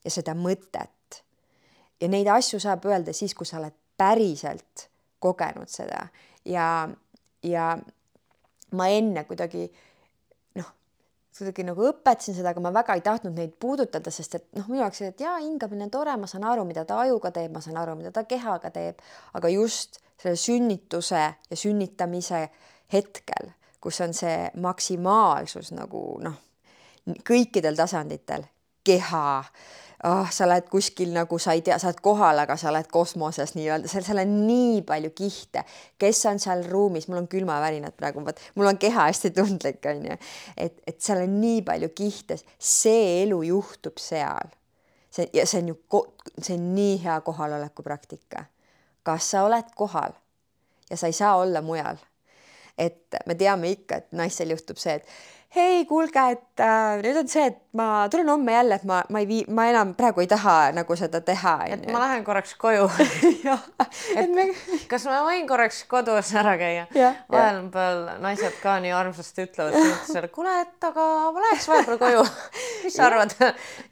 ja 0.04 0.12
seda 0.12 0.36
mõtet. 0.36 0.90
ja 2.02 2.08
neid 2.10 2.28
asju 2.28 2.60
saab 2.60 2.86
öelda 2.86 3.14
siis, 3.14 3.34
kui 3.34 3.46
sa 3.46 3.60
oled 3.62 3.76
päriselt 3.98 4.90
kogenud 5.20 5.70
seda 5.70 6.08
ja, 6.46 6.90
ja 7.44 7.78
ma 8.72 8.88
enne 8.90 9.24
kuidagi 9.30 9.70
kuidagi 11.38 11.66
nagu 11.66 11.88
õpetasin 11.90 12.38
seda, 12.38 12.54
aga 12.54 12.62
ma 12.64 12.72
väga 12.76 12.96
ei 12.98 13.04
tahtnud 13.06 13.36
neid 13.38 13.56
puudutada, 13.60 14.12
sest 14.14 14.38
et 14.38 14.48
noh, 14.58 14.68
minu 14.70 14.84
jaoks, 14.84 15.02
et 15.08 15.24
jaa, 15.24 15.36
hingamine 15.42 15.88
on 15.88 15.94
tore, 15.94 16.16
ma 16.20 16.30
saan 16.30 16.46
aru, 16.50 16.66
mida 16.70 16.86
ta 16.90 17.00
ajuga 17.04 17.32
teeb, 17.36 17.52
ma 17.56 17.62
saan 17.64 17.80
aru, 17.82 17.98
mida 18.00 18.14
ta 18.14 18.26
kehaga 18.30 18.72
teeb, 18.74 19.02
aga 19.34 19.52
just 19.54 20.00
selle 20.22 20.38
sünnituse 20.40 21.24
ja 21.50 21.60
sünnitamise 21.60 22.48
hetkel, 22.94 23.54
kus 23.82 24.00
on 24.06 24.14
see 24.16 24.50
maksimaalsus 24.64 25.74
nagu 25.76 26.04
noh, 26.24 26.38
kõikidel 27.28 27.76
tasanditel, 27.76 28.46
keha 28.84 29.26
oh, 30.04 30.30
sa 30.32 30.46
oled 30.46 30.68
kuskil 30.72 31.14
nagu 31.16 31.38
sa 31.40 31.56
ei 31.56 31.62
tea, 31.66 31.78
sa 31.80 31.90
oled 31.90 32.02
kohal, 32.04 32.42
aga 32.44 32.58
sa 32.60 32.70
oled 32.72 32.88
kosmoses 32.92 33.56
nii-öelda, 33.58 33.90
seal, 33.92 34.06
seal 34.06 34.22
on 34.24 34.34
nii 34.48 34.82
palju 34.88 35.14
kihte, 35.16 35.64
kes 36.02 36.24
on 36.32 36.42
seal 36.44 36.64
ruumis, 36.70 37.08
mul 37.10 37.22
on 37.22 37.30
külmavärinad 37.32 37.96
praegu, 38.00 38.24
vot 38.26 38.42
mul 38.60 38.72
on 38.74 38.80
keha 38.82 39.08
hästi 39.10 39.34
tundlik, 39.36 39.82
on 39.90 40.08
ju. 40.10 40.18
et, 40.58 40.80
et 40.88 41.00
seal 41.04 41.24
on 41.24 41.38
nii 41.42 41.62
palju 41.68 41.92
kihte, 41.96 42.40
see 42.58 43.22
elu 43.24 43.42
juhtub 43.50 44.02
seal. 44.02 44.52
see 45.14 45.30
ja 45.34 45.46
see 45.50 45.62
on 45.64 45.74
ju, 45.74 45.78
see 46.40 46.58
on 46.58 46.74
nii 46.76 46.98
hea 47.04 47.20
kohaloleku 47.22 47.86
praktika. 47.86 48.48
kas 49.04 49.32
sa 49.32 49.46
oled 49.48 49.76
kohal 49.76 50.16
ja 50.90 50.98
sa 50.98 51.08
ei 51.08 51.14
saa 51.14 51.36
olla 51.38 51.62
mujal? 51.62 51.98
et 52.78 53.16
me 53.26 53.36
teame 53.36 53.70
ikka, 53.70 54.02
et 54.02 54.16
naistel 54.18 54.50
juhtub 54.50 54.80
see, 54.82 54.96
et 54.98 55.06
hei, 55.56 55.86
kuulge, 55.86 56.22
et 56.34 56.62
äh, 56.64 57.02
nüüd 57.04 57.18
on 57.20 57.28
see, 57.30 57.46
et 57.52 57.60
ma 57.78 58.08
tulen 58.12 58.30
homme 58.32 58.54
jälle, 58.56 58.78
et 58.80 58.86
ma, 58.90 59.02
ma 59.14 59.22
ei 59.22 59.28
vii, 59.30 59.44
ma 59.54 59.68
enam 59.70 59.94
praegu 59.98 60.24
ei 60.24 60.30
taha 60.30 60.56
nagu 60.74 60.98
seda 60.98 61.22
teha. 61.26 61.54
et 61.70 61.86
ma 61.94 62.02
lähen 62.02 62.26
korraks 62.26 62.56
koju. 62.60 62.90
Et 64.20 64.30
me... 64.32 64.46
kas 64.90 65.06
ma 65.10 65.20
võin 65.26 65.46
korraks 65.48 65.84
kodus 65.90 66.32
ära 66.40 66.54
käia? 66.60 66.86
vahepeal 67.32 68.02
naised 68.24 68.56
ka 68.62 68.78
nii 68.84 68.94
armsasti 68.96 69.46
ütlevad 69.48 69.76
sünnitusele, 69.78 70.30
kuule, 70.34 70.54
et 70.64 70.88
aga 70.90 71.06
ma 71.36 71.46
läheks 71.48 71.70
vahepeal 71.70 72.02
koju. 72.02 72.26
Mis 72.86 72.98
sa 72.98 73.08
arvad? 73.10 73.36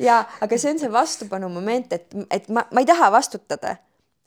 Ja, 0.02 0.22
aga 0.42 0.60
see 0.62 0.74
on 0.74 0.82
see 0.82 0.92
vastupanu 0.94 1.50
moment, 1.54 1.94
et, 1.94 2.10
et 2.30 2.50
ma, 2.50 2.66
ma 2.72 2.84
ei 2.84 2.90
taha 2.90 3.12
vastutada 3.14 3.78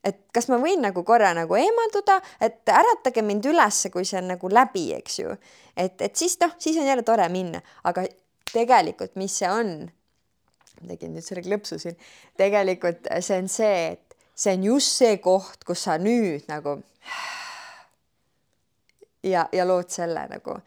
et 0.05 0.21
kas 0.35 0.49
ma 0.53 0.59
võin 0.63 0.83
nagu 0.85 1.05
korra 1.07 1.33
nagu 1.37 1.57
eemalduda, 1.59 2.21
et 2.45 2.69
äratage 2.69 3.25
mind 3.25 3.47
ülesse, 3.51 3.91
kui 3.91 4.07
see 4.09 4.21
on 4.21 4.33
nagu 4.35 4.51
läbi, 4.53 4.91
eks 4.99 5.19
ju. 5.21 5.37
et, 5.77 6.01
et 6.01 6.17
siis 6.17 6.37
noh, 6.41 6.55
siis 6.59 6.79
on 6.81 6.89
jälle 6.89 7.03
tore 7.07 7.29
minna, 7.33 7.63
aga 7.85 8.07
tegelikult, 8.53 9.17
mis 9.21 9.39
see 9.43 9.51
on? 9.51 9.77
tegin 10.85 11.15
nüüd 11.15 11.25
selle 11.25 11.45
klõpsu 11.45 11.79
siin. 11.81 11.97
tegelikult 12.37 13.09
see 13.25 13.39
on 13.41 13.49
see, 13.49 13.95
et 13.95 14.17
see 14.35 14.57
on 14.59 14.67
just 14.67 15.01
see 15.01 15.19
koht, 15.23 15.65
kus 15.65 15.87
sa 15.87 15.97
nüüd 16.03 16.45
nagu 16.51 16.79
ja, 19.25 19.47
ja 19.53 19.67
lood 19.67 19.91
selle 19.95 20.27
nagu, 20.31 20.59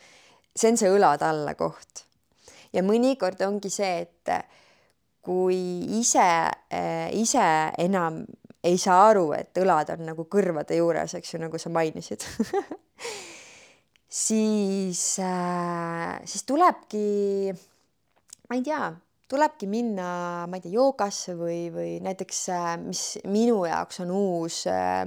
see 0.56 0.72
on 0.74 0.80
see 0.80 0.92
õlad 0.94 1.24
alla 1.28 1.54
koht. 1.60 2.06
ja 2.74 2.84
mõnikord 2.86 3.42
ongi 3.46 3.70
see, 3.74 4.08
et 4.08 4.34
kui 5.28 5.60
ise, 6.00 6.28
ise 7.20 7.48
enam 7.84 8.24
ei 8.64 8.78
saa 8.82 9.08
aru, 9.10 9.32
et 9.38 9.58
õlad 9.62 9.92
on 9.94 10.06
nagu 10.10 10.26
kõrvade 10.32 10.78
juures, 10.80 11.14
eks 11.18 11.34
ju, 11.34 11.42
nagu 11.42 11.60
sa 11.62 11.70
mainisid 11.74 12.24
siis 14.26 15.20
äh,, 15.20 16.18
siis 16.26 16.44
tulebki, 16.48 17.54
ma 18.50 18.58
ei 18.58 18.64
tea, 18.66 18.90
tulebki 19.30 19.70
minna, 19.70 20.10
ma 20.48 20.58
ei 20.58 20.64
tea, 20.64 20.74
joogasse 20.78 21.38
või, 21.38 21.68
või 21.74 21.92
näiteks 22.04 22.42
äh,, 22.56 22.72
mis 22.82 23.04
minu 23.28 23.62
jaoks 23.68 24.02
on 24.06 24.14
uus 24.16 24.64
äh,, 24.72 25.06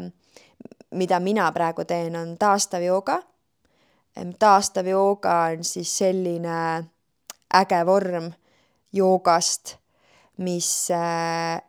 mida 0.91 1.21
mina 1.21 1.51
praegu 1.55 1.85
teen, 1.89 2.17
on 2.17 2.37
taastav 2.39 2.83
jooga. 2.83 3.21
taastav 4.39 4.87
jooga 4.87 5.35
on 5.53 5.65
siis 5.65 5.93
selline 5.99 6.85
äge 7.55 7.85
vorm 7.87 8.31
joogast, 8.93 9.77
mis 10.39 10.91
äh, 10.91 11.61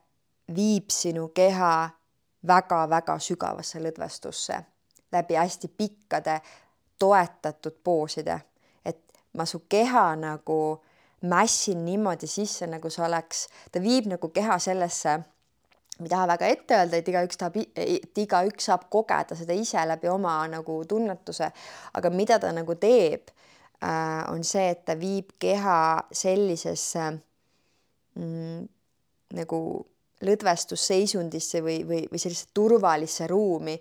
viib 0.55 0.89
sinu 0.89 1.29
keha 1.35 1.89
väga-väga 2.47 3.19
sügavasse 3.19 3.81
lõdvestusse 3.83 4.59
läbi 5.11 5.35
hästi 5.35 5.67
pikkade 5.67 6.41
toetatud 6.99 7.75
pooside, 7.83 8.41
et 8.85 8.97
ma 9.33 9.45
su 9.45 9.63
keha 9.69 10.15
nagu 10.15 10.83
mässin 11.21 11.85
niimoodi 11.85 12.27
sisse, 12.27 12.67
nagu 12.67 12.89
see 12.89 13.05
oleks, 13.05 13.47
ta 13.71 13.81
viib 13.81 14.07
nagu 14.09 14.29
keha 14.33 14.57
sellesse, 14.59 15.17
ma 15.99 16.05
ei 16.05 16.09
taha 16.09 16.27
väga 16.33 16.49
ette 16.49 16.77
öelda, 16.77 16.97
et 16.97 17.11
igaüks 17.13 17.37
tahab, 17.37 17.59
et 17.75 18.23
igaüks 18.23 18.69
saab 18.69 18.87
kogeda 18.89 19.37
seda 19.37 19.53
ise 19.53 19.85
läbi 19.87 20.09
oma 20.09 20.39
nagu 20.49 20.81
tunnetuse, 20.89 21.51
aga 21.93 22.13
mida 22.13 22.39
ta 22.39 22.53
nagu 22.55 22.75
teeb 22.75 23.29
äh,, 23.83 24.31
on 24.31 24.43
see, 24.43 24.69
et 24.73 24.85
ta 24.85 24.97
viib 24.97 25.35
keha 25.39 25.77
sellisesse 26.11 27.09
mm, 28.15 28.65
nagu 29.37 29.61
lõdvestusseisundisse 30.25 31.63
või, 31.65 31.81
või, 31.87 32.03
või 32.11 32.21
sellisesse 32.21 32.51
turvalisse 32.53 33.27
ruumi, 33.31 33.75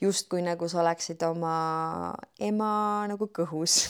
justkui 0.00 0.42
nagu 0.44 0.68
sa 0.68 0.80
oleksid 0.84 1.22
oma 1.28 2.14
ema 2.40 2.72
nagu 3.10 3.30
kõhus. 3.36 3.82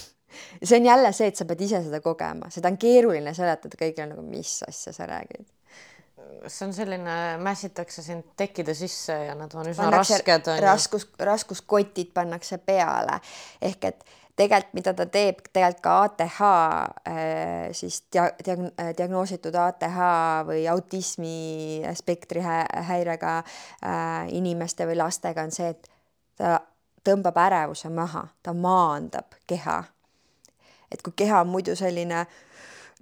see 0.63 0.79
on 0.79 0.91
jälle 0.91 1.13
see, 1.17 1.31
et 1.31 1.39
sa 1.39 1.47
pead 1.47 1.65
ise 1.67 1.83
seda 1.87 2.03
kogema, 2.05 2.51
seda 2.55 2.71
on 2.71 2.79
keeruline 2.81 3.35
seletada 3.35 3.79
kõigile 3.81 4.13
nagu, 4.13 4.27
mis 4.27 4.61
asja 4.69 4.95
sa 4.95 5.09
räägid 5.11 5.49
see 6.47 6.67
on 6.67 6.73
selline, 6.75 7.17
mässitakse 7.43 8.03
sind 8.03 8.33
tekkide 8.39 8.75
sisse 8.77 9.15
ja 9.27 9.35
nad 9.39 9.53
on 9.55 9.69
üsna 9.71 9.89
pannakse 9.89 10.21
rasked. 10.21 10.49
raskus, 10.63 11.07
raskuskotid 11.19 12.13
pannakse 12.15 12.59
peale 12.65 13.19
ehk 13.61 13.85
et 13.91 14.05
tegelikult, 14.37 14.75
mida 14.75 14.95
ta 14.97 15.07
teeb, 15.07 15.43
tegelikult 15.53 15.83
ka 15.85 15.95
ATH 16.05 16.41
äh, 17.09 17.71
siis 17.77 18.03
dia-, 18.13 18.33
diag-, 18.45 18.71
äh, 18.81 18.93
diagnoositud 18.97 19.55
ATH 19.55 20.01
või 20.49 20.67
autismi 20.71 21.83
spektri 21.99 22.43
häirega 22.43 23.37
äh, 23.41 24.29
inimeste 24.37 24.87
või 24.89 24.99
lastega 25.01 25.45
on 25.47 25.55
see, 25.55 25.73
et 25.75 25.91
ta 26.41 26.59
tõmbab 27.05 27.37
ärevuse 27.41 27.91
maha, 27.93 28.27
ta 28.43 28.53
maandab 28.53 29.37
keha. 29.47 29.83
et 30.91 31.03
kui 31.03 31.13
keha 31.17 31.41
on 31.41 31.49
muidu 31.49 31.77
selline 31.77 32.25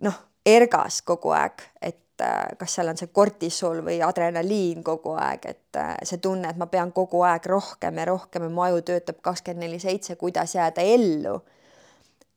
noh, 0.05 0.19
ergas 0.47 1.01
kogu 1.03 1.33
aeg, 1.33 1.63
et 1.83 1.97
et 2.19 2.27
äh, 2.27 2.57
kas 2.59 2.75
seal 2.75 2.89
on 2.91 2.99
see 2.99 3.11
kortisol 3.15 3.83
või 3.87 4.01
adrenaliin 4.03 4.83
kogu 4.85 5.15
aeg, 5.19 5.45
et 5.47 5.79
äh, 5.79 5.95
see 6.03 6.19
tunne, 6.23 6.51
et 6.51 6.59
ma 6.59 6.67
pean 6.67 6.91
kogu 6.93 7.23
aeg 7.23 7.47
rohkem 7.47 7.99
ja 7.99 8.07
rohkem 8.11 8.43
ja 8.43 8.51
mu 8.51 8.65
aju 8.67 8.83
töötab 8.83 9.21
kakskümmend 9.23 9.67
neli 9.67 9.79
seitse, 9.79 10.17
kuidas 10.17 10.55
jääda 10.55 10.83
ellu, 10.83 11.37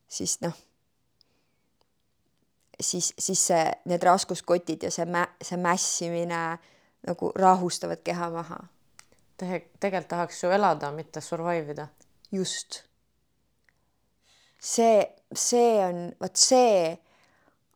siis 0.07 0.37
noh, 0.45 0.53
siis, 2.79 3.13
siis 3.17 3.47
see, 3.47 3.63
need 3.89 4.03
raskuskotid 4.03 4.85
ja 4.85 4.91
see 4.93 5.07
mä-, 5.09 5.29
see 5.41 5.57
mässimine 5.57 6.43
nagu 7.07 7.31
rahustavad 7.35 8.03
keha 8.05 8.29
maha. 8.29 8.61
tegelikult 9.41 10.07
tahaks 10.07 10.43
ju 10.43 10.51
elada, 10.53 10.91
mitte 10.91 11.21
survive 11.21 11.73
ida. 11.73 11.87
just. 12.31 12.83
see, 14.59 15.07
see 15.33 15.79
on, 15.85 16.11
vot 16.21 16.35
see 16.37 16.97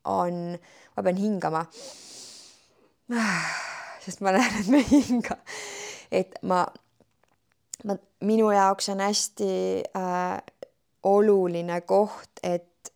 on, 0.04 0.58
ma 0.96 1.02
pean 1.02 1.20
hingama. 1.20 1.64
sest 4.04 4.22
ma 4.24 4.34
näen, 4.34 4.60
et 4.60 4.68
me 4.72 4.82
ei 4.82 5.02
hinga. 5.08 5.38
et 6.10 6.38
ma, 6.42 6.64
ma, 7.84 7.96
minu 8.26 8.50
jaoks 8.54 8.90
on 8.94 9.02
hästi 9.04 9.50
äh, 9.98 10.36
oluline 11.06 11.80
koht, 11.86 12.42
et, 12.42 12.92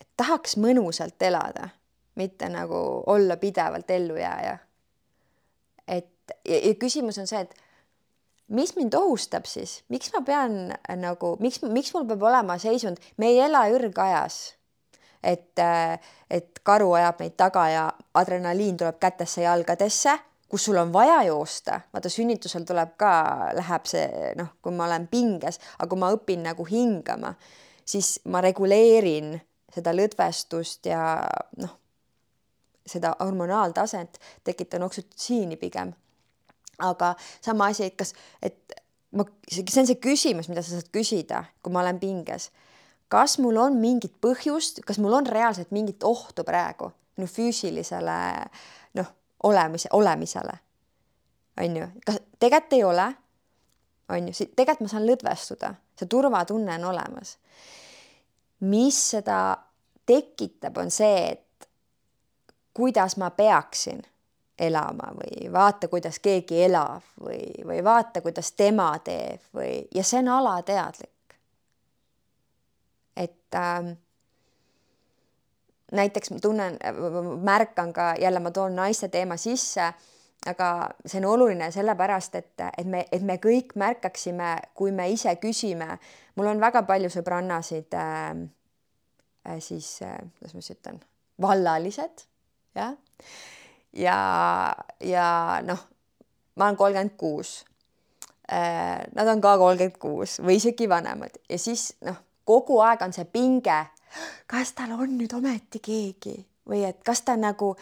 et 0.00 0.08
tahaks 0.16 0.56
mõnusalt 0.62 1.22
elada, 1.22 1.70
mitte 2.16 2.48
nagu 2.50 2.82
olla 3.12 3.36
pidevalt 3.36 3.90
ellujääja. 3.90 4.58
et 5.86 6.34
ja, 6.48 6.58
ja 6.58 6.74
küsimus 6.74 7.18
on 7.18 7.26
see, 7.30 7.40
et 7.40 7.54
mis 8.48 8.76
mind 8.76 8.94
ohustab 8.94 9.46
siis, 9.50 9.80
miks 9.88 10.12
ma 10.14 10.22
pean 10.26 10.74
nagu, 11.00 11.34
miks, 11.42 11.62
miks 11.62 11.92
mul 11.94 12.06
peab 12.08 12.22
olema 12.28 12.58
seisund, 12.62 13.02
me 13.18 13.32
ei 13.32 13.40
ela 13.46 13.66
ürgajas. 13.72 14.55
Et, 15.26 15.62
et 16.30 16.60
karu 16.66 16.92
ajab 16.98 17.20
meid 17.24 17.34
taga 17.38 17.66
ja 17.72 17.84
adrenaliin 18.14 18.78
tuleb 18.80 19.00
kätesse 19.02 19.42
jalgadesse, 19.42 20.14
kus 20.48 20.68
sul 20.68 20.78
on 20.78 20.92
vaja 20.94 21.18
joosta, 21.26 21.80
vaata 21.92 22.10
sünnitusel 22.12 22.64
tuleb 22.68 22.94
ka, 23.00 23.12
läheb 23.58 23.90
see 23.90 24.32
noh, 24.38 24.54
kui 24.62 24.74
ma 24.76 24.86
olen 24.86 25.08
pinges, 25.10 25.58
aga 25.78 25.90
kui 25.90 26.00
ma 26.00 26.12
õpin 26.14 26.46
nagu 26.46 26.66
hingama, 26.70 27.34
siis 27.84 28.16
ma 28.30 28.40
reguleerin 28.44 29.34
seda 29.74 29.92
lõdvestust 29.96 30.86
ja 30.88 31.02
noh, 31.60 31.76
seda 32.86 33.16
hormonaaltaset, 33.18 34.20
tekitan 34.46 34.86
oksütotsiini 34.86 35.58
pigem 35.58 35.90
aga 36.78 37.14
sama 37.40 37.70
asi, 37.72 37.88
et 37.88 37.96
kas, 37.96 38.12
et 38.42 38.76
ma, 39.16 39.26
see 39.48 39.64
on 39.80 39.88
see 39.88 40.00
küsimus, 40.02 40.50
mida 40.50 40.64
sa 40.64 40.76
saad 40.76 40.90
küsida, 40.94 41.44
kui 41.62 41.74
ma 41.74 41.82
olen 41.84 42.00
pinges. 42.02 42.50
Kas 43.08 43.38
mul 43.38 43.56
on 43.60 43.76
mingit 43.80 44.14
põhjust, 44.20 44.82
kas 44.86 44.98
mul 45.02 45.14
on 45.20 45.26
reaalselt 45.26 45.70
mingit 45.74 46.04
ohtu 46.04 46.44
praegu 46.44 46.90
minu 47.16 47.28
füüsilisele 47.30 48.16
noh, 48.94 49.12
olemise, 49.42 49.88
olemisele? 49.92 50.58
on 51.60 51.76
ju, 51.76 51.86
kas 52.06 52.20
tegelikult 52.38 52.72
ei 52.72 52.84
ole? 52.84 53.06
on 54.08 54.28
ju, 54.28 54.46
tegelikult 54.56 54.86
ma 54.86 54.92
saan 54.92 55.06
lõdvestuda, 55.08 55.72
see 55.98 56.10
turvatunne 56.10 56.76
on 56.78 56.90
olemas. 56.92 57.38
mis 58.60 59.00
seda 59.10 59.56
tekitab, 60.06 60.76
on 60.78 60.90
see, 60.90 61.32
et 61.32 61.68
kuidas 62.76 63.16
ma 63.16 63.30
peaksin 63.30 64.04
elama 64.58 65.10
või 65.16 65.52
vaata, 65.52 65.88
kuidas 65.88 66.18
keegi 66.22 66.62
elab 66.64 67.04
või, 67.20 67.40
või 67.64 67.82
vaata, 67.84 68.22
kuidas 68.24 68.52
tema 68.52 68.92
teeb 69.04 69.42
või, 69.56 69.86
ja 69.94 70.04
see 70.04 70.20
on 70.22 70.28
alateadlik. 70.38 71.15
Et 73.16 73.54
äh, 73.54 73.96
näiteks 75.92 76.30
ma 76.30 76.42
tunnen, 76.42 76.78
märkan 77.42 77.92
ka 77.92 78.14
jälle, 78.20 78.40
ma 78.40 78.50
toon 78.50 78.76
naiste 78.76 79.08
teema 79.08 79.36
sisse, 79.36 79.92
aga 80.46 80.70
see 81.06 81.18
on 81.22 81.28
oluline 81.30 81.70
sellepärast, 81.74 82.34
et, 82.34 82.52
et 82.78 82.86
me, 82.86 83.04
et 83.12 83.22
me 83.22 83.38
kõik 83.42 83.74
märkaksime, 83.78 84.56
kui 84.74 84.92
me 84.92 85.08
ise 85.10 85.34
küsime. 85.42 85.98
mul 86.36 86.46
on 86.46 86.60
väga 86.60 86.82
palju 86.82 87.10
sõbrannasid 87.10 87.94
äh, 87.94 88.30
äh, 89.48 89.60
siis 89.60 90.02
äh,, 90.02 90.18
kuidas 90.38 90.54
ma 90.54 90.60
siis 90.60 90.78
ütlen, 90.78 91.00
vallalised, 91.42 92.26
jah 92.74 92.96
ja, 93.96 94.18
ja 95.00 95.28
noh, 95.64 95.80
ma 96.56 96.68
olen 96.68 96.76
kolmkümmend 96.76 97.16
kuus. 97.16 97.64
Äh, 98.52 99.02
nad 99.14 99.28
on 99.28 99.40
ka 99.40 99.56
kolmkümmend 99.58 99.98
kuus 99.98 100.38
või 100.44 100.60
isegi 100.60 100.88
vanemad 100.88 101.40
ja 101.50 101.58
siis 101.58 101.90
noh, 102.06 102.18
kogu 102.46 102.80
aeg 102.84 103.02
on 103.06 103.14
see 103.16 103.26
pinge. 103.30 103.80
kas 104.46 104.72
tal 104.72 104.94
on 104.96 105.18
nüüd 105.18 105.34
ometi 105.36 105.82
keegi? 105.82 106.36
Või 106.66 106.82
et 106.86 107.02
kas 107.06 107.22
ta 107.26 107.36
nagu, 107.38 107.74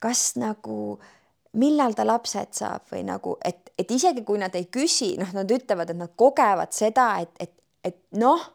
kas 0.00 0.36
nagu, 0.40 0.98
millal 1.60 1.96
ta 1.96 2.06
lapsed 2.06 2.54
saab 2.56 2.86
või 2.92 3.02
nagu, 3.04 3.36
et, 3.44 3.72
et 3.76 3.90
isegi 3.90 4.24
kui 4.24 4.40
nad 4.40 4.54
ei 4.56 4.68
küsi, 4.72 5.16
noh, 5.20 5.32
nad 5.36 5.50
ütlevad, 5.50 5.92
et 5.92 5.98
nad 5.98 6.14
kogevad 6.16 6.72
seda, 6.72 7.08
et, 7.20 7.34
et, 7.40 7.52
et 7.84 7.98
noh, 8.16 8.46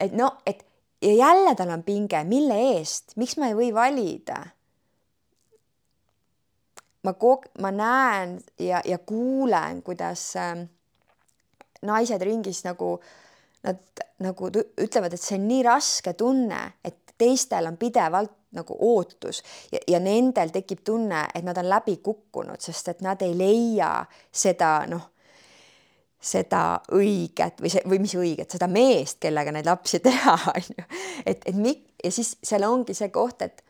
et 0.00 0.14
noh, 0.16 0.38
et 0.46 0.64
ja 1.02 1.14
jälle 1.14 1.54
tal 1.54 1.70
on 1.70 1.82
pinge, 1.82 2.22
mille 2.24 2.56
eest, 2.78 3.16
miks 3.16 3.36
ma 3.38 3.50
ei 3.50 3.58
või 3.58 3.68
valida? 3.74 4.40
Ma 7.04 7.14
kog-, 7.14 7.50
ma 7.62 7.70
näen 7.70 8.38
ja, 8.58 8.80
ja 8.84 8.98
kuulen, 8.98 9.82
kuidas 9.86 10.24
äh, 10.36 10.64
naised 11.82 12.22
ringis 12.22 12.64
nagu 12.66 12.96
nad 13.66 14.02
nagu 14.22 14.50
ütlevad, 14.54 15.14
et 15.14 15.22
see 15.22 15.38
on 15.38 15.46
nii 15.48 15.62
raske 15.66 16.14
tunne, 16.18 16.60
et 16.84 17.14
teistel 17.18 17.66
on 17.66 17.76
pidevalt 17.76 18.34
nagu 18.56 18.76
ootus 18.80 19.42
ja, 19.72 19.80
ja 19.90 20.00
nendel 20.00 20.52
tekib 20.54 20.80
tunne, 20.86 21.26
et 21.34 21.44
nad 21.44 21.58
on 21.60 21.68
läbi 21.68 21.98
kukkunud, 22.04 22.60
sest 22.62 22.94
et 22.94 23.04
nad 23.04 23.22
ei 23.26 23.34
leia 23.36 23.92
seda 24.32 24.72
noh, 24.88 25.10
seda 26.18 26.80
õiget 26.96 27.60
või 27.62 27.70
see 27.72 27.84
või 27.86 28.00
mis 28.02 28.14
õiget, 28.18 28.50
seda 28.50 28.66
meest, 28.70 29.20
kellega 29.22 29.52
neid 29.54 29.68
lapsi 29.68 30.00
teha, 30.06 30.36
on 30.54 30.70
ju. 30.74 30.86
et, 31.24 31.42
et 31.44 31.56
mi- 31.56 31.78
ja 32.04 32.12
siis 32.14 32.36
seal 32.42 32.66
ongi 32.66 32.96
see 32.96 33.10
koht, 33.14 33.42
et 33.42 33.62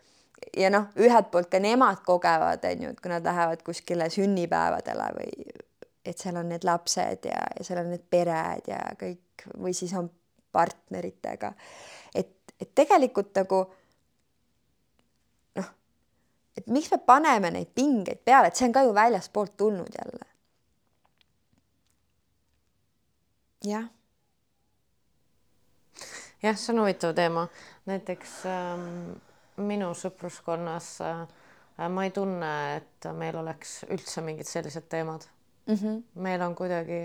ja 0.56 0.70
noh, 0.72 0.88
ühelt 1.00 1.32
poolt 1.32 1.50
ka 1.52 1.60
nemad 1.62 2.04
kogevad, 2.06 2.64
on 2.70 2.86
ju, 2.86 2.92
et 2.94 3.00
kui 3.02 3.12
nad 3.12 3.26
lähevad 3.26 3.64
kuskile 3.66 4.08
sünnipäevadele 4.12 5.10
või 5.18 5.66
et 6.04 6.18
seal 6.18 6.36
on 6.40 6.48
need 6.48 6.64
lapsed 6.64 7.26
ja, 7.28 7.42
ja 7.58 7.64
seal 7.66 7.82
on 7.82 7.90
need 7.92 8.06
pered 8.10 8.70
ja 8.70 8.80
kõik 9.00 9.48
või 9.58 9.74
siis 9.76 9.92
on 9.98 10.10
partneritega. 10.52 11.52
et, 12.14 12.54
et 12.60 12.72
tegelikult 12.74 13.34
nagu 13.36 13.60
noh, 15.58 15.70
et 16.56 16.66
miks 16.66 16.90
me 16.94 16.98
paneme 17.06 17.52
neid 17.54 17.70
pingeid 17.74 18.24
peale, 18.24 18.48
et 18.48 18.56
see 18.56 18.68
on 18.68 18.74
ka 18.76 18.86
ju 18.86 18.94
väljaspoolt 18.94 19.56
tulnud 19.56 20.00
jälle. 20.00 20.26
jah. 23.68 23.88
jah, 26.42 26.56
see 26.56 26.74
on 26.74 26.84
huvitav 26.84 27.14
teema, 27.14 27.48
näiteks 27.86 28.42
ähm 28.46 29.16
minu 29.58 29.90
sõpruskonnas 29.96 30.90
äh, 31.02 31.24
ma 31.90 32.04
ei 32.06 32.12
tunne, 32.14 32.52
et 32.78 33.08
meil 33.18 33.38
oleks 33.40 33.82
üldse 33.90 34.22
mingid 34.24 34.48
sellised 34.48 34.88
teemad 34.90 35.26
mm. 35.68 35.74
-hmm. 35.74 36.02
meil 36.14 36.42
on 36.42 36.54
kuidagi, 36.54 37.00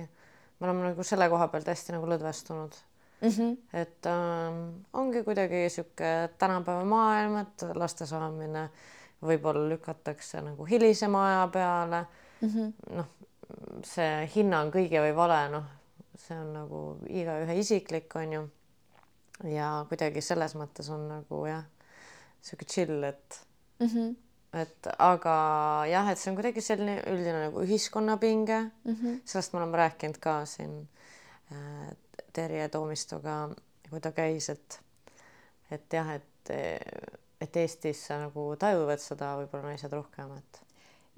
me 0.59 0.67
oleme 0.67 0.89
nagu 0.89 1.03
selle 1.03 1.29
koha 1.29 1.47
pealt 1.47 1.67
hästi 1.67 1.95
nagu 1.97 2.07
lõdvestunud 2.07 2.79
mm. 3.21 3.29
-hmm. 3.29 3.57
et 3.73 4.05
äh, 4.05 4.57
ongi 4.93 5.23
kuidagi 5.23 5.69
sihuke 5.69 6.29
tänapäeva 6.37 6.85
maailm, 6.85 7.37
et 7.37 7.65
laste 7.73 8.05
saamine 8.05 8.69
võib-olla 9.23 9.69
lükatakse 9.69 10.41
nagu 10.41 10.65
hilisema 10.65 11.27
aja 11.27 11.47
peale 11.47 12.05
mm 12.41 12.49
-hmm.. 12.49 12.73
noh, 12.95 13.05
see 13.83 14.29
hinnang 14.35 14.75
õige 14.75 14.99
või 15.01 15.15
vale, 15.15 15.39
noh, 15.49 15.63
see 16.15 16.37
on 16.39 16.53
nagu 16.53 16.81
igaühe 17.09 17.59
isiklik, 17.59 18.15
on 18.15 18.33
ju. 18.33 18.49
ja 19.43 19.85
kuidagi 19.89 20.21
selles 20.21 20.55
mõttes 20.55 20.89
on 20.93 21.07
nagu 21.07 21.45
jah 21.45 21.63
sihuke 22.43 22.65
chill, 22.65 23.03
et 23.03 23.45
mm, 23.79 23.87
-hmm. 23.87 24.15
Et 24.53 24.89
aga 25.01 25.35
jah, 25.89 26.09
et 26.11 26.19
see 26.21 26.31
on 26.31 26.37
kuidagi 26.37 26.61
selline 26.61 26.99
üldine 27.09 27.47
nagu 27.47 27.63
ühiskonnapinge 27.65 28.59
mm. 28.61 28.95
-hmm. 28.95 29.21
sellest 29.25 29.53
me 29.53 29.59
oleme 29.59 29.77
rääkinud 29.77 30.19
ka 30.21 30.45
siin 30.45 30.87
äh, 31.51 31.95
Terje 32.33 32.69
Toomistoga, 32.69 33.49
kui 33.89 34.01
ta 34.01 34.11
käis, 34.11 34.49
et, 34.49 34.79
et 35.71 35.93
jah, 35.93 36.09
et, 36.15 36.49
et 37.41 37.57
Eestis 37.57 38.07
nagu 38.09 38.55
tajuvad 38.59 39.01
seda 39.01 39.35
võib-olla 39.37 39.69
naised 39.69 39.93
rohkem, 39.93 40.37
et 40.37 40.61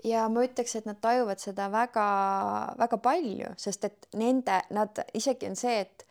ja 0.03 0.29
ma 0.29 0.43
ütleks, 0.43 0.75
et 0.75 0.85
nad 0.85 0.99
tajuvad 1.01 1.39
seda 1.39 1.69
väga-väga 1.71 2.97
palju, 2.97 3.51
sest 3.57 3.87
et 3.87 4.07
nende, 4.15 4.61
nad 4.75 5.03
isegi 5.13 5.47
on 5.49 5.55
see, 5.55 5.79
et, 5.79 6.05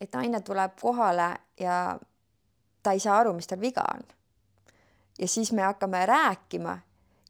et 0.00 0.12
naine 0.12 0.40
tuleb 0.40 0.76
kohale 0.80 1.36
ja 1.60 1.98
ta 2.82 2.92
ei 2.92 3.00
saa 3.00 3.18
aru, 3.20 3.32
mis 3.32 3.46
tal 3.46 3.60
viga 3.60 3.84
on 3.94 4.04
ja 5.18 5.28
siis 5.28 5.52
me 5.52 5.62
hakkame 5.62 6.06
rääkima 6.06 6.78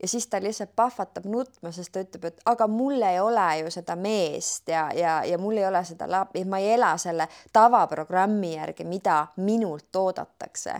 ja 0.02 0.08
siis 0.08 0.26
ta 0.26 0.42
lihtsalt 0.42 0.70
pahvatab 0.76 1.26
nutma, 1.30 1.70
sest 1.72 1.92
ta 1.94 2.02
ütleb, 2.02 2.24
et 2.26 2.40
aga 2.50 2.66
mul 2.68 3.02
ei 3.06 3.20
ole 3.22 3.46
ju 3.60 3.70
seda 3.70 3.96
meest 3.96 4.68
ja, 4.68 4.88
ja, 4.96 5.20
ja 5.24 5.38
mul 5.38 5.60
ei 5.60 5.66
ole 5.66 5.84
seda 5.86 6.08
lap-, 6.10 6.34
ma 6.48 6.58
ei 6.58 6.72
ela 6.74 6.96
selle 6.98 7.28
tavaprogrammi 7.52 8.54
järgi, 8.56 8.84
mida 8.84 9.26
minult 9.36 9.96
oodatakse 9.96 10.74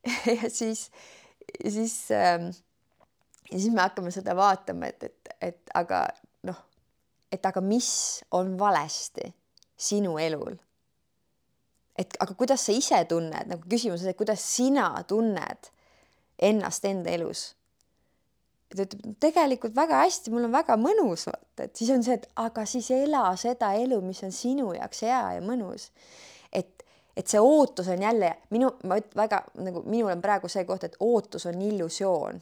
ja 0.40 0.50
siis, 0.50 0.90
siis 1.68 1.96
ähm, 2.14 2.50
ja 3.50 3.58
siis 3.58 3.72
me 3.74 3.82
hakkame 3.82 4.14
seda 4.14 4.36
vaatama, 4.36 4.86
et, 4.86 5.02
et, 5.10 5.34
et 5.40 5.74
aga 5.74 6.06
noh, 6.46 6.62
et 7.32 7.46
aga 7.46 7.60
mis 7.60 7.90
on 8.30 8.54
valesti 8.58 9.34
sinu 9.76 10.18
elul? 10.18 10.54
et 11.98 12.14
aga 12.22 12.34
kuidas 12.38 12.62
sa 12.64 12.72
ise 12.72 13.02
tunned, 13.10 13.50
nagu 13.50 13.66
küsimus 13.68 14.06
see, 14.06 14.14
kuidas 14.16 14.44
sina 14.54 14.92
tunned 15.08 15.72
ennast 16.40 16.84
enda 16.84 17.10
elus. 17.10 17.54
ta 18.70 18.84
ütleb, 18.84 19.16
tegelikult 19.20 19.74
väga 19.74 20.04
hästi, 20.04 20.30
mul 20.30 20.46
on 20.46 20.52
väga 20.54 20.76
mõnus, 20.78 21.26
vaata, 21.26 21.64
et 21.66 21.76
siis 21.76 21.90
on 21.90 22.04
see, 22.06 22.14
et 22.20 22.28
aga 22.38 22.66
siis 22.66 22.90
ela 22.94 23.24
seda 23.40 23.72
elu, 23.74 23.98
mis 24.04 24.22
on 24.26 24.32
sinu 24.34 24.70
jaoks 24.76 25.02
hea 25.06 25.22
ja 25.36 25.40
mõnus. 25.42 25.90
et, 26.52 26.84
et 27.16 27.26
see 27.26 27.40
ootus 27.40 27.88
on 27.88 28.02
jälle 28.02 28.36
minu, 28.50 28.70
ma 28.84 29.00
ütlen 29.00 29.24
väga 29.24 29.42
nagu 29.58 29.82
minul 29.86 30.14
on 30.14 30.22
praegu 30.22 30.48
see 30.48 30.64
koht, 30.64 30.86
et 30.86 30.96
ootus 31.00 31.46
on 31.50 31.62
illusioon 31.62 32.40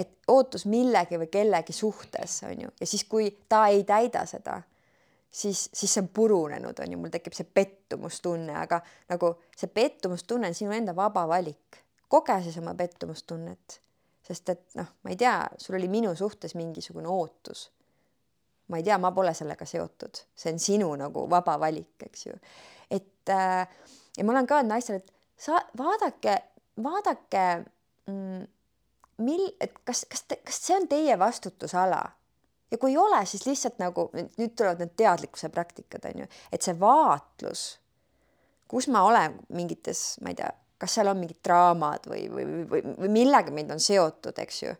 et 0.00 0.10
ootus 0.28 0.64
millegi 0.70 1.18
või 1.20 1.28
kellegi 1.30 1.74
suhtes 1.76 2.42
on 2.48 2.66
ju, 2.66 2.72
ja 2.80 2.86
siis, 2.86 3.04
kui 3.04 3.30
ta 3.48 3.66
ei 3.72 3.84
täida 3.84 4.24
seda, 4.28 4.60
siis, 5.30 5.70
siis 5.72 5.94
see 5.94 6.02
on 6.02 6.08
purunenud, 6.08 6.78
on 6.82 6.92
ju, 6.92 6.98
mul 6.98 7.12
tekib 7.12 7.34
see 7.36 7.46
pettumustunne, 7.54 8.54
aga 8.58 8.80
nagu 9.10 9.34
see 9.56 9.70
pettumustunne 9.72 10.50
on 10.50 10.56
sinu 10.56 10.74
enda 10.74 10.96
vaba 10.96 11.26
valik. 11.28 11.82
koge 12.10 12.40
siis 12.42 12.58
oma 12.58 12.74
pettumustunnet, 12.74 13.80
sest 14.26 14.48
et 14.50 14.64
noh, 14.74 14.88
ma 15.04 15.12
ei 15.12 15.16
tea, 15.16 15.36
sul 15.58 15.78
oli 15.78 15.88
minu 15.88 16.14
suhtes 16.18 16.54
mingisugune 16.58 17.08
ootus. 17.08 17.70
ma 18.68 18.78
ei 18.78 18.82
tea, 18.86 18.98
ma 18.98 19.10
pole 19.12 19.34
sellega 19.34 19.66
seotud, 19.66 20.22
see 20.34 20.52
on 20.52 20.58
sinu 20.58 20.92
nagu 20.98 21.26
vaba 21.30 21.58
valik, 21.60 21.94
eks 22.06 22.26
ju. 22.26 22.38
et 22.90 23.28
äh, 23.30 23.68
ja 24.16 24.24
ma 24.24 24.32
olen 24.32 24.46
ka 24.46 24.58
öelnud 24.58 24.74
naistele, 24.74 24.98
et 24.98 25.12
sa 25.38 25.62
vaadake, 25.78 26.36
vaadake 26.82 27.44
mm, 28.06 28.46
mil-, 29.24 29.54
et 29.60 29.78
kas, 29.84 30.04
kas, 30.10 30.24
kas 30.44 30.62
see 30.66 30.76
on 30.76 30.88
teie 30.90 31.18
vastutusala 31.18 32.02
ja 32.70 32.78
kui 32.78 32.92
ei 32.92 32.98
ole, 32.98 33.20
siis 33.26 33.46
lihtsalt 33.46 33.80
nagu 33.82 34.08
nüüd 34.14 34.54
tulevad 34.56 34.82
need 34.82 34.94
teadlikkuse 34.98 35.50
praktikad 35.54 36.06
on 36.10 36.24
ju, 36.24 36.28
et 36.52 36.64
see 36.64 36.76
vaatlus, 36.80 37.64
kus 38.70 38.88
ma 38.92 39.02
olen 39.08 39.38
mingites, 39.56 40.20
ma 40.24 40.32
ei 40.32 40.38
tea, 40.38 40.50
kas 40.80 40.96
seal 40.96 41.10
on 41.12 41.20
mingid 41.20 41.40
draamad 41.44 42.06
või, 42.10 42.24
või, 42.32 42.46
või, 42.70 42.84
või 43.02 43.12
millega 43.20 43.54
meid 43.54 43.72
on 43.74 43.82
seotud, 43.82 44.38
eks 44.44 44.62
ju. 44.62 44.74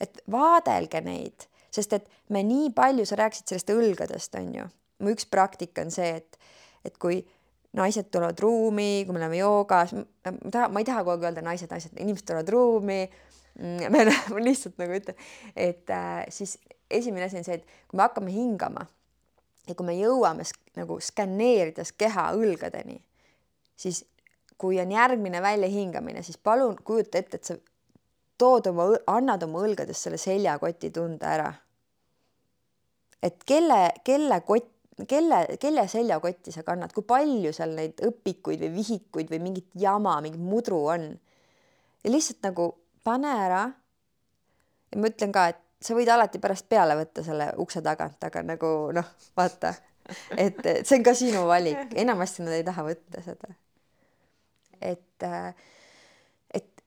et 0.00 0.22
vaadelge 0.32 1.02
neid, 1.04 1.48
sest 1.70 1.98
et 1.98 2.08
me 2.32 2.42
nii 2.46 2.72
palju, 2.74 3.06
sa 3.06 3.20
rääkisid 3.20 3.52
sellest 3.52 3.74
õlgadest, 3.74 4.40
on 4.40 4.54
ju. 4.56 4.70
mu 5.04 5.12
üks 5.14 5.28
praktika 5.30 5.84
on 5.84 5.92
see, 5.94 6.16
et, 6.22 6.40
et 6.84 6.96
kui 6.98 7.20
naised 7.76 8.08
tulevad 8.10 8.40
ruumi, 8.42 9.04
kui 9.06 9.14
me 9.14 9.20
oleme 9.20 9.38
joogas, 9.38 9.92
ma 9.94 10.50
taha, 10.50 10.70
ma 10.72 10.80
ei 10.80 10.88
taha 10.88 11.04
kogu 11.04 11.14
aeg 11.14 11.28
öelda 11.28 11.44
naised, 11.46 11.70
naised, 11.70 11.92
inimesed 12.00 12.26
tulevad 12.26 12.50
ruumi 12.50 13.04
Mm, 13.58 13.92
me 13.92 14.04
ma 14.34 14.42
lihtsalt 14.42 14.78
nagu 14.80 14.94
ütlen, 14.96 15.16
et 15.58 15.90
äh, 15.92 16.24
siis 16.32 16.56
esimene 16.90 17.26
asi 17.26 17.40
on 17.40 17.46
see, 17.46 17.60
et 17.60 17.66
kui 17.88 17.98
me 17.98 18.06
hakkame 18.06 18.32
hingama 18.34 18.86
ja 19.68 19.76
kui 19.76 19.86
me 19.86 19.96
jõuame 19.98 20.44
nagu 20.78 20.98
skänneerides 21.04 21.92
keha 21.98 22.30
õlgadeni, 22.36 22.98
siis 23.78 24.04
kui 24.60 24.80
on 24.82 24.92
järgmine 24.92 25.40
väljahingamine, 25.42 26.22
siis 26.22 26.36
palun 26.36 26.76
kujuta 26.84 27.20
ette, 27.20 27.40
et 27.40 27.48
sa 27.48 27.56
tood 28.40 28.68
oma, 28.72 28.90
annad 29.10 29.44
oma 29.46 29.62
õlgades 29.64 30.02
selle 30.04 30.18
seljakoti 30.20 30.90
tunde 30.94 31.26
ära. 31.26 31.52
et 33.22 33.42
kelle, 33.44 33.90
kelle 34.04 34.40
kott, 34.48 34.68
kelle, 35.08 35.42
kelle 35.60 35.84
seljakotti 35.88 36.52
sa 36.52 36.62
kannad, 36.64 36.92
kui 36.96 37.04
palju 37.04 37.52
seal 37.52 37.74
neid 37.76 38.00
õpikuid 38.04 38.62
või 38.64 38.70
vihikuid 38.78 39.32
või 39.32 39.40
mingit 39.44 39.68
jama, 39.76 40.20
mingit 40.24 40.40
mudru 40.40 40.84
on. 40.94 41.10
ja 42.04 42.12
lihtsalt 42.12 42.42
nagu 42.42 42.72
pane 43.04 43.32
ära. 43.46 43.64
ja 44.92 45.00
ma 45.00 45.12
ütlen 45.12 45.32
ka, 45.32 45.48
et 45.52 45.60
sa 45.80 45.96
võid 45.96 46.10
alati 46.12 46.40
pärast 46.40 46.68
peale 46.68 46.96
võtta 46.98 47.24
selle 47.24 47.50
ukse 47.62 47.82
tagant, 47.84 48.20
aga 48.24 48.42
nagu 48.44 48.90
noh, 48.96 49.12
vaata, 49.36 49.72
et 50.36 50.60
see 50.84 50.98
on 50.98 51.06
ka 51.06 51.14
sinu 51.16 51.46
valik, 51.48 51.94
enamasti 51.98 52.44
nad 52.44 52.56
ei 52.58 52.66
taha 52.66 52.84
võtta 52.86 53.22
seda. 53.24 53.54
et, 54.80 55.28
et 56.54 56.84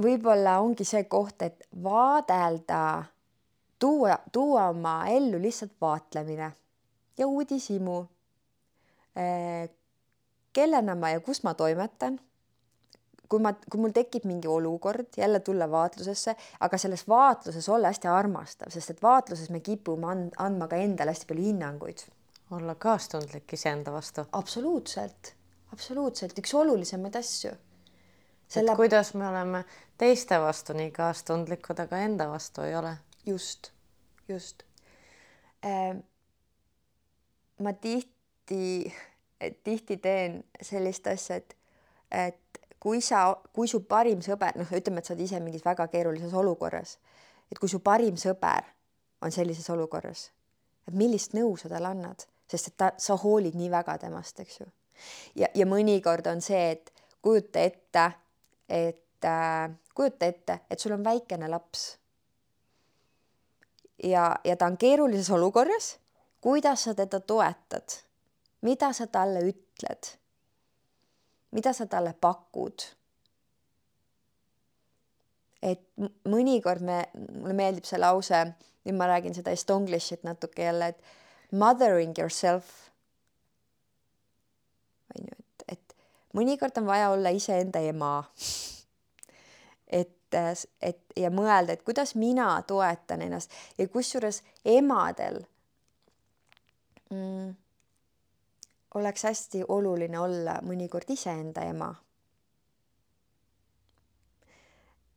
võib-olla 0.00 0.58
ongi 0.62 0.86
see 0.86 1.04
koht, 1.10 1.42
et 1.42 1.66
vaadelda, 1.82 3.04
tuua, 3.78 4.18
tuua 4.32 4.68
oma 4.74 4.98
ellu 5.10 5.40
lihtsalt 5.42 5.74
vaatlemine 5.80 6.52
ja 7.18 7.26
uudishimu. 7.26 8.04
kellena 10.52 10.94
ma 10.94 11.10
ja 11.10 11.20
kus 11.20 11.42
ma 11.42 11.54
toimetan 11.54 12.18
kui 13.28 13.40
ma, 13.42 13.52
kui 13.70 13.80
mul 13.80 13.94
tekib 13.94 14.26
mingi 14.28 14.48
olukord, 14.50 15.08
jälle 15.16 15.40
tulla 15.40 15.68
vaatlusesse, 15.70 16.34
aga 16.60 16.78
selles 16.78 17.06
vaatluses 17.08 17.68
olla 17.68 17.90
hästi 17.92 18.10
armastav, 18.10 18.72
sest 18.74 18.94
et 18.94 19.02
vaatluses 19.02 19.50
me 19.50 19.60
kipume 19.64 20.10
and, 20.10 20.34
andma 20.38 20.68
ka 20.70 20.80
endale 20.80 21.14
hästi 21.14 21.30
palju 21.30 21.48
hinnanguid. 21.48 22.04
olla 22.50 22.74
kaastundlik 22.74 23.52
iseenda 23.52 23.92
vastu. 23.92 24.26
absoluutselt, 24.32 25.34
absoluutselt 25.72 26.38
üks 26.38 26.54
olulisemaid 26.54 27.16
asju. 27.16 27.54
Selle... 28.48 28.70
et 28.70 28.76
kuidas 28.76 29.14
me 29.14 29.28
oleme 29.28 29.64
teiste 29.98 30.38
vastu 30.40 30.76
nii 30.76 30.90
kaastundlikud, 30.90 31.80
aga 31.80 31.98
enda 31.98 32.28
vastu 32.30 32.62
ei 32.62 32.76
ole. 32.76 32.96
just, 33.26 33.70
just 34.28 34.62
äh,. 35.64 35.96
ma 37.58 37.72
tihti, 37.72 38.94
tihti 39.64 39.96
teen 39.96 40.44
sellist 40.62 41.06
asja, 41.06 41.36
et, 41.36 41.56
et 42.10 42.63
kui 42.84 43.00
sa, 43.00 43.30
kui 43.56 43.68
su 43.70 43.80
parim 43.88 44.20
sõber, 44.20 44.58
noh, 44.60 44.68
ütleme, 44.76 45.00
et 45.00 45.08
sa 45.08 45.14
oled 45.14 45.24
ise 45.24 45.38
mingis 45.40 45.64
väga 45.64 45.86
keerulises 45.88 46.34
olukorras, 46.36 46.98
et 47.48 47.56
kui 47.56 47.70
su 47.72 47.78
parim 47.80 48.18
sõber 48.20 48.66
on 49.24 49.32
sellises 49.32 49.70
olukorras, 49.72 50.26
et 50.84 50.92
millist 51.00 51.32
nõu 51.32 51.54
sa 51.56 51.70
talle 51.72 51.88
annad, 51.94 52.26
sest 52.50 52.68
et 52.68 52.76
ta, 52.82 52.90
sa 53.00 53.16
hoolid 53.22 53.56
nii 53.56 53.70
väga 53.72 53.96
temast, 54.02 54.42
eks 54.44 54.60
ju. 54.60 54.68
ja, 55.40 55.48
ja 55.56 55.64
mõnikord 55.64 56.28
on 56.28 56.44
see, 56.44 56.60
et 56.76 56.92
kujuta 57.24 57.64
ette, 57.64 58.04
et 58.68 59.28
äh, 59.32 59.72
kujuta 59.96 60.28
ette, 60.28 60.58
et 60.68 60.84
sul 60.84 60.92
on 60.92 61.06
väikene 61.06 61.48
laps. 61.48 61.86
ja, 64.04 64.26
ja 64.44 64.58
ta 64.60 64.68
on 64.68 64.76
keerulises 64.76 65.30
olukorras. 65.32 65.96
kuidas 66.44 66.84
sa 66.84 66.94
teda 66.94 67.20
toetad? 67.20 67.96
mida 68.60 68.92
sa 68.92 69.06
talle 69.06 69.40
ütled? 69.40 70.12
Mida 71.54 71.72
sa 71.72 71.86
talle 71.86 72.14
pakud? 72.20 72.90
et 75.64 75.80
mõnikord 76.28 76.84
me, 76.84 76.98
mulle 77.16 77.54
meeldib 77.56 77.86
see 77.88 77.96
lause, 77.96 78.40
nüüd 78.84 78.98
ma 78.98 79.08
räägin 79.08 79.32
seda 79.36 79.54
estonglish'it 79.56 80.26
natuke 80.26 80.66
jälle, 80.66 80.90
et 80.92 81.54
mothering 81.56 82.12
yourself. 82.18 82.68
on 85.14 85.24
ju, 85.30 85.38
et, 85.38 85.64
et 85.76 85.96
mõnikord 86.36 86.76
on 86.82 86.86
vaja 86.90 87.08
olla 87.14 87.32
iseenda 87.32 87.80
ema. 87.80 88.12
et, 90.00 90.36
et 90.82 91.16
ja 91.16 91.32
mõelda, 91.32 91.78
et 91.78 91.86
kuidas 91.86 92.14
mina 92.18 92.50
toetan 92.66 93.22
ennast 93.24 93.52
ja 93.78 93.88
kusjuures 93.88 94.42
emadel 94.68 95.40
mm, 97.10 97.54
oleks 98.94 99.24
hästi 99.24 99.64
oluline 99.68 100.18
olla 100.18 100.58
mõnikord 100.62 101.10
iseenda 101.10 101.60
ema. 101.60 101.94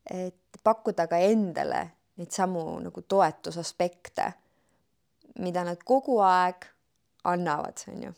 et 0.08 0.60
pakkuda 0.64 1.04
ka 1.08 1.18
endale 1.18 1.82
neid 2.18 2.32
samu 2.32 2.62
nagu 2.80 3.02
toetusaspekte, 3.02 4.32
mida 5.44 5.64
nad 5.68 5.82
kogu 5.86 6.20
aeg 6.24 6.66
annavad, 7.24 7.84
on 7.92 8.04
ju. 8.04 8.14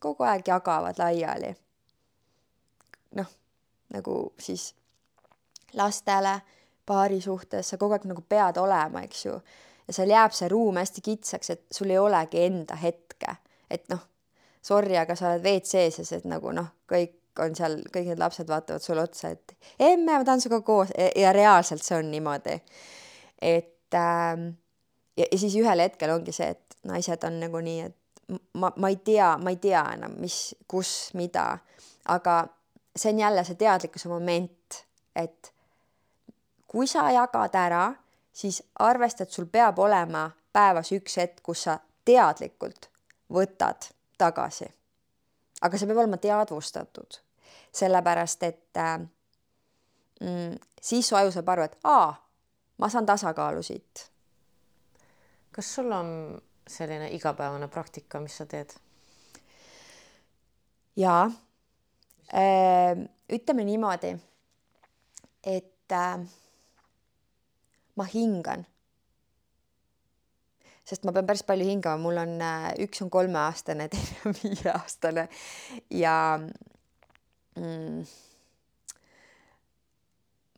kogu 0.00 0.26
aeg 0.26 0.48
jagavad 0.48 0.98
laiali. 0.98 1.54
noh, 3.14 3.30
nagu 3.94 4.32
siis 4.38 4.74
lastele, 5.72 6.40
paari 6.86 7.20
suhtes, 7.20 7.68
sa 7.68 7.78
kogu 7.78 7.94
aeg 7.94 8.08
nagu 8.10 8.22
pead 8.28 8.58
olema, 8.58 9.02
eks 9.06 9.24
ju. 9.26 9.38
ja 9.86 9.92
seal 9.92 10.10
jääb 10.10 10.32
see 10.32 10.48
ruum 10.48 10.76
hästi 10.76 11.00
kitsaks, 11.00 11.50
et 11.50 11.64
sul 11.70 11.90
ei 11.90 11.98
olegi 11.98 12.42
enda 12.42 12.74
hetke, 12.74 13.36
et 13.70 13.88
noh 13.88 14.02
sorry, 14.64 14.96
aga 14.96 15.16
sa 15.18 15.32
oled 15.32 15.44
WC-s 15.44 16.00
ja 16.00 16.08
see 16.08 16.24
nagu 16.30 16.52
noh, 16.56 16.70
kõik 16.90 17.20
on 17.42 17.56
seal, 17.58 17.80
kõik 17.92 18.12
need 18.12 18.20
lapsed 18.22 18.48
vaatavad 18.48 18.82
sulle 18.82 19.04
otsa, 19.04 19.34
et 19.34 19.56
emme, 19.78 20.12
ma 20.12 20.24
tahan 20.24 20.42
sinuga 20.42 20.62
koos 20.66 20.92
ja 20.94 21.32
reaalselt 21.34 21.82
see 21.82 21.98
on 21.98 22.10
niimoodi. 22.10 22.60
et 23.42 23.98
ähm, 23.98 24.48
ja, 25.16 25.26
ja 25.30 25.38
siis 25.38 25.56
ühel 25.58 25.82
hetkel 25.82 26.14
ongi 26.14 26.32
see, 26.32 26.54
et 26.54 26.78
naised 26.88 27.24
on 27.26 27.40
nagu 27.42 27.60
nii, 27.60 27.80
et 27.88 28.38
ma, 28.60 28.72
ma 28.76 28.90
ei 28.92 29.00
tea, 29.04 29.34
ma 29.38 29.50
ei 29.50 29.58
tea 29.60 29.82
enam, 29.96 30.16
mis, 30.20 30.54
kus, 30.68 31.10
mida, 31.18 31.58
aga 32.08 32.38
see 32.96 33.12
on 33.12 33.24
jälle 33.24 33.44
see 33.44 33.58
teadlikkuse 33.60 34.08
moment, 34.08 34.80
et 35.16 35.52
kui 36.70 36.86
sa 36.90 37.08
jagad 37.14 37.54
ära, 37.58 37.84
siis 38.34 38.62
arvesta, 38.82 39.24
et 39.24 39.34
sul 39.34 39.46
peab 39.50 39.78
olema 39.78 40.28
päevas 40.54 40.90
üks 40.94 41.18
hetk, 41.18 41.42
kus 41.42 41.66
sa 41.68 41.78
teadlikult 42.04 42.88
võtad 43.32 43.93
tagasi. 44.18 44.66
aga 45.62 45.78
see 45.78 45.86
peab 45.88 46.02
olema 46.02 46.16
teadvustatud, 46.20 47.18
sellepärast 47.72 48.42
et 48.42 48.76
äh, 48.76 48.98
mm, 50.20 50.58
siis 50.82 51.08
su 51.08 51.16
aju 51.16 51.32
saab 51.32 51.48
aru, 51.48 51.62
et 51.68 51.78
aa, 51.84 52.12
ma 52.78 52.88
saan 52.88 53.06
tasakaalu 53.06 53.62
siit. 53.62 54.10
kas 55.52 55.74
sul 55.74 55.92
on 55.92 56.40
selline 56.68 57.08
igapäevane 57.14 57.68
praktika, 57.68 58.20
mis 58.20 58.36
sa 58.36 58.46
teed? 58.46 58.74
jaa, 60.96 61.30
äh, 62.34 63.04
ütleme 63.32 63.64
niimoodi, 63.64 64.14
et 65.46 65.92
äh, 65.92 66.26
ma 67.96 68.04
hingan. 68.14 68.66
Sest 70.84 71.06
ma 71.06 71.14
pean 71.16 71.26
päris 71.28 71.44
palju 71.46 71.66
hingama, 71.68 72.00
mul 72.02 72.20
on, 72.20 72.36
üks 72.84 73.02
on 73.04 73.10
kolmeaastane, 73.12 73.88
teine 73.92 74.20
on 74.28 74.36
viieaastane 74.42 75.26
ja 75.96 76.16
mm, 77.56 78.04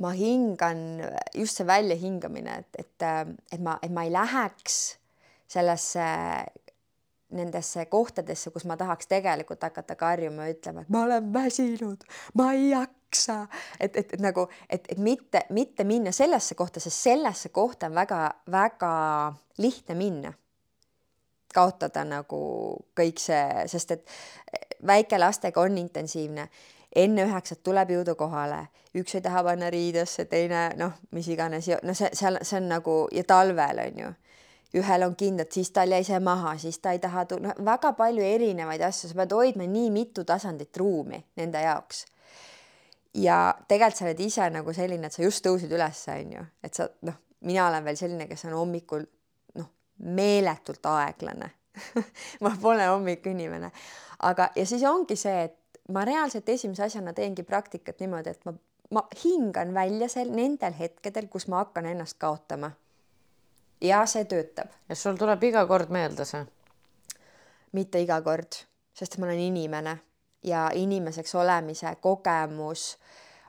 ma 0.02 0.12
hingan 0.16 0.84
just 1.34 1.60
see 1.60 1.68
väljahingamine, 1.68 2.60
et, 2.62 2.84
et, 2.84 3.08
et 3.52 3.62
ma, 3.62 3.78
et 3.82 3.92
ma 3.92 4.06
ei 4.06 4.12
läheks 4.14 4.80
sellesse 5.50 6.06
nendesse 7.30 7.86
kohtadesse, 7.86 8.50
kus 8.50 8.64
ma 8.64 8.76
tahaks 8.76 9.06
tegelikult 9.10 9.62
hakata 9.62 9.96
karjuma 9.98 10.46
ja 10.46 10.54
ütlema, 10.54 10.82
et 10.82 10.90
ma 10.94 11.02
olen 11.02 11.32
väsinud, 11.34 12.04
ma 12.38 12.52
ei 12.52 12.68
jaksa, 12.70 13.46
et, 13.80 13.96
et, 13.96 14.14
et 14.14 14.22
nagu, 14.22 14.46
et, 14.70 14.86
et 14.92 14.98
mitte, 14.98 15.42
mitte 15.50 15.84
minna 15.84 16.12
sellesse 16.14 16.54
kohta, 16.54 16.80
sest 16.80 17.02
sellesse 17.08 17.48
kohta 17.48 17.90
on 17.90 17.94
väga-väga 17.94 18.92
lihtne 19.58 19.94
minna. 19.94 20.32
kaotada 21.56 22.02
nagu 22.04 22.38
kõik 23.00 23.16
see, 23.16 23.62
sest 23.72 23.90
et 23.94 24.10
väikelastega 24.86 25.60
on 25.60 25.78
intensiivne. 25.78 26.48
enne 26.96 27.24
üheksat 27.24 27.62
tuleb 27.62 27.90
jõuda 27.90 28.14
kohale, 28.14 28.66
üks 28.94 29.14
ei 29.14 29.20
taha 29.20 29.42
panna 29.44 29.70
riidesse, 29.70 30.24
teine 30.24 30.70
noh, 30.76 30.92
mis 31.10 31.28
iganes, 31.28 31.68
no 31.82 31.94
see 31.94 32.08
seal, 32.12 32.38
see 32.42 32.56
on 32.60 32.68
nagu 32.68 33.08
ja 33.12 33.24
talvel 33.24 33.82
on 33.82 33.98
ju 33.98 34.12
ühel 34.74 35.06
on 35.06 35.14
kindlad, 35.16 35.50
siis 35.52 35.70
tal 35.70 35.92
jäi 35.94 36.04
see 36.04 36.18
maha, 36.20 36.56
siis 36.58 36.78
ta 36.82 36.92
ei 36.94 37.00
taha 37.02 37.24
tulla, 37.28 37.54
no 37.54 37.64
väga 37.64 37.92
palju 37.98 38.24
erinevaid 38.24 38.82
asju, 38.82 39.10
sa 39.10 39.20
pead 39.20 39.34
hoidma 39.36 39.66
nii 39.70 39.90
mitu 39.94 40.24
tasandit 40.26 40.76
ruumi 40.76 41.22
nende 41.36 41.62
jaoks. 41.62 42.04
ja 43.14 43.54
tegelikult 43.68 43.98
sa 43.98 44.04
oled 44.04 44.20
ise 44.20 44.48
nagu 44.52 44.72
selline, 44.76 45.06
et 45.06 45.12
sa 45.12 45.22
just 45.22 45.44
tõusid 45.46 45.72
üles, 45.72 46.02
on 46.12 46.32
ju, 46.36 46.46
et 46.64 46.74
sa 46.74 46.88
noh, 47.08 47.20
mina 47.48 47.68
olen 47.68 47.84
veel 47.84 47.96
selline, 47.96 48.26
kes 48.28 48.44
on 48.48 48.56
hommikul 48.58 49.06
noh, 49.56 49.70
meeletult 50.04 50.84
aeglane. 50.90 51.52
Ma 52.44 52.54
pole 52.60 52.86
hommikuinimene, 52.88 53.70
aga, 54.24 54.50
ja 54.56 54.64
siis 54.66 54.84
ongi 54.88 55.16
see, 55.16 55.44
et 55.44 55.80
ma 55.92 56.04
reaalselt 56.08 56.48
esimese 56.48 56.86
asjana 56.86 57.12
teengi 57.12 57.44
praktikat 57.44 58.00
niimoodi, 58.00 58.32
et 58.32 58.48
ma, 58.48 58.54
ma 58.96 59.02
hingan 59.22 59.74
välja 59.76 60.08
seal 60.08 60.32
nendel 60.32 60.74
hetkedel, 60.78 61.28
kus 61.28 61.46
ma 61.52 61.60
hakkan 61.62 61.86
ennast 61.92 62.16
kaotama 62.18 62.72
ja 63.80 64.04
see 64.06 64.24
töötab. 64.24 64.68
ja 64.88 64.94
sul 64.94 65.16
tuleb 65.16 65.42
iga 65.42 65.66
kord 65.66 65.90
meelde 65.90 66.24
see? 66.24 66.44
mitte 67.72 68.00
iga 68.00 68.20
kord, 68.24 68.56
sest 68.94 69.18
ma 69.18 69.26
olen 69.26 69.40
inimene 69.40 69.98
ja 70.46 70.70
inimeseks 70.74 71.34
olemise 71.34 71.96
kogemus 72.00 72.96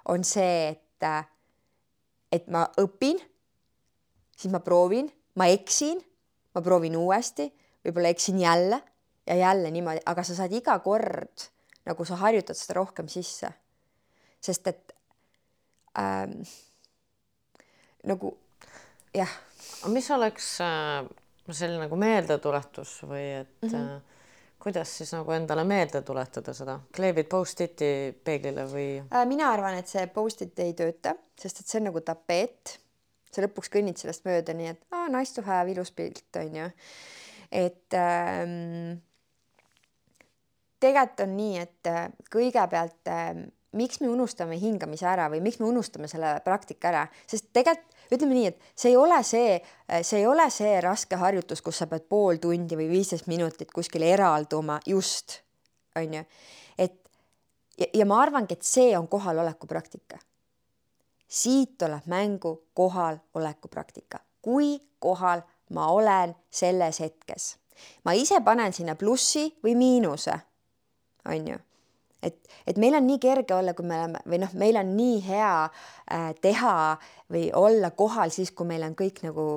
on 0.09 0.23
see, 0.23 0.69
et, 0.71 1.29
et 2.31 2.47
ma 2.51 2.65
õpin, 2.81 3.19
siis 4.37 4.51
ma 4.51 4.59
proovin, 4.63 5.07
ma 5.35 5.47
eksin, 5.51 5.99
ma 6.55 6.63
proovin 6.63 6.97
uuesti, 6.97 7.47
võib-olla 7.85 8.11
eksin 8.11 8.39
jälle 8.39 8.81
ja 9.27 9.35
jälle 9.35 9.71
niimoodi, 9.71 10.01
aga 10.05 10.23
sa 10.23 10.35
saad 10.35 10.55
iga 10.55 10.79
kord 10.83 11.47
nagu 11.87 12.05
sa 12.05 12.19
harjutad 12.19 12.57
seda 12.59 12.79
rohkem 12.81 13.07
sisse. 13.11 13.53
sest 14.41 14.67
et 14.67 14.93
ähm, 15.99 16.43
nagu 18.05 18.37
jah 19.17 19.35
mis 19.85 20.11
oleks 20.11 20.61
äh, 20.61 21.07
selline 21.51 21.85
nagu 21.85 21.97
meeldetuletus 21.99 23.01
või 23.07 23.25
et 23.41 23.61
mm 23.61 23.69
-hmm. 23.69 24.01
kuidas 24.59 24.97
siis 24.97 25.13
nagu 25.13 25.31
endale 25.31 25.63
meelde 25.63 26.01
tuletada 26.01 26.53
seda, 26.53 26.79
kleebid 26.95 27.29
post-it'i 27.29 28.17
peeglile 28.23 28.65
või 28.71 28.87
äh,? 29.11 29.25
mina 29.25 29.51
arvan, 29.51 29.77
et 29.77 29.87
see 29.87 30.07
post-it 30.07 30.59
ei 30.59 30.73
tööta, 30.73 31.15
sest 31.39 31.59
et 31.59 31.67
see 31.67 31.79
on 31.79 31.89
nagu 31.91 32.01
tapeet. 32.01 32.79
sa 33.31 33.41
lõpuks 33.43 33.69
kõnnid 33.69 33.97
sellest 33.97 34.25
mööda, 34.25 34.53
nii 34.53 34.67
et 34.67 34.81
aa, 34.91 35.07
nice 35.07 35.35
to 35.35 35.41
have, 35.41 35.71
ilus 35.71 35.91
pilt 35.91 36.35
on 36.35 36.55
ju. 36.55 36.69
et 37.51 37.93
ähm, 37.93 38.97
tegelikult 40.79 41.19
on 41.19 41.37
nii, 41.37 41.57
et 41.57 41.87
kõigepealt 42.31 43.07
äh, 43.07 43.35
miks 43.71 43.99
me 44.01 44.09
unustame 44.09 44.57
hingamise 44.59 45.05
ära 45.05 45.29
või 45.29 45.41
miks 45.41 45.59
me 45.59 45.67
unustame 45.67 46.07
selle 46.07 46.39
praktika 46.45 46.87
ära, 46.87 47.07
sest 47.27 47.51
tegelikult 47.53 47.96
ütleme 48.11 48.35
nii, 48.35 48.51
et 48.51 48.69
see 48.75 48.91
ei 48.93 48.97
ole 48.97 49.19
see, 49.23 49.57
see 50.01 50.21
ei 50.21 50.27
ole 50.27 50.47
see 50.53 50.77
raske 50.83 51.19
harjutus, 51.19 51.61
kus 51.61 51.81
sa 51.81 51.87
pead 51.91 52.07
pool 52.09 52.39
tundi 52.41 52.77
või 52.79 52.89
viisteist 52.91 53.27
minutit 53.27 53.71
kuskil 53.75 54.05
eralduma, 54.07 54.79
just, 54.87 55.41
on 55.97 56.13
ju. 56.19 56.23
et 56.77 56.97
ja, 57.77 57.87
ja 57.93 58.07
ma 58.09 58.21
arvangi, 58.23 58.57
et 58.57 58.65
see 58.67 58.97
on 58.97 59.07
kohaloleku 59.07 59.67
praktika. 59.67 60.19
siit 61.27 61.77
tuleb 61.77 62.05
mängu 62.07 62.55
kohaloleku 62.73 63.67
praktika, 63.67 64.19
kui 64.41 64.77
kohal 64.99 65.41
ma 65.73 65.87
olen 65.91 66.35
selles 66.49 66.99
hetkes. 66.99 67.57
ma 68.05 68.13
ise 68.13 68.41
panen 68.41 68.73
sinna 68.73 68.95
plussi 68.95 69.49
või 69.63 69.75
miinuse, 69.75 70.39
on 71.25 71.47
ju 71.47 71.66
et, 72.23 72.37
et 72.67 72.77
meil 72.81 72.97
on 72.97 73.07
nii 73.07 73.19
kerge 73.21 73.55
olla, 73.55 73.73
kui 73.77 73.85
me 73.87 73.97
oleme 73.99 74.21
või 74.25 74.41
noh, 74.41 74.53
meil 74.57 74.79
on 74.81 74.93
nii 74.97 75.17
hea 75.27 75.53
äh, 75.63 76.29
teha 76.41 76.75
või 77.33 77.47
olla 77.55 77.91
kohal 77.97 78.33
siis, 78.33 78.51
kui 78.51 78.69
meil 78.69 78.85
on 78.87 78.95
kõik 78.97 79.23
nagu 79.25 79.47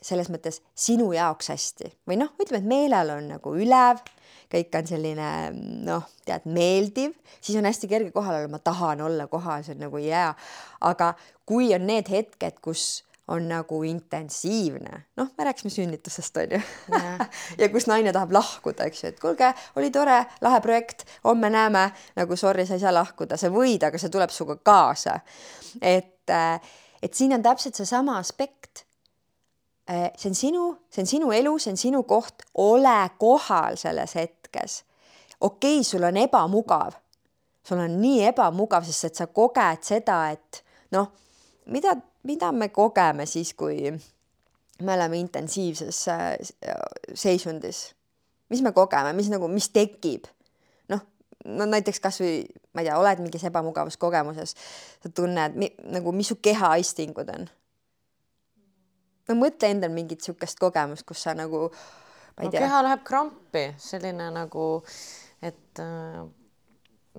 selles 0.00 0.30
mõttes 0.32 0.62
sinu 0.78 1.10
jaoks 1.12 1.50
hästi 1.52 1.92
või 2.08 2.20
noh, 2.20 2.32
ütleme, 2.40 2.62
et 2.62 2.70
meelel 2.70 3.12
on 3.16 3.28
nagu 3.34 3.52
ülev, 3.56 4.00
kõik 4.50 4.74
on 4.78 4.88
selline 4.88 5.28
noh, 5.86 6.08
tead, 6.26 6.46
meeldiv, 6.50 7.14
siis 7.38 7.58
on 7.60 7.68
hästi 7.68 7.90
kerge 7.90 8.14
kohal 8.14 8.40
olla, 8.40 8.52
ma 8.52 8.62
tahan 8.62 9.04
olla 9.06 9.28
kohal, 9.30 9.64
see 9.66 9.76
on 9.76 9.84
nagu 9.86 10.00
jää. 10.02 10.32
aga 10.80 11.14
kui 11.46 11.70
on 11.74 11.86
need 11.86 12.10
hetked, 12.10 12.58
kus 12.64 13.04
on 13.30 13.46
nagu 13.48 13.82
intensiivne, 13.86 15.00
noh, 15.16 15.28
me 15.38 15.44
rääkisime 15.44 15.70
sünnitusest 15.70 16.36
on 16.36 16.54
ju 16.56 16.60
ja 17.60 17.68
kus 17.70 17.86
naine 17.86 18.12
tahab 18.12 18.32
lahkuda, 18.34 18.88
eks 18.90 19.04
ju, 19.04 19.10
et 19.12 19.20
kuulge, 19.22 19.52
oli 19.78 19.90
tore, 19.94 20.24
lahe 20.42 20.60
projekt, 20.64 21.06
homme 21.24 21.50
näeme, 21.50 21.84
nagu 22.18 22.36
sorry, 22.36 22.66
sa 22.66 22.74
ei 22.74 22.82
saa 22.82 22.94
lahkuda, 22.94 23.38
sa 23.38 23.52
võid, 23.54 23.86
aga 23.86 24.00
see 24.02 24.10
tuleb 24.10 24.34
sinuga 24.34 24.58
kaasa. 24.66 25.20
et, 25.80 26.30
äh, 26.30 26.72
et 27.02 27.14
siin 27.14 27.34
on 27.36 27.42
täpselt 27.42 27.78
seesama 27.78 28.18
aspekt. 28.18 28.84
Äh, 29.90 30.10
see 30.16 30.30
on 30.30 30.34
sinu, 30.34 30.66
see 30.90 31.06
on 31.06 31.12
sinu 31.14 31.32
elu, 31.32 31.54
see 31.58 31.70
on 31.74 31.78
sinu 31.78 32.02
koht, 32.02 32.42
ole 32.54 32.98
kohal 33.18 33.78
selles 33.78 34.14
hetkes. 34.14 34.84
okei 35.40 35.78
okay,, 35.78 35.84
sul 35.84 36.02
on 36.02 36.16
ebamugav, 36.16 36.98
sul 37.62 37.78
on 37.78 38.00
nii 38.02 38.26
ebamugav, 38.34 38.84
sest 38.84 39.12
et 39.12 39.22
sa 39.22 39.26
koged 39.26 39.86
seda, 39.86 40.24
et 40.34 40.64
noh, 40.92 41.12
mida 41.70 41.94
mida 42.22 42.52
me 42.52 42.68
kogeme 42.68 43.26
siis, 43.26 43.54
kui 43.54 43.90
me 44.82 44.94
oleme 44.94 45.18
intensiivses 45.18 46.08
äh, 46.08 46.36
seisundis? 47.14 47.94
mis 48.50 48.62
me 48.62 48.72
kogeme, 48.72 49.12
mis 49.12 49.30
nagu, 49.30 49.48
mis 49.48 49.68
tekib? 49.70 50.26
noh, 50.90 51.04
no 51.46 51.68
näiteks 51.70 52.00
kasvõi 52.02 52.42
ma 52.74 52.82
ei 52.82 52.88
tea, 52.88 52.98
oled 52.98 53.22
mingis 53.22 53.46
ebamugavuskogemuses, 53.50 54.56
sa 55.02 55.12
tunned 55.14 55.56
mi, 55.58 55.70
nagu, 55.94 56.12
mis 56.12 56.32
su 56.32 56.40
kehaistingud 56.42 57.30
on. 57.36 57.48
no 59.28 59.38
mõtle 59.38 59.70
endal 59.70 59.94
mingit 59.94 60.20
niisugust 60.22 60.58
kogemust, 60.60 61.06
kus 61.06 61.22
sa 61.26 61.36
nagu 61.38 61.68
ma 61.70 62.44
ei 62.44 62.50
no, 62.50 62.50
tea. 62.50 62.66
keha 62.66 62.82
läheb 62.88 63.06
krampi, 63.06 63.64
selline 63.78 64.28
nagu, 64.34 64.68
et 65.42 65.82
äh 65.84 66.28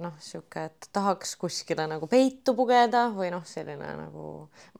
noh, 0.02 0.16
sihuke, 0.20 0.66
et 0.70 0.88
tahaks 0.94 1.36
kuskile 1.42 1.86
nagu 1.90 2.08
peitu 2.12 2.56
pugeda 2.58 3.08
või 3.16 3.32
noh, 3.34 3.44
selline 3.48 3.94
nagu, 3.98 4.28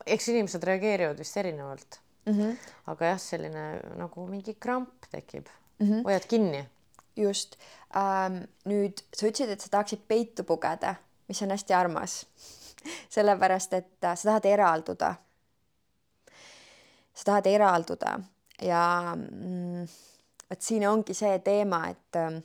eks 0.06 0.32
inimesed 0.34 0.64
reageerivad 0.68 1.20
vist 1.22 1.38
erinevalt 1.38 2.00
mm. 2.26 2.34
-hmm. 2.34 2.58
aga 2.94 3.14
jah, 3.14 3.20
selline 3.22 3.66
nagu 4.00 4.28
mingi 4.28 4.56
kramp 4.60 5.10
tekib 5.12 5.48
mm, 5.80 5.88
-hmm. 5.88 6.04
hoiad 6.04 6.28
kinni. 6.28 6.70
just 7.16 7.58
ähm,. 7.96 8.44
nüüd 8.66 9.04
sa 9.14 9.28
ütlesid, 9.28 9.50
et 9.50 9.62
sa 9.62 9.70
tahaksid 9.70 10.00
peitu 10.08 10.44
pugeda, 10.44 10.96
mis 11.28 11.42
on 11.42 11.52
hästi 11.52 11.74
armas 11.74 12.26
sellepärast, 13.16 13.74
et 13.74 14.04
äh, 14.04 14.16
sa 14.16 14.30
tahad 14.30 14.46
eralduda. 14.46 15.16
sa 17.14 17.24
tahad 17.24 17.46
eralduda 17.46 18.20
ja 18.62 19.14
mm, 19.16 19.88
vot 20.50 20.62
siin 20.62 20.88
ongi 20.88 21.14
see 21.14 21.40
teema, 21.40 21.88
et 21.90 22.16
äh, 22.16 22.42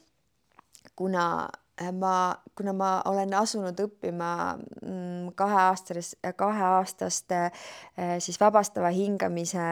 kuna 0.96 1.48
ma, 1.92 2.34
kuna 2.56 2.72
ma 2.72 2.90
olen 3.10 3.34
asunud 3.36 3.78
õppima 3.84 4.30
mm, 4.56 5.32
kaheaastas, 5.36 6.14
kaheaastast 6.36 7.34
äh, 7.36 7.50
siis 8.22 8.40
vabastava 8.40 8.90
hingamise 8.94 9.64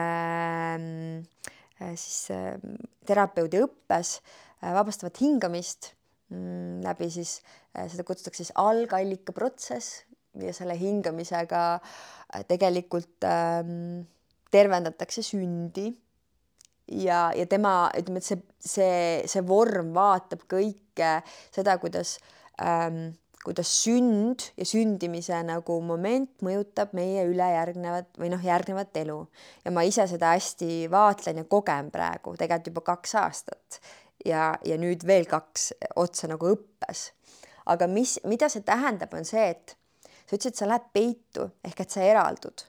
mm, 0.77 1.23
äh, 1.81 1.93
siis 1.97 2.29
terapeudi 3.05 3.61
õppes 3.65 4.19
vabastavat 4.61 5.19
hingamist 5.21 5.91
mm, 6.29 6.81
läbi 6.85 7.09
siis, 7.13 7.39
seda 7.75 8.05
kutsutakse 8.07 8.43
siis 8.43 8.55
algallika 8.57 9.33
protsess 9.35 10.03
ja 10.41 10.53
selle 10.53 10.75
hingamisega 10.79 11.79
tegelikult 12.49 13.23
ähm, 13.27 14.05
tervendatakse 14.51 15.23
sündi 15.23 15.89
ja, 16.91 17.29
ja 17.35 17.45
tema, 17.49 17.75
ütleme, 17.97 18.21
et 18.21 18.29
see, 18.29 18.41
see, 18.59 18.95
see 19.29 19.45
vorm 19.47 19.93
vaatab 19.95 20.45
kõike 20.51 21.19
seda, 21.53 21.77
kuidas 21.81 22.17
ähm, 22.61 23.15
kuidas 23.45 23.69
sünd 23.83 24.47
ja 24.57 24.65
sündimise 24.65 25.37
nagu 25.45 25.77
moment 25.85 26.31
mõjutab 26.45 26.95
meie 26.97 27.27
ülejärgnevat 27.29 28.17
või 28.17 28.31
noh, 28.33 28.41
järgnevat 28.41 28.97
elu 29.03 29.19
ja 29.65 29.73
ma 29.75 29.83
ise 29.85 30.07
seda 30.09 30.33
hästi 30.33 30.87
vaatlen 30.91 31.43
ja 31.43 31.45
kogen 31.49 31.91
praegu 31.93 32.33
tegelikult 32.39 32.71
juba 32.71 32.83
kaks 32.89 33.13
aastat 33.21 33.79
ja, 34.25 34.55
ja 34.65 34.79
nüüd 34.81 35.05
veel 35.05 35.29
kaks 35.29 35.71
otsa 36.01 36.29
nagu 36.31 36.49
õppes. 36.55 37.11
aga 37.69 37.87
mis, 37.89 38.17
mida 38.25 38.49
see 38.49 38.65
tähendab, 38.65 39.13
on 39.13 39.25
see, 39.25 39.45
et 39.53 39.75
sa 40.25 40.37
ütlesid, 40.37 40.57
sa 40.57 40.69
lähed 40.69 40.89
peitu 40.93 41.49
ehk 41.65 41.85
et 41.85 41.93
sa 41.93 42.01
eraldud. 42.01 42.65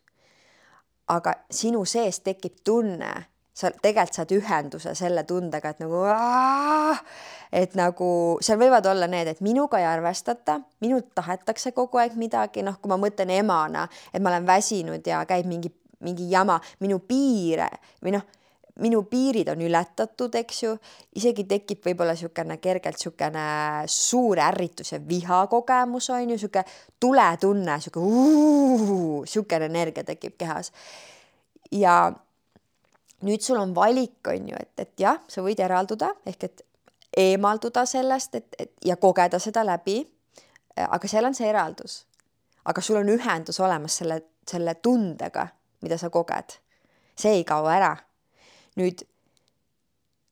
aga 1.08 1.34
sinu 1.50 1.84
sees 1.88 2.20
tekib 2.20 2.60
tunne 2.64 3.14
sa 3.56 3.70
tegelikult 3.72 4.18
saad 4.18 4.32
ühenduse 4.36 4.92
selle 4.98 5.24
tundega, 5.28 5.72
et 5.72 5.80
nagu 5.80 6.02
aah, 6.12 7.00
et 7.56 7.76
nagu 7.78 8.08
seal 8.44 8.60
võivad 8.60 8.84
olla 8.90 9.08
need, 9.08 9.30
et 9.32 9.40
minuga 9.44 9.80
ei 9.80 9.88
arvestata, 9.88 10.58
minult 10.84 11.14
tahetakse 11.16 11.72
kogu 11.76 12.02
aeg 12.02 12.18
midagi, 12.20 12.64
noh, 12.66 12.76
kui 12.82 12.92
ma 12.92 12.98
mõtlen 13.00 13.32
emana, 13.38 13.86
et 14.12 14.20
ma 14.20 14.34
olen 14.34 14.48
väsinud 14.48 15.06
ja 15.08 15.22
käib 15.28 15.48
mingi, 15.48 15.72
mingi 16.04 16.28
jama, 16.30 16.58
minu 16.84 17.00
piire 17.08 17.70
või 18.04 18.18
noh, 18.18 18.26
minu 18.84 19.00
piirid 19.08 19.48
on 19.48 19.62
ületatud, 19.64 20.34
eks 20.36 20.58
ju, 20.62 20.74
isegi 21.16 21.46
tekib 21.48 21.80
võib-olla 21.86 22.12
niisugune 22.12 22.58
kergelt 22.60 22.98
niisugune 23.00 23.46
suur 23.88 24.42
ärritus 24.44 24.92
ja 24.92 25.00
vihakogemus 25.00 26.10
on 26.12 26.26
ju, 26.26 26.28
niisugune 26.34 26.66
tuletunne, 27.00 27.78
niisugune 27.80 29.24
niisugune 29.24 29.72
energia 29.72 30.04
tekib 30.04 30.36
kehas. 30.36 30.72
ja 31.72 32.12
nüüd 33.22 33.40
sul 33.40 33.56
on 33.56 33.74
valik, 33.74 34.20
on 34.28 34.48
ju, 34.48 34.56
et, 34.60 34.72
et 34.80 35.00
jah, 35.00 35.20
sa 35.28 35.44
võid 35.44 35.60
eralduda 35.62 36.12
ehk 36.28 36.44
et 36.44 36.66
eemalduda 37.16 37.86
sellest, 37.86 38.34
et, 38.34 38.54
et 38.58 38.72
ja 38.84 38.96
kogeda 38.96 39.38
seda 39.38 39.64
läbi. 39.64 40.02
aga 40.76 41.08
seal 41.08 41.24
on 41.24 41.34
see 41.34 41.48
eraldus. 41.48 42.06
aga 42.64 42.80
sul 42.80 42.96
on 42.96 43.08
ühendus 43.08 43.60
olemas 43.60 43.96
selle, 43.96 44.20
selle 44.46 44.74
tundega, 44.74 45.48
mida 45.82 45.98
sa 45.98 46.10
koged. 46.10 46.58
see 47.16 47.32
ei 47.32 47.44
kao 47.44 47.68
ära. 47.68 47.96
nüüd, 48.76 49.06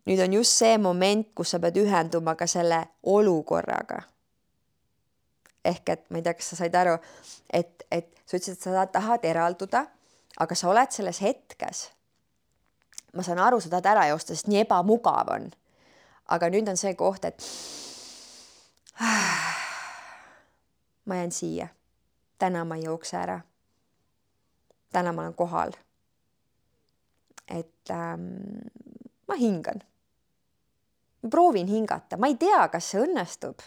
nüüd 0.06 0.20
on 0.20 0.32
just 0.32 0.52
see 0.52 0.78
moment, 0.78 1.28
kus 1.34 1.50
sa 1.50 1.58
pead 1.58 1.76
ühenduma 1.76 2.36
ka 2.36 2.46
selle 2.46 2.84
olukorraga. 3.02 4.02
ehk 5.64 5.88
et 5.88 6.10
ma 6.10 6.18
ei 6.18 6.22
tea, 6.22 6.34
kas 6.34 6.52
sa 6.52 6.56
said 6.56 6.74
aru, 6.74 6.98
et, 7.52 7.86
et 7.90 8.12
sa 8.26 8.36
ütlesid, 8.36 8.58
et 8.58 8.62
sa 8.62 8.86
tahad 8.86 9.24
eralduda, 9.24 9.86
aga 10.38 10.54
sa 10.54 10.68
oled 10.68 10.90
selles 10.92 11.20
hetkes 11.20 11.93
ma 13.14 13.22
saan 13.22 13.38
aru, 13.38 13.60
sa 13.60 13.70
tahad 13.70 13.86
ära 13.94 14.06
joosta, 14.10 14.34
sest 14.34 14.50
nii 14.50 14.64
ebamugav 14.64 15.30
on. 15.34 15.50
aga 16.34 16.48
nüüd 16.48 16.68
on 16.68 16.78
see 16.80 16.94
koht, 16.96 17.24
et 17.24 17.44
ma 21.06 21.20
jään 21.20 21.32
siia. 21.32 21.68
täna 22.38 22.64
ma 22.64 22.76
ei 22.76 22.84
jookse 22.84 23.16
ära. 23.16 23.40
täna 24.92 25.12
ma 25.12 25.22
olen 25.22 25.34
kohal. 25.34 25.72
et 27.48 27.90
ähm, 27.90 28.30
ma 29.28 29.34
hingan. 29.34 29.82
proovin 31.30 31.66
hingata, 31.66 32.16
ma 32.16 32.26
ei 32.26 32.36
tea, 32.36 32.68
kas 32.68 32.90
see 32.90 33.02
õnnestub. 33.02 33.58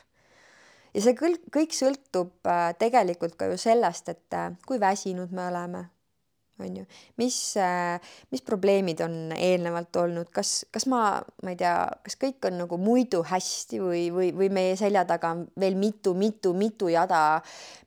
ja 0.93 1.01
see 1.01 1.13
kõik, 1.13 1.43
kõik 1.53 1.75
sõltub 1.75 2.47
äh, 2.47 2.73
tegelikult 2.79 3.35
ka 3.35 3.45
ju 3.45 3.57
sellest, 3.57 4.09
et 4.09 4.33
äh, 4.33 4.51
kui 4.67 4.79
väsinud 4.79 5.31
me 5.31 5.47
oleme 5.47 5.89
on 6.59 6.79
ju, 6.79 6.83
mis, 7.21 7.37
äh, 7.61 7.99
mis 8.31 8.43
probleemid 8.45 9.01
on 9.05 9.15
eelnevalt 9.35 9.95
olnud, 10.01 10.31
kas, 10.33 10.65
kas 10.73 10.87
ma, 10.89 11.01
ma 11.43 11.53
ei 11.53 11.59
tea, 11.59 11.75
kas 12.05 12.17
kõik 12.21 12.49
on 12.49 12.59
nagu 12.63 12.79
muidu 12.81 13.23
hästi 13.27 13.81
või, 13.83 14.03
või, 14.13 14.31
või 14.35 14.49
meie 14.53 14.75
selja 14.79 15.05
taga 15.09 15.35
on 15.35 15.45
veel 15.59 15.77
mitu-mitu-mitu 15.79 16.91
jada 16.93 17.21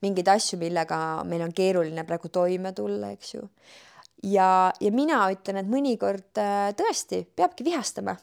mingeid 0.05 0.33
asju, 0.37 0.61
millega 0.63 0.99
meil 1.29 1.45
on 1.47 1.55
keeruline 1.57 2.07
praegu 2.09 2.33
toime 2.33 2.75
tulla, 2.77 3.13
eks 3.17 3.35
ju. 3.37 3.45
ja, 4.31 4.49
ja 4.81 4.95
mina 4.95 5.25
ütlen, 5.35 5.63
et 5.63 5.71
mõnikord 5.71 6.43
äh, 6.43 6.71
tõesti 6.79 7.25
peabki 7.37 7.67
vihastama 7.67 8.17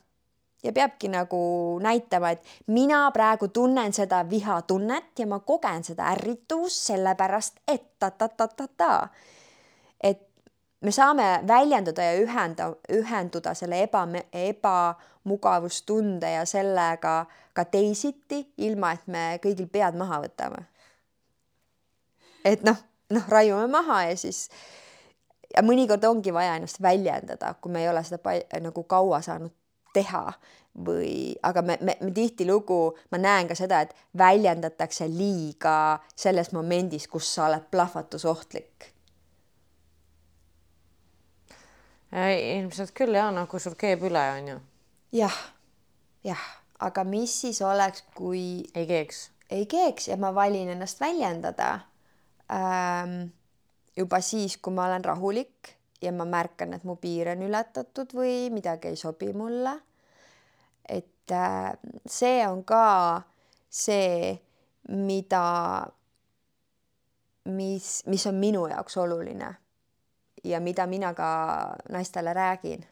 ja 0.63 0.73
peabki 0.73 1.09
nagu 1.11 1.39
näitama, 1.81 2.31
et 2.31 2.43
mina 2.67 3.05
praegu 3.15 3.47
tunnen 3.53 3.93
seda 3.93 4.23
vihatunnet 4.29 5.19
ja 5.19 5.27
ma 5.27 5.39
kogen 5.39 5.83
seda 5.85 6.11
ärrituvust 6.15 6.91
sellepärast, 6.91 7.61
et 7.67 7.93
ta-ta-ta-ta-ta. 7.99 9.09
Me 10.81 10.91
saame 10.91 11.41
väljendada 11.47 12.03
ja 12.03 12.17
ühenda, 12.21 12.71
ühenduda 12.93 13.53
selle 13.57 13.81
eba, 13.83 14.05
ebamugavustunde 14.33 16.31
ja 16.31 16.45
sellega 16.45 17.25
ka 17.53 17.65
teisiti, 17.65 18.43
ilma 18.57 18.93
et 18.93 19.07
me 19.07 19.23
kõigil 19.43 19.69
pead 19.71 19.97
maha 19.97 20.21
võtame. 20.25 20.65
et 22.45 22.63
noh, 22.63 22.77
noh, 23.09 23.29
raiume 23.29 23.67
maha 23.67 24.03
ja 24.09 24.17
siis 24.17 24.47
ja 25.55 25.63
mõnikord 25.63 26.03
ongi 26.05 26.33
vaja 26.33 26.55
ennast 26.55 26.81
väljendada, 26.81 27.55
kui 27.61 27.71
me 27.71 27.81
ei 27.81 27.89
ole 27.89 28.03
seda 28.03 28.37
nagu 28.61 28.83
kaua 28.83 29.21
saanud 29.21 29.51
teha 29.93 30.31
või, 30.85 31.33
aga 31.43 31.61
me, 31.65 31.77
me, 31.81 31.97
me 32.01 32.11
tihtilugu, 32.13 32.97
ma 33.11 33.17
näen 33.17 33.47
ka 33.49 33.55
seda, 33.57 33.81
et 33.81 33.95
väljendatakse 34.17 35.07
liiga 35.09 35.97
selles 36.15 36.53
momendis, 36.53 37.07
kus 37.09 37.33
sa 37.33 37.47
oled 37.47 37.65
plahvatusohtlik 37.71 38.91
ilmselt 42.11 42.93
küll 42.95 43.15
ja 43.15 43.27
kui 43.49 43.59
sul 43.59 43.75
keeb 43.75 44.03
üle, 44.07 44.23
on 44.39 44.47
ju. 44.47 44.59
jah, 45.19 45.39
jah, 46.23 46.43
aga 46.79 47.03
mis 47.03 47.33
siis 47.41 47.61
oleks, 47.61 48.05
kui 48.15 48.63
ei 48.75 48.87
keeks? 48.87 49.29
ei 49.49 49.65
keeks 49.65 50.09
ja 50.09 50.17
ma 50.19 50.33
valin 50.35 50.69
ennast 50.69 50.99
väljendada 50.99 51.79
ähm, 52.51 53.29
juba 53.97 54.21
siis, 54.21 54.57
kui 54.57 54.73
ma 54.73 54.87
olen 54.87 55.05
rahulik 55.05 55.75
ja 56.01 56.11
ma 56.11 56.25
märkan, 56.25 56.73
et 56.75 56.83
mu 56.83 56.97
piir 57.01 57.31
on 57.31 57.43
ületatud 57.47 58.11
või 58.15 58.49
midagi 58.53 58.91
ei 58.91 58.99
sobi 58.99 59.31
mulle. 59.33 59.77
et 60.87 61.31
äh, 61.31 61.71
see 62.05 62.47
on 62.47 62.63
ka 62.63 63.21
see, 63.69 64.35
mida, 64.87 65.87
mis, 67.45 68.03
mis 68.07 68.27
on 68.27 68.35
minu 68.35 68.67
jaoks 68.67 68.97
oluline 68.97 69.55
ja 70.47 70.59
mida 70.63 70.87
mina 70.87 71.13
ka 71.13 71.29
naistele 71.89 72.33
räägin. 72.33 72.85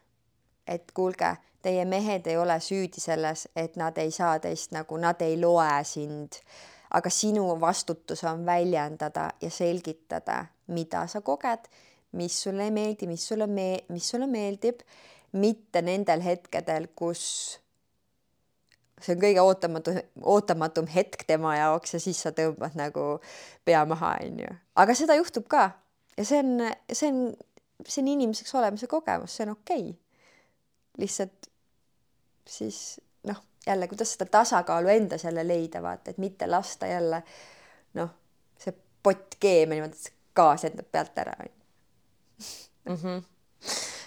et 0.66 0.92
kuulge, 0.94 1.36
teie 1.62 1.84
mehed 1.84 2.26
ei 2.26 2.36
ole 2.36 2.56
süüdi 2.60 3.00
selles, 3.00 3.48
et 3.56 3.76
nad 3.76 3.98
ei 3.98 4.10
saa 4.10 4.38
teist 4.42 4.72
nagu, 4.74 4.96
nad 4.98 5.20
ei 5.22 5.36
loe 5.40 5.84
sind. 5.84 6.40
aga 6.90 7.10
sinu 7.10 7.60
vastutus 7.60 8.24
on 8.24 8.46
väljendada 8.46 9.30
ja 9.40 9.50
selgitada, 9.50 10.44
mida 10.66 11.06
sa 11.06 11.20
koged, 11.20 11.66
mis 12.12 12.42
sulle 12.42 12.64
ei 12.64 12.70
meeldi, 12.70 13.06
mis 13.06 13.28
sulle 13.28 13.46
me-, 13.46 13.84
mis 13.88 14.08
sulle 14.08 14.26
meeldib, 14.26 14.80
mitte 15.32 15.82
nendel 15.82 16.22
hetkedel, 16.22 16.86
kus 16.94 17.24
see 19.02 19.16
on 19.16 19.20
kõige 19.20 19.42
ootamatu, 19.42 19.96
ootamatum 20.22 20.86
hetk 20.94 21.26
tema 21.26 21.56
jaoks 21.56 21.96
ja 21.96 22.00
siis 22.00 22.22
sa 22.22 22.32
tõmbad 22.36 22.78
nagu 22.78 23.08
pea 23.64 23.82
maha, 23.84 24.14
onju. 24.24 24.54
aga 24.76 24.96
seda 24.96 25.18
juhtub 25.18 25.50
ka 25.50 25.68
ja 26.16 26.24
see 26.24 26.38
on, 26.38 26.62
see 26.92 27.08
on, 27.08 27.36
see 27.86 28.02
on 28.02 28.08
inimeseks 28.08 28.54
olemise 28.54 28.86
kogemus, 28.86 29.36
see 29.36 29.46
on 29.46 29.52
okei 29.56 29.90
okay.. 29.90 29.94
lihtsalt 30.98 31.50
siis 32.48 33.00
noh, 33.26 33.42
jälle, 33.66 33.88
kuidas 33.88 34.12
seda 34.12 34.26
tasakaalu 34.30 34.88
endas 34.88 35.24
jälle 35.24 35.48
leida, 35.48 35.82
vaata, 35.82 36.10
et 36.10 36.18
mitte 36.18 36.46
lasta 36.50 36.86
jälle 36.86 37.22
noh, 37.94 38.10
see 38.58 38.74
pott 39.02 39.36
keeme 39.40 39.74
niimoodi, 39.74 40.14
gaas 40.36 40.64
lendab 40.66 40.88
pealt 40.92 41.18
ära 41.18 41.36
mm. 41.44 42.94
-hmm. 42.94 43.22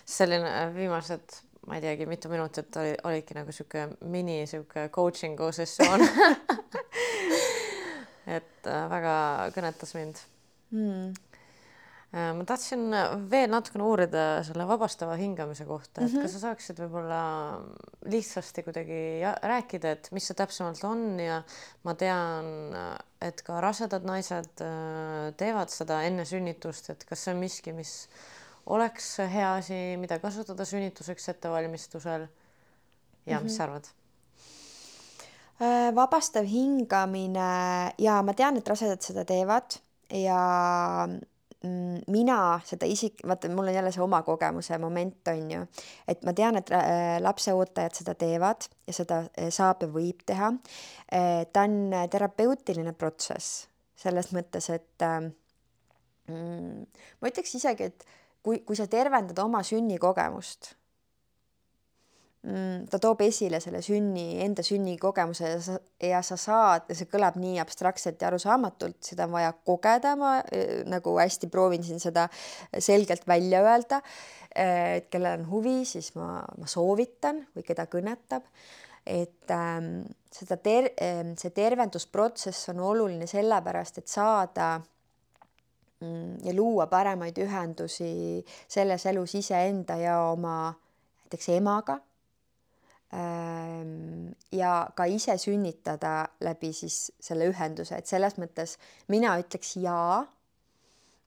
selline 0.05 0.63
äh, 0.63 0.75
viimased, 0.75 1.39
ma 1.67 1.75
ei 1.75 1.81
teagi, 1.81 2.05
mitu 2.05 2.29
minutit 2.29 2.75
oli, 2.75 2.95
olidki 3.03 3.33
nagu 3.37 3.51
sihuke 3.51 3.87
mini 4.01 4.47
sihuke 4.47 4.89
coaching'u 4.89 5.51
sessioon 5.51 6.01
et 8.37 8.67
äh, 8.67 8.89
väga 8.89 9.15
kõnetas 9.55 9.93
mind 9.93 10.15
mm 10.71 11.28
ma 12.09 12.41
tahtsin 12.47 12.87
veel 13.29 13.51
natukene 13.53 13.85
uurida 13.85 14.21
selle 14.47 14.65
vabastava 14.65 15.13
hingamise 15.19 15.65
kohta, 15.69 16.01
et 16.01 16.07
mm 16.07 16.15
-hmm. 16.15 16.23
kas 16.25 16.33
sa 16.33 16.39
saaksid 16.39 16.79
võib-olla 16.81 17.21
lihtsasti 18.09 18.63
kuidagi 18.65 19.01
rääkida, 19.51 19.91
et 19.91 20.09
mis 20.11 20.25
see 20.25 20.37
täpsemalt 20.39 20.81
on 20.89 21.19
ja 21.19 21.43
ma 21.83 21.93
tean, 21.93 22.73
et 23.21 23.41
ka 23.45 23.61
rasedad 23.61 24.07
naised 24.09 24.65
äh, 24.65 25.29
teevad 25.37 25.69
seda 25.69 26.01
enne 26.03 26.25
sünnitust, 26.25 26.89
et 26.89 27.05
kas 27.05 27.23
see 27.23 27.33
on 27.33 27.39
miski, 27.39 27.73
mis 27.73 28.09
oleks 28.65 29.17
hea 29.17 29.53
asi, 29.53 29.79
mida 29.97 30.19
kasutada 30.19 30.65
sünnituseks 30.65 31.29
ettevalmistusel 31.29 32.27
ja 33.25 33.37
mm 33.37 33.39
-hmm. 33.39 33.43
mis 33.43 33.57
sa 33.57 33.63
arvad? 33.63 33.85
Äh, 35.61 35.95
vabastav 35.95 36.45
hingamine 36.45 37.91
ja 37.97 38.21
ma 38.23 38.33
tean, 38.33 38.57
et 38.57 38.67
rasedad 38.67 39.01
seda 39.03 39.25
teevad 39.25 39.75
ja 40.09 41.05
mm, 41.07 41.19
mina 41.63 42.37
seda 42.63 42.87
isik, 42.87 43.19
vaata, 43.27 43.49
mul 43.51 43.67
on 43.67 43.75
jälle 43.75 43.91
see 43.91 44.03
oma 44.03 44.21
kogemuse 44.23 44.77
moment, 44.79 45.27
on 45.27 45.51
ju, 45.51 45.65
et 46.07 46.23
ma 46.23 46.33
tean, 46.33 46.55
et 46.55 46.71
äh, 46.71 47.17
lapseootajad 47.19 47.99
seda 47.99 48.15
teevad 48.15 48.69
ja 48.87 48.95
seda 48.95 49.17
äh, 49.27 49.49
saab 49.51 49.83
ja 49.83 49.91
võib 49.91 50.23
teha. 50.25 50.53
ta 51.53 51.65
on 51.65 51.91
terapeutiline 52.11 52.93
protsess 52.93 53.65
selles 53.99 54.29
mõttes, 54.31 54.69
et 54.71 55.03
mm, 56.29 56.83
ma 57.19 57.31
ütleks 57.31 57.55
isegi, 57.57 57.89
et 57.89 58.05
kui, 58.45 58.61
kui 58.63 58.77
sa 58.77 58.87
tervendad 58.87 59.39
oma 59.43 59.63
sünnikogemust 59.65 60.69
Mm, 60.69 60.78
ta 62.39 62.99
toob 63.03 63.19
esile 63.25 63.59
selle 63.59 63.81
sünni, 63.83 64.39
enda 64.45 64.63
sünnikogemuse 64.63 65.49
ja 65.49 65.57
sa, 65.63 65.73
ja 65.99 66.21
sa 66.23 66.37
saad, 66.39 66.85
see 66.95 67.09
kõlab 67.11 67.35
nii 67.39 67.59
abstraktselt 67.59 68.21
ja 68.21 68.29
arusaamatult, 68.29 69.01
seda 69.03 69.27
on 69.27 69.35
vaja 69.35 69.51
kogeda, 69.67 70.15
ma 70.19 70.37
äh, 70.39 70.79
nagu 70.87 71.17
hästi 71.19 71.49
proovin 71.51 71.83
siin 71.83 71.99
seda 71.99 72.29
selgelt 72.79 73.27
välja 73.27 73.59
öelda. 73.65 73.99
Äh, 74.55 75.01
et 75.01 75.11
kellel 75.11 75.41
on 75.41 75.49
huvi, 75.51 75.81
siis 75.85 76.13
ma, 76.15 76.39
ma 76.55 76.71
soovitan 76.71 77.43
või 77.57 77.67
keda 77.67 77.89
kõnetab, 77.91 78.47
et 79.03 79.51
ähm, 79.51 80.07
seda 80.31 80.55
ter-, 80.63 80.93
ähm, 81.03 81.35
see 81.39 81.51
tervendusprotsess 81.51 82.71
on 82.71 82.79
oluline 82.87 83.27
sellepärast, 83.27 83.99
et 83.99 84.07
saada 84.07 84.77
mm, 85.99 86.39
ja 86.47 86.55
luua 86.55 86.87
paremaid 86.87 87.43
ühendusi 87.43 88.45
selles 88.63 89.09
elus 89.11 89.35
iseenda 89.43 89.99
ja 89.99 90.21
oma 90.31 90.69
näiteks 90.71 91.57
emaga 91.59 91.99
Ehm, 91.99 92.08
ja 93.11 94.73
ka 94.95 95.05
ise 95.09 95.33
sünnitada 95.41 96.27
läbi 96.45 96.69
siis 96.77 97.11
selle 97.19 97.47
ühenduse, 97.49 97.97
et 97.97 98.05
selles 98.05 98.37
mõttes 98.37 98.75
mina 99.09 99.33
ütleks 99.41 99.75
jaa 99.81 100.19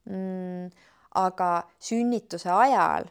mm,. 0.07 0.71
aga 1.19 1.51
sünnituse 1.83 2.53
ajal 2.55 3.11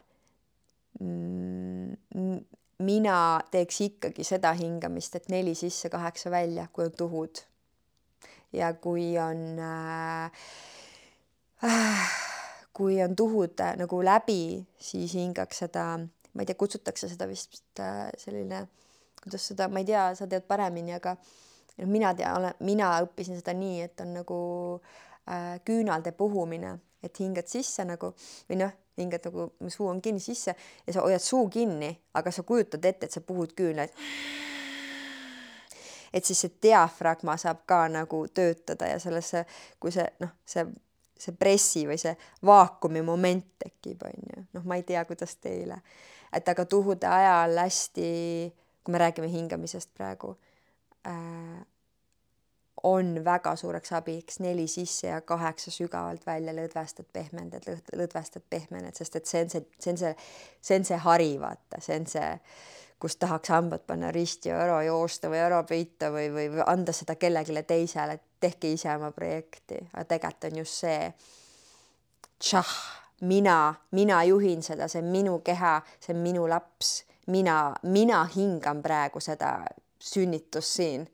mm, 1.01 2.39
mina 2.81 3.17
teeks 3.51 3.81
ikkagi 3.85 4.25
seda 4.25 4.53
hingamist, 4.57 5.15
et 5.15 5.29
neli 5.29 5.53
sisse, 5.57 5.89
kaheksa 5.89 6.31
välja, 6.33 6.67
kui 6.73 6.85
on 6.87 6.97
tuhud. 6.97 7.43
ja 8.53 8.73
kui 8.73 9.17
on 9.19 9.59
äh, 9.59 10.31
äh, 11.63 12.09
kui 12.73 13.01
on 13.03 13.15
tuhud 13.15 13.59
äh, 13.59 13.77
nagu 13.79 14.01
läbi, 14.03 14.65
siis 14.79 15.13
hingaks 15.13 15.63
seda 15.63 15.85
ma 16.33 16.43
ei 16.43 16.49
tea, 16.49 16.57
kutsutakse 16.59 17.09
seda 17.11 17.27
vist 17.29 17.79
äh, 17.79 18.09
selline, 18.19 18.65
kuidas 19.21 19.47
seda, 19.51 19.67
ma 19.71 19.81
ei 19.81 19.87
tea, 19.87 20.09
sa 20.17 20.27
tead 20.29 20.45
paremini, 20.47 20.95
aga 20.95 21.15
noh, 21.15 21.89
mina 21.89 22.13
tean, 22.17 22.51
mina 22.65 22.93
õppisin 23.05 23.39
seda 23.39 23.55
nii, 23.57 23.81
et 23.87 24.03
on 24.03 24.13
nagu 24.21 24.37
äh, 25.29 25.57
küünalde 25.67 26.13
puhumine, 26.17 26.77
et 27.03 27.19
hingad 27.19 27.49
sisse 27.49 27.85
nagu 27.87 28.13
või 28.49 28.61
noh, 28.61 28.75
hingad 28.99 29.25
nagu, 29.27 29.49
suu 29.73 29.89
on 29.89 30.01
kinni 30.03 30.21
sisse 30.23 30.53
ja 30.55 30.93
sa 30.93 31.03
hoiad 31.05 31.23
suu 31.23 31.49
kinni, 31.49 31.91
aga 32.17 32.31
sa 32.31 32.45
kujutad 32.47 32.85
ette, 32.85 33.09
et 33.09 33.17
sa 33.17 33.23
puhud 33.25 33.55
küünlaid. 33.57 33.91
et 36.13 36.25
siis 36.27 36.41
see 36.43 36.51
diafragma 36.63 37.37
saab 37.39 37.61
ka 37.65 37.85
nagu 37.87 38.25
töötada 38.33 38.89
ja 38.89 38.99
sellesse, 38.99 39.45
kui 39.79 39.91
see 39.95 40.07
noh, 40.19 40.33
see 40.45 40.65
see 41.21 41.35
pressi 41.37 41.83
või 41.85 41.99
see 42.01 42.15
vaakumi 42.45 43.03
moment 43.05 43.45
tekib, 43.61 44.01
on 44.07 44.23
ju, 44.25 44.43
noh, 44.57 44.63
ma 44.65 44.79
ei 44.79 44.85
tea, 44.87 45.03
kuidas 45.05 45.35
teile 45.37 45.77
et 46.33 46.47
aga 46.49 46.65
tuhude 46.65 47.07
ajal 47.07 47.57
hästi, 47.63 48.07
kui 48.83 48.91
me 48.91 49.01
räägime 49.01 49.29
hingamisest 49.31 49.93
praegu 49.97 50.35
äh,, 51.07 51.65
on 52.83 53.25
väga 53.25 53.55
suureks 53.55 53.93
abiks 53.93 54.39
neli 54.39 54.67
sisse 54.67 55.07
ja 55.07 55.21
kaheksa 55.21 55.71
sügavalt 55.71 56.25
välja 56.25 56.53
lõdvestad, 56.55 57.05
pehmendad, 57.13 57.67
lõdvestad, 57.95 58.45
pehmened, 58.49 58.95
sest 58.97 59.15
et 59.15 59.29
see 59.29 59.43
on 59.43 59.51
see, 59.53 59.65
see 59.79 59.91
on 59.93 59.99
see, 60.01 60.13
see 60.61 60.79
on 60.79 60.87
see 60.89 61.01
hari, 61.03 61.33
vaata, 61.41 61.81
see 61.83 61.99
on 62.01 62.07
see, 62.09 62.29
kus 63.01 63.17
tahaks 63.21 63.53
hambad 63.53 63.85
panna 63.87 64.11
risti 64.13 64.49
ja 64.49 64.59
ära 64.63 64.79
joosta 64.85 65.29
või 65.29 65.41
ära 65.41 65.61
peita 65.67 66.11
või, 66.13 66.29
või, 66.33 66.47
või 66.55 66.65
anda 66.69 66.93
seda 66.93 67.15
kellelegi 67.21 67.63
teisele, 67.67 68.17
et 68.17 68.25
tehke 68.41 68.73
ise 68.73 68.89
oma 68.95 69.11
projekti, 69.13 69.81
aga 69.93 70.07
tegelikult 70.15 70.49
on 70.51 70.63
just 70.63 70.81
see 70.81 71.13
tšah 72.41 73.00
mina, 73.21 73.73
mina 73.91 74.23
juhin 74.23 74.63
seda, 74.63 74.87
see 74.89 75.01
on 75.01 75.11
minu 75.13 75.39
keha, 75.45 75.79
see 75.99 76.15
on 76.15 76.21
minu 76.23 76.47
laps, 76.49 77.03
mina, 77.31 77.75
mina 77.83 78.23
hingan 78.35 78.81
praegu 78.83 79.21
seda 79.21 79.53
sünnitust 80.01 80.77
siin. 80.79 81.07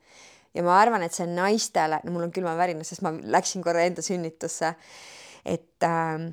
ja 0.54 0.62
ma 0.64 0.78
arvan, 0.80 1.04
et 1.04 1.14
see 1.14 1.28
naistele, 1.28 2.00
no 2.04 2.12
mul 2.14 2.26
on 2.26 2.34
külmavärinad, 2.34 2.86
sest 2.88 3.04
ma 3.04 3.12
läksin 3.12 3.62
korra 3.62 3.84
enda 3.86 4.02
sünnitusse, 4.02 4.72
et 5.44 5.84
äh, 5.86 6.28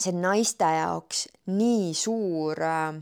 see 0.00 0.16
naiste 0.16 0.70
jaoks 0.78 1.26
nii 1.50 1.94
suur 1.94 2.62
äh, 2.64 3.00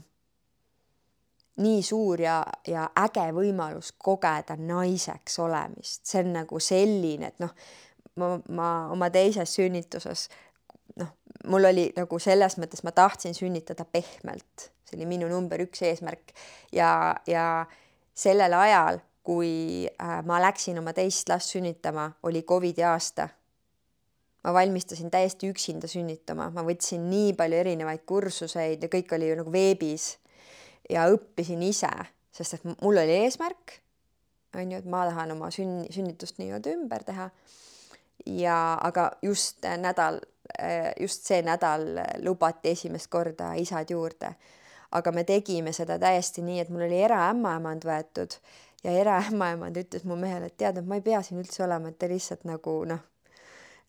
nii 1.58 1.82
suur 1.82 2.20
ja, 2.22 2.38
ja 2.66 2.86
äge 3.02 3.26
võimalus 3.34 3.92
kogeda 3.98 4.56
naiseks 4.56 5.38
olemist, 5.42 6.04
see 6.06 6.22
on 6.22 6.32
nagu 6.38 6.60
selline, 6.62 7.32
et 7.32 7.42
noh, 7.42 7.54
ma, 8.18 8.36
ma 8.54 8.68
oma 8.94 9.10
teises 9.14 9.56
sünnituses 9.58 10.28
noh, 10.28 10.47
mul 11.46 11.68
oli 11.70 11.88
nagu 11.96 12.18
selles 12.18 12.58
mõttes, 12.58 12.82
ma 12.84 12.92
tahtsin 12.92 13.36
sünnitada 13.36 13.84
pehmelt, 13.84 14.70
see 14.84 14.98
oli 14.98 15.06
minu 15.06 15.28
number 15.30 15.60
üks 15.62 15.82
eesmärk 15.86 16.32
ja, 16.74 17.14
ja 17.26 17.66
sellel 18.18 18.54
ajal, 18.58 19.02
kui 19.28 19.86
äh, 19.86 20.20
ma 20.26 20.40
läksin 20.42 20.80
oma 20.80 20.94
teist 20.96 21.28
last 21.28 21.52
sünnitama, 21.52 22.08
oli 22.22 22.42
Covidi 22.42 22.84
aasta. 22.84 23.28
ma 24.44 24.52
valmistasin 24.54 25.10
täiesti 25.10 25.48
üksinda 25.50 25.88
sünnitama, 25.90 26.46
ma 26.54 26.62
võtsin 26.64 27.02
nii 27.10 27.32
palju 27.36 27.56
erinevaid 27.58 28.04
kursuseid 28.06 28.82
ja 28.82 28.88
kõik 28.88 29.10
oli 29.12 29.28
ju 29.28 29.36
nagu 29.36 29.52
veebis 29.52 30.12
ja 30.88 31.08
õppisin 31.10 31.62
ise, 31.66 31.90
sest 32.32 32.54
et 32.56 32.64
mul 32.68 33.00
oli 33.02 33.16
eesmärk, 33.24 33.74
on 34.56 34.72
ju, 34.72 34.78
et 34.78 34.86
ma 34.88 35.02
tahan 35.10 35.34
oma 35.34 35.50
sünni, 35.52 35.90
sünnitust 35.92 36.38
nii-öelda 36.40 36.72
ümber 36.72 37.04
teha. 37.04 37.30
ja 38.26 38.78
aga 38.82 39.10
just 39.22 39.66
nädal 39.78 40.20
just 41.00 41.26
see 41.28 41.42
nädal 41.46 41.84
lubati 42.24 42.72
esimest 42.74 43.10
korda 43.10 43.52
isad 43.54 43.90
juurde. 43.90 44.34
aga 44.90 45.12
me 45.12 45.24
tegime 45.24 45.72
seda 45.76 45.98
täiesti 46.00 46.42
nii, 46.42 46.60
et 46.60 46.70
mul 46.72 46.86
oli 46.86 47.02
eraämmaemand 47.04 47.84
võetud 47.84 48.38
ja 48.84 48.94
eraämmaemand 48.96 49.76
ütles 49.76 50.06
mu 50.08 50.16
mehele, 50.16 50.48
et 50.48 50.56
tead, 50.56 50.78
et 50.80 50.86
ma 50.86 50.96
ei 50.96 51.04
pea 51.04 51.20
siin 51.22 51.42
üldse 51.42 51.64
olema, 51.66 51.92
et 51.92 51.98
te 51.98 52.08
lihtsalt 52.08 52.46
nagu 52.48 52.78
noh, 52.88 53.02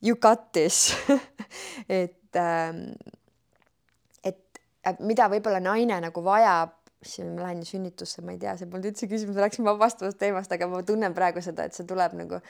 you 0.04 0.16
got 0.16 0.52
this 0.52 0.92
et 2.02 2.36
ähm, 2.36 2.84
et 4.28 4.60
mida 5.00 5.30
võib-olla 5.32 5.62
naine 5.64 6.02
nagu 6.04 6.24
vajab 6.24 6.76
siis 7.02 7.28
ma 7.28 7.46
lähen 7.46 7.64
sünnitusse, 7.66 8.22
ma 8.26 8.34
ei 8.36 8.42
tea, 8.42 8.56
see 8.60 8.68
polnud 8.68 8.90
üldse 8.92 9.08
küsimus, 9.08 9.38
läksin 9.40 9.68
vabastavast 9.68 10.20
teemast, 10.20 10.52
aga 10.52 10.68
ma 10.68 10.82
tunnen 10.84 11.16
praegu 11.16 11.44
seda, 11.44 11.68
et 11.68 11.78
see 11.78 11.88
tuleb 11.88 12.16
nagu, 12.20 12.42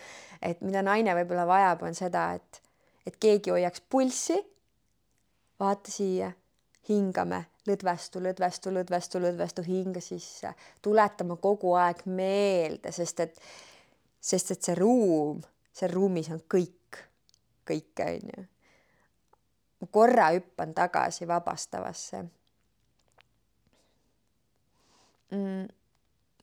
et 0.41 0.61
mida 0.65 0.81
naine 0.85 1.13
võib-olla 1.19 1.45
vajab, 1.49 1.85
on 1.85 1.97
seda, 1.97 2.25
et 2.39 2.61
et 3.07 3.15
keegi 3.19 3.53
hoiaks 3.53 3.81
pulssi. 3.89 4.37
vaata 5.59 5.91
siia, 5.91 6.31
hingame, 6.89 7.41
lõdvestu, 7.67 8.21
lõdvestu, 8.23 8.71
lõdvestu, 8.73 9.19
lõdvestu 9.19 9.65
hinga 9.65 10.01
sisse, 10.01 10.53
tuletame 10.81 11.35
kogu 11.41 11.73
aeg 11.75 12.05
meelde, 12.05 12.93
sest 12.95 13.19
et, 13.25 13.41
sest 14.21 14.55
et 14.55 14.63
see 14.63 14.77
ruum, 14.79 15.41
seal 15.75 15.91
ruumis 15.93 16.31
on 16.33 16.41
kõik, 16.49 17.03
kõik 17.67 18.05
on 18.05 18.33
ju. 18.33 18.47
ma 19.79 19.87
korra 19.91 20.31
hüppan 20.35 20.73
tagasi 20.75 21.27
vabastavasse 21.27 22.23
mm,. 25.31 25.67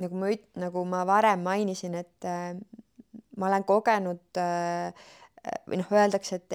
nagu 0.01 0.21
ma 0.21 0.33
üt-, 0.33 0.51
nagu 0.61 0.85
ma 0.89 1.05
varem 1.09 1.45
mainisin, 1.45 1.95
et 2.01 2.29
äh, 2.29 2.55
ma 3.37 3.51
olen 3.51 3.65
kogenud 3.65 4.41
äh, 4.41 5.07
või 5.67 5.81
noh, 5.81 5.95
öeldakse, 5.95 6.41
et 6.41 6.53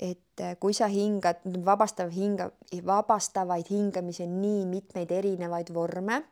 et 0.00 0.42
kui 0.60 0.72
sa 0.72 0.88
hingad, 0.88 1.42
vabastav 1.64 2.08
hinga, 2.14 2.48
vabastavaid 2.86 3.68
hingamisi 3.68 4.24
on 4.24 4.38
nii 4.40 4.62
mitmeid 4.66 5.10
erinevaid 5.12 5.72
vorme. 5.76 6.22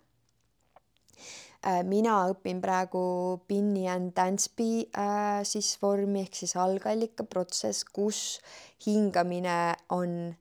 mina 1.85 2.15
õpin 2.31 2.63
praegu 2.63 3.43
Binni 3.49 3.89
and 3.91 4.13
Dansby 4.17 4.87
äh, 4.95 5.43
siis 5.45 5.77
vormi 5.83 6.23
ehk 6.23 6.37
siis 6.39 6.55
algallika 6.57 7.25
protsess, 7.25 7.85
kus 7.85 8.41
hingamine 8.87 9.75
on 9.91 10.37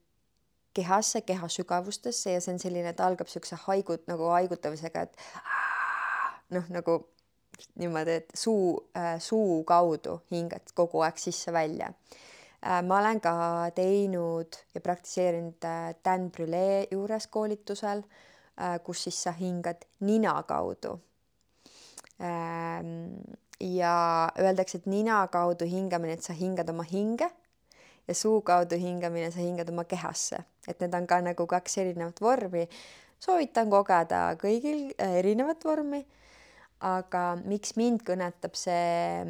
kehasse, 0.77 1.23
keha 1.25 1.49
sügavustesse 1.49 2.35
ja 2.35 2.41
see 2.41 2.53
on 2.53 2.61
selline, 2.61 2.93
et 2.93 3.01
algab 3.01 3.27
niisuguse 3.27 3.57
haigut 3.65 4.05
nagu 4.07 4.29
haigutamisega, 4.29 5.07
et 5.07 5.17
noh, 6.53 6.69
nagu 6.69 6.99
niimoodi, 7.75 8.11
et 8.21 8.31
suu 8.35 8.89
äh,, 8.97 9.17
suu 9.19 9.63
kaudu 9.63 10.21
hingad 10.31 10.73
kogu 10.75 11.01
aeg 11.01 11.17
sisse-välja 11.17 11.91
äh,. 11.91 12.81
ma 12.83 12.99
olen 12.99 13.21
ka 13.21 13.33
teinud 13.75 14.61
ja 14.73 14.81
praktiseerinud 14.81 15.65
äh, 15.65 15.95
Dan 16.05 16.31
Brülee 16.31 16.87
juures 16.91 17.27
koolitusel 17.27 18.03
kus 18.83 19.03
siis 19.03 19.23
sa 19.23 19.31
hingad 19.37 19.85
nina 19.99 20.43
kaudu 20.43 20.99
ähm,. 22.21 23.21
ja 23.59 24.29
öeldakse, 24.39 24.77
et 24.77 24.85
nina 24.85 25.27
kaudu 25.27 25.65
hingamine, 25.65 26.13
et 26.13 26.23
sa 26.23 26.33
hingad 26.33 26.69
oma 26.69 26.83
hinge 26.83 27.29
ja 28.07 28.15
suu 28.15 28.41
kaudu 28.41 28.77
hingamine, 28.77 29.31
sa 29.31 29.39
hingad 29.39 29.69
oma 29.69 29.83
kehasse, 29.83 30.39
et 30.67 30.79
need 30.81 30.93
on 30.93 31.07
ka 31.07 31.21
nagu 31.21 31.47
kaks 31.47 31.77
erinevat 31.77 32.21
vormi. 32.21 32.67
soovitan 33.19 33.69
kogeda 33.69 34.35
kõigil 34.41 34.91
erinevat 34.97 35.63
vormi. 35.65 36.05
Aga 36.85 37.23
miks 37.41 37.73
mind 37.77 38.03
kõnetab 38.05 38.53
see 38.57 39.23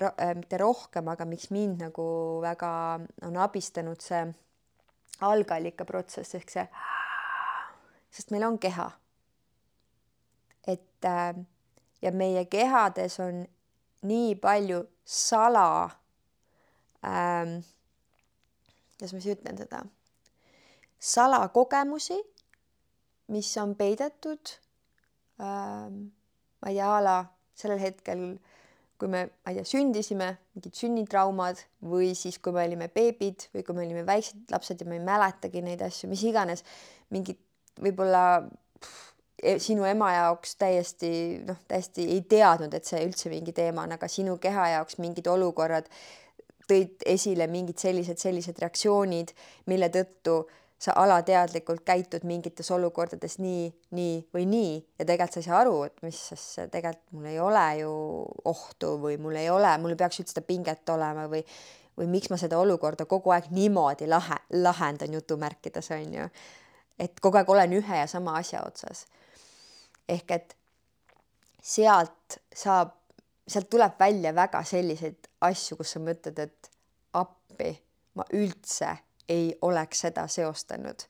ro, 0.00 0.10
äh, 0.18 0.34
mitte 0.34 0.58
rohkem, 0.58 1.08
aga 1.08 1.26
miks 1.28 1.50
mind 1.54 1.84
nagu 1.86 2.06
väga 2.42 2.70
on 3.22 3.36
abistanud 3.38 4.02
see 4.02 4.24
algallika 5.22 5.86
protsess 5.86 6.34
ehk 6.34 6.50
see, 6.50 6.66
sest 8.10 8.34
meil 8.34 8.46
on 8.48 8.58
keha. 8.58 8.90
et 10.66 11.04
äh, 11.04 11.36
ja 12.02 12.10
meie 12.12 12.44
kehades 12.50 13.20
on 13.20 13.44
nii 14.02 14.34
palju 14.40 14.82
sala 15.04 15.90
ähm,, 17.04 17.60
kuidas 18.96 19.12
ma 19.12 19.20
siis 19.20 19.36
ütlen 19.36 19.60
seda, 19.60 19.84
salakogemusi, 20.98 22.16
mis 23.28 23.52
on 23.60 23.76
peidetud 23.76 24.56
ähm,, 25.40 26.08
ma 26.64 26.72
ei 26.72 26.80
tea, 26.80 26.90
a 26.96 27.00
la 27.04 27.18
sellel 27.54 27.80
hetkel, 27.82 28.24
kui 28.98 29.10
me, 29.12 29.24
ma 29.44 29.52
ei 29.52 29.60
tea, 29.60 29.68
sündisime, 29.68 30.30
mingid 30.56 30.78
sünnitraumad 30.78 31.60
või 31.84 32.14
siis, 32.18 32.40
kui 32.40 32.54
me 32.56 32.64
olime 32.64 32.88
beebid 32.92 33.48
või 33.54 33.66
kui 33.66 33.76
me 33.76 33.84
olime 33.84 34.04
väiksed 34.08 34.54
lapsed 34.54 34.80
ja 34.80 34.88
me 34.88 34.96
ei 34.98 35.04
mäletagi 35.04 35.62
neid 35.64 35.84
asju, 35.84 36.08
mis 36.10 36.24
iganes, 36.24 36.64
mingid 37.12 37.38
võib-olla 37.84 38.24
e, 39.36 39.58
sinu 39.60 39.84
ema 39.88 40.10
jaoks 40.16 40.56
täiesti 40.60 41.12
noh, 41.44 41.60
täiesti 41.68 42.08
ei 42.16 42.24
teadnud, 42.30 42.74
et 42.74 42.88
see 42.88 43.04
üldse 43.04 43.32
mingi 43.32 43.52
teema 43.52 43.84
on, 43.84 43.96
aga 43.98 44.08
sinu 44.08 44.38
keha 44.40 44.70
jaoks 44.78 45.00
mingid 45.04 45.28
olukorrad 45.30 45.90
tõid 46.64 47.04
esile 47.04 47.44
mingid 47.50 47.76
sellised, 47.76 48.16
sellised 48.16 48.56
reaktsioonid, 48.62 49.34
mille 49.68 49.90
tõttu 49.92 50.44
sa 50.78 50.92
alateadlikult 51.00 51.84
käitud 51.86 52.26
mingites 52.28 52.70
olukordades 52.74 53.38
nii, 53.38 53.68
nii 53.96 54.16
või 54.34 54.44
nii 54.50 54.72
ja 54.98 55.06
tegelikult 55.06 55.36
sa 55.36 55.40
ei 55.40 55.46
saa 55.46 55.60
aru, 55.62 55.78
et 55.86 56.02
mis 56.04 56.18
siis 56.30 56.44
tegelikult 56.72 57.14
mul 57.16 57.30
ei 57.30 57.38
ole 57.40 57.64
ju 57.78 57.94
ohtu 58.50 58.96
või 59.00 59.16
mul 59.22 59.38
ei 59.40 59.48
ole, 59.50 59.70
mul 59.78 59.94
ei 59.94 60.00
peaks 60.02 60.20
üldse 60.20 60.34
seda 60.34 60.44
pinget 60.46 60.88
olema 60.92 61.28
või 61.30 61.44
või 61.98 62.08
miks 62.10 62.30
ma 62.30 62.38
seda 62.40 62.58
olukorda 62.58 63.06
kogu 63.06 63.30
aeg 63.30 63.50
niimoodi 63.54 64.08
lahe, 64.10 64.36
lahendan 64.50 65.14
jutumärkides 65.14 65.90
on 65.94 66.14
ju. 66.14 66.28
et 66.98 67.20
kogu 67.20 67.38
aeg 67.38 67.50
olen 67.50 67.72
ühe 67.78 67.98
ja 68.00 68.06
sama 68.10 68.36
asja 68.38 68.62
otsas. 68.66 69.06
ehk 70.08 70.30
et 70.30 70.56
sealt 71.62 72.38
saab, 72.54 72.92
sealt 73.48 73.70
tuleb 73.70 73.98
välja 74.00 74.34
väga 74.34 74.62
selliseid 74.64 75.30
asju, 75.40 75.76
kus 75.76 75.94
sa 75.94 76.00
mõtled, 76.00 76.38
et 76.38 76.70
appi, 77.12 77.70
ma 78.14 78.24
üldse 78.32 78.90
ei 79.28 79.58
oleks 79.62 80.00
seda 80.00 80.28
seostanud. 80.28 81.06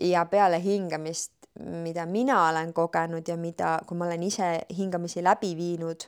ja 0.00 0.24
peale 0.24 0.62
hingamist, 0.62 1.32
mida 1.60 2.06
mina 2.06 2.48
olen 2.48 2.72
kogenud 2.74 3.28
ja 3.28 3.36
mida, 3.36 3.78
kui 3.86 3.96
ma 3.96 4.04
olen 4.04 4.22
ise 4.22 4.60
hingamisi 4.76 5.24
läbi 5.24 5.56
viinud 5.56 6.06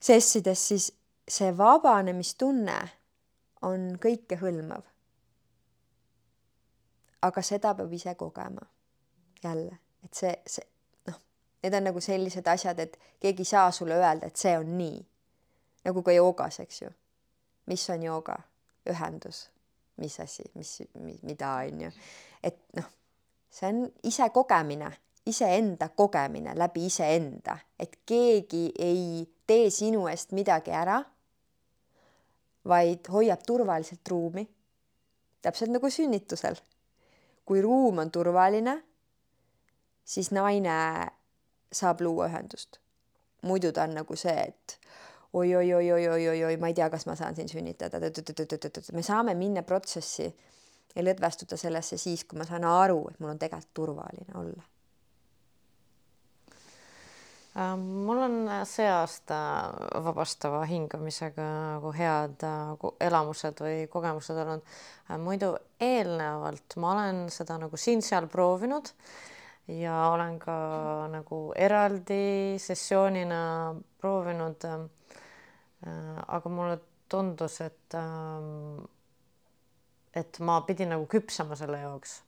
sessides, 0.00 0.68
siis 0.68 0.92
see 1.28 1.56
vabanemistunne 1.58 2.78
on 3.62 3.94
kõikehõlmav. 4.00 4.82
aga 7.22 7.42
seda 7.42 7.74
peab 7.74 7.92
ise 7.92 8.14
kogema. 8.14 8.66
jälle, 9.44 9.78
et 10.04 10.14
see, 10.14 10.34
see 10.46 10.66
noh, 11.06 11.18
need 11.62 11.74
on 11.74 11.84
nagu 11.84 12.00
sellised 12.00 12.46
asjad, 12.46 12.78
et 12.78 12.98
keegi 13.20 13.42
ei 13.42 13.44
saa 13.44 13.70
sulle 13.70 13.94
öelda, 13.94 14.26
et 14.26 14.36
see 14.36 14.58
on 14.58 14.78
nii. 14.78 15.06
nagu 15.84 16.02
ka 16.02 16.12
joogas, 16.12 16.60
eks 16.60 16.82
ju. 16.82 16.90
mis 17.66 17.90
on 17.90 18.02
jooga? 18.02 18.38
ühendus 18.90 19.48
mis 19.96 20.20
asi, 20.20 20.44
mis, 20.54 20.82
mida 21.22 21.54
on 21.62 21.80
ju, 21.86 21.90
et 22.42 22.60
noh, 22.76 22.88
see 23.50 23.70
on 23.70 23.84
ise 24.10 24.28
kogemine, 24.34 24.90
iseenda 25.26 25.88
kogemine 25.96 26.54
läbi 26.58 26.86
iseenda, 26.86 27.56
et 27.78 28.00
keegi 28.06 28.66
ei 28.78 29.24
tee 29.46 29.70
sinu 29.70 30.06
eest 30.10 30.34
midagi 30.36 30.74
ära, 30.74 30.98
vaid 32.68 33.08
hoiab 33.12 33.42
turvaliselt 33.46 34.08
ruumi. 34.08 34.48
täpselt 35.42 35.70
nagu 35.70 35.90
sünnitusel. 35.90 36.56
kui 37.44 37.60
ruum 37.62 37.98
on 37.98 38.10
turvaline, 38.10 38.82
siis 40.04 40.30
naine 40.30 41.10
saab 41.72 42.00
luua 42.00 42.28
ühendust. 42.28 42.80
muidu 43.42 43.72
ta 43.72 43.82
on 43.82 43.94
nagu 43.94 44.16
see, 44.16 44.40
et 44.48 44.78
oi-oi-oi-oi-oi-oi-oi, 45.34 46.56
ma 46.62 46.70
ei 46.70 46.76
tea, 46.78 46.88
kas 46.92 47.06
ma 47.08 47.16
saan 47.18 47.34
siin 47.36 47.50
sünnitada. 47.50 47.98
me 48.92 49.02
saame 49.02 49.34
minna 49.34 49.62
protsessi 49.62 50.28
ja 50.94 51.02
lõdvestuda 51.02 51.58
sellesse 51.58 51.98
siis, 51.98 52.24
kui 52.24 52.38
ma 52.38 52.46
saan 52.46 52.66
aru, 52.68 53.00
et 53.10 53.18
mul 53.20 53.34
on 53.34 53.40
tegelikult 53.42 53.74
turvaline 53.74 54.38
olla. 54.38 54.62
Äh, 57.54 57.74
mul 57.78 58.18
on 58.18 58.38
see 58.66 58.86
aasta 58.90 59.36
vabastava 60.02 60.64
hingamisega 60.70 61.44
nagu 61.76 61.92
head 61.94 62.42
äh, 62.46 62.88
elamused 63.06 63.62
või 63.62 63.84
kogemused 63.90 64.38
olnud. 64.42 64.74
Äh, 65.10 65.18
muidu 65.22 65.52
eelnevalt 65.82 66.78
ma 66.82 66.96
olen 66.96 67.22
seda 67.34 67.58
nagu 67.62 67.78
siin-seal 67.78 68.26
proovinud 68.30 68.90
ja 69.70 70.10
olen 70.12 70.38
ka 70.42 70.56
nagu 71.14 71.46
eraldi 71.54 72.58
sessioonina 72.60 73.38
proovinud 74.02 74.66
Äh, 74.66 75.03
aga 75.84 76.50
mulle 76.52 76.78
tundus, 77.10 77.60
et 77.64 77.96
ähm, 77.98 78.84
et 80.14 80.38
ma 80.40 80.60
pidin 80.66 80.92
nagu 80.94 81.08
küpsema 81.10 81.58
selle 81.58 81.80
jaoks. 81.82 82.20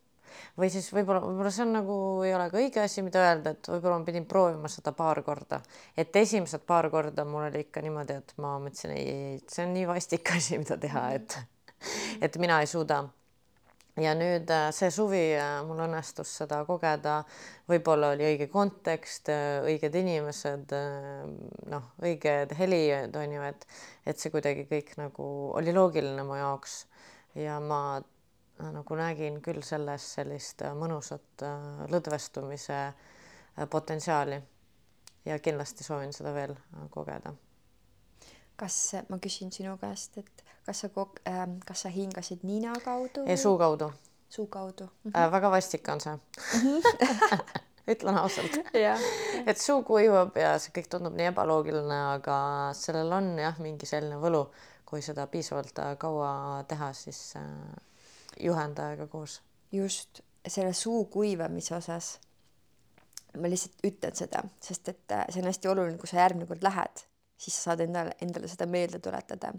Või 0.59 0.69
siis 0.73 0.89
võib-olla, 0.93 1.21
võib-olla 1.23 1.53
see 1.55 1.63
on 1.65 1.73
nagu 1.77 1.97
ei 2.27 2.33
ole 2.35 2.49
ka 2.51 2.59
õige 2.61 2.81
asi, 2.83 3.03
mida 3.07 3.23
öelda, 3.23 3.55
et 3.55 3.69
võib-olla 3.71 4.01
ma 4.01 4.09
pidin 4.09 4.27
proovima 4.29 4.69
seda 4.69 4.93
paar 4.97 5.23
korda, 5.25 5.61
et 5.97 6.17
esimesed 6.19 6.67
paar 6.67 6.91
korda 6.93 7.25
mul 7.25 7.47
oli 7.47 7.63
ikka 7.65 7.81
niimoodi, 7.85 8.19
et 8.21 8.35
ma 8.43 8.57
mõtlesin, 8.61 8.93
ei, 8.97 9.07
ei, 9.07 9.39
see 9.49 9.65
on 9.65 9.73
nii 9.77 9.87
vastik 9.89 10.33
asi, 10.37 10.59
mida 10.61 10.77
teha, 10.83 11.07
et 11.21 11.39
et 12.25 12.37
mina 12.43 12.59
ei 12.65 12.69
suuda 12.69 13.05
ja 14.01 14.13
nüüd 14.17 14.51
äh, 14.53 14.69
see 14.77 14.91
suvi 14.93 15.23
äh, 15.39 15.61
mul 15.67 15.81
õnnestus 15.87 16.31
seda 16.43 16.61
kogeda, 16.69 17.21
võib-olla 17.71 18.13
oli 18.15 18.27
õige 18.29 18.49
kontekst, 18.53 19.31
äh, 19.33 19.65
õiged 19.65 19.97
inimesed, 20.03 20.75
noh, 21.73 21.87
õiged 22.05 22.53
helid 22.59 23.17
on 23.17 23.37
ju, 23.39 23.47
et 23.47 23.65
et 24.07 24.21
see 24.21 24.31
kuidagi 24.31 24.67
kõik 24.69 24.93
nagu 25.01 25.25
oli 25.59 25.73
loogiline 25.75 26.23
mu 26.27 26.37
jaoks. 26.39 26.85
Ja 27.37 27.59
ma 27.61 27.99
nagu 28.57 28.97
nägin 28.97 29.41
küll 29.45 29.61
selles 29.67 30.05
sellist 30.17 30.63
mõnusat 30.79 31.43
lõdvestumise 31.93 32.79
potentsiaali. 33.69 34.39
Ja 35.27 35.37
kindlasti 35.43 35.85
soovin 35.85 36.15
seda 36.17 36.33
veel 36.33 36.55
kogeda. 36.95 37.35
kas 38.57 38.95
ma 39.11 39.19
küsin 39.21 39.51
sinu 39.53 39.75
käest, 39.77 40.17
et 40.17 40.46
kas 40.67 40.81
sa 40.81 40.89
kok- 40.89 41.23
äh,, 41.29 41.47
kas 41.67 41.87
sa 41.87 41.89
hingasid 41.89 42.43
nina 42.43 42.75
kaudu? 42.85 43.27
suu 43.37 43.59
kaudu. 43.59 43.93
suu 44.29 44.47
kaudu 44.47 44.85
mm. 44.85 45.11
-hmm. 45.11 45.21
Äh, 45.21 45.33
väga 45.33 45.51
vastik 45.51 45.89
on 45.89 46.01
see 46.01 46.19
ütlen 47.93 48.19
ausalt 48.19 48.59
et 49.47 49.59
suu 49.59 49.83
kuivab 49.87 50.37
ja 50.37 50.57
see 50.59 50.75
kõik 50.75 50.89
tundub 50.91 51.15
nii 51.17 51.31
ebaloogiline, 51.31 51.99
aga 52.17 52.39
sellel 52.75 53.13
on 53.13 53.39
jah, 53.39 53.59
mingi 53.63 53.87
selline 53.87 54.19
võlu, 54.23 54.47
kui 54.87 55.03
seda 55.03 55.27
piisavalt 55.31 55.79
äh, 55.79 55.95
kaua 55.99 56.65
teha, 56.69 56.93
siis 56.93 57.21
äh, 57.37 57.45
juhendajaga 58.41 59.07
koos. 59.07 59.41
just 59.73 60.21
selle 60.49 60.73
suu 60.73 61.05
kuivamise 61.05 61.75
osas 61.77 62.19
ma 63.37 63.51
lihtsalt 63.51 63.83
ütlen 63.87 64.15
seda, 64.17 64.43
sest 64.63 64.89
et 64.89 65.13
äh, 65.13 65.27
see 65.31 65.43
on 65.43 65.51
hästi 65.51 65.69
oluline, 65.69 65.99
kui 66.01 66.11
sa 66.11 66.23
järgmine 66.23 66.49
kord 66.49 66.63
lähed, 66.65 67.03
siis 67.39 67.57
sa 67.59 67.71
saad 67.71 67.85
endale, 67.87 68.15
endale 68.25 68.49
seda 68.51 68.67
meelde 68.71 68.99
tuletada 69.03 69.53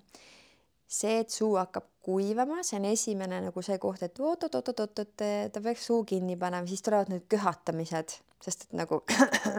see, 0.88 1.20
et 1.22 1.34
suu 1.34 1.56
hakkab 1.60 1.86
kuivama, 2.08 2.62
see 2.64 2.80
on 2.80 2.88
esimene 2.88 3.42
nagu 3.44 3.64
see 3.66 3.76
koht, 3.84 4.04
et 4.08 4.20
oot-oot-oot-oot, 4.24 5.02
et 5.04 5.26
ta 5.52 5.64
peaks 5.64 5.90
suu 5.90 6.06
kinni 6.08 6.38
panema, 6.40 6.68
siis 6.70 6.84
tulevad 6.86 7.12
need 7.12 7.26
köhatamised, 7.32 8.16
sest 8.44 8.68
et 8.68 8.78
nagu 8.80 9.02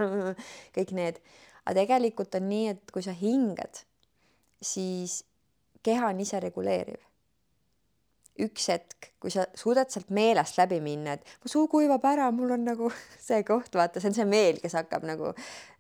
kõik 0.76 0.94
need. 0.96 1.20
aga 1.66 1.76
tegelikult 1.82 2.38
on 2.40 2.48
nii, 2.48 2.72
et 2.72 2.94
kui 2.94 3.04
sa 3.04 3.12
hingad, 3.12 3.82
siis 4.64 5.20
keha 5.84 6.08
on 6.08 6.24
ise 6.24 6.40
reguleeriv. 6.40 7.04
üks 8.38 8.68
hetk, 8.70 9.08
kui 9.18 9.32
sa 9.34 9.48
suudad 9.58 9.90
sealt 9.90 10.12
meelest 10.14 10.60
läbi 10.60 10.78
minna, 10.80 11.18
et 11.18 11.32
mu 11.42 11.50
suu 11.50 11.66
kuivab 11.68 12.04
ära, 12.06 12.30
mul 12.32 12.54
on 12.54 12.64
nagu 12.64 12.88
see 13.28 13.42
koht, 13.44 13.74
vaata, 13.74 14.00
see 14.00 14.08
on 14.08 14.16
see 14.16 14.30
meel, 14.30 14.62
kes 14.62 14.78
hakkab 14.78 15.04
nagu 15.04 15.34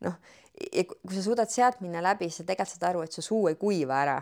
noh, 0.04 0.16
kui 0.58 1.14
sa 1.14 1.22
suudad 1.24 1.48
sealt 1.48 1.80
minna 1.80 2.02
läbi, 2.04 2.28
sa 2.28 2.44
tegelikult 2.44 2.74
saad 2.74 2.90
aru, 2.90 3.06
et 3.06 3.14
su 3.16 3.24
suu 3.24 3.46
ei 3.48 3.56
kuiva 3.56 4.02
ära 4.02 4.18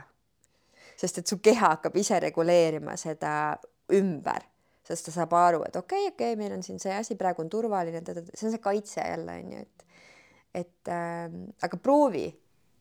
sest 0.96 1.18
et 1.22 1.26
su 1.26 1.38
keha 1.44 1.74
hakkab 1.76 1.96
ise 1.96 2.20
reguleerima 2.20 2.96
seda 3.00 3.56
ümber, 3.92 4.46
sest 4.86 5.08
ta 5.08 5.16
saab 5.18 5.34
aru, 5.36 5.64
et 5.66 5.76
okei 5.76 6.06
okay,, 6.06 6.14
okei 6.14 6.32
okay,, 6.32 6.40
meil 6.40 6.56
on 6.56 6.62
siin 6.66 6.80
see 6.82 6.94
asi, 6.94 7.18
praegu 7.18 7.44
on 7.44 7.50
turvaline, 7.52 8.02
see 8.04 8.48
on 8.48 8.54
see 8.54 8.62
kaitse 8.62 9.04
jälle 9.04 9.40
on 9.42 9.52
ju, 9.52 9.66
et 9.66 9.84
et 10.56 10.88
äh, 10.88 11.28
aga 11.62 11.76
proovi, 11.76 12.30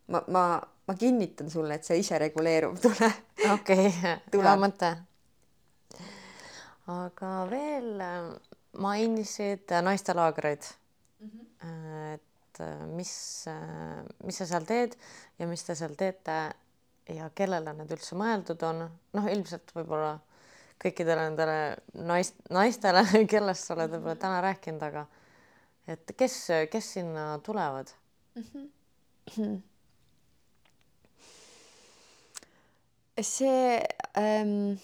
ma, 0.07 0.23
ma 0.31 0.45
ma 0.87 0.93
kinnitan 0.93 1.49
sulle, 1.49 1.79
et 1.79 1.87
see 1.87 1.97
ise 2.01 2.17
reguleerub, 2.21 2.77
tule. 2.81 3.09
okei, 3.53 3.89
hea 4.01 4.55
mõte. 4.61 4.91
aga 6.93 7.31
veel 7.49 8.03
äh, 8.05 8.29
mainisid 8.77 9.73
naistelaagreid 9.81 10.67
mm. 11.19 11.29
-hmm. 11.29 12.13
et 12.13 12.61
äh, 12.61 12.85
mis, 12.87 13.13
mis 14.23 14.37
sa 14.37 14.45
seal 14.45 14.65
teed 14.65 14.95
ja 15.39 15.47
mis 15.47 15.63
te 15.63 15.75
seal 15.75 15.95
teete 15.97 16.37
ja 17.13 17.29
kellele 17.35 17.73
need 17.77 17.91
üldse 17.93 18.15
mõeldud 18.17 18.63
on, 18.65 18.85
noh, 19.17 19.27
ilmselt 19.29 19.71
võib-olla 19.75 20.15
kõikidele 20.81 21.29
nendele 21.29 21.59
naist, 22.07 22.39
naistele, 22.53 23.03
kellest 23.31 23.67
sa 23.67 23.75
oled 23.77 23.93
võib-olla 23.95 24.17
täna 24.21 24.41
rääkinud, 24.45 24.83
aga 24.89 25.05
et 25.91 26.15
kes, 26.17 26.35
kes 26.71 26.91
sinna 26.97 27.37
tulevad 27.45 27.93
mm? 28.35 28.67
-hmm. 29.35 29.61
see 33.21 33.79
ähm,, 34.17 34.75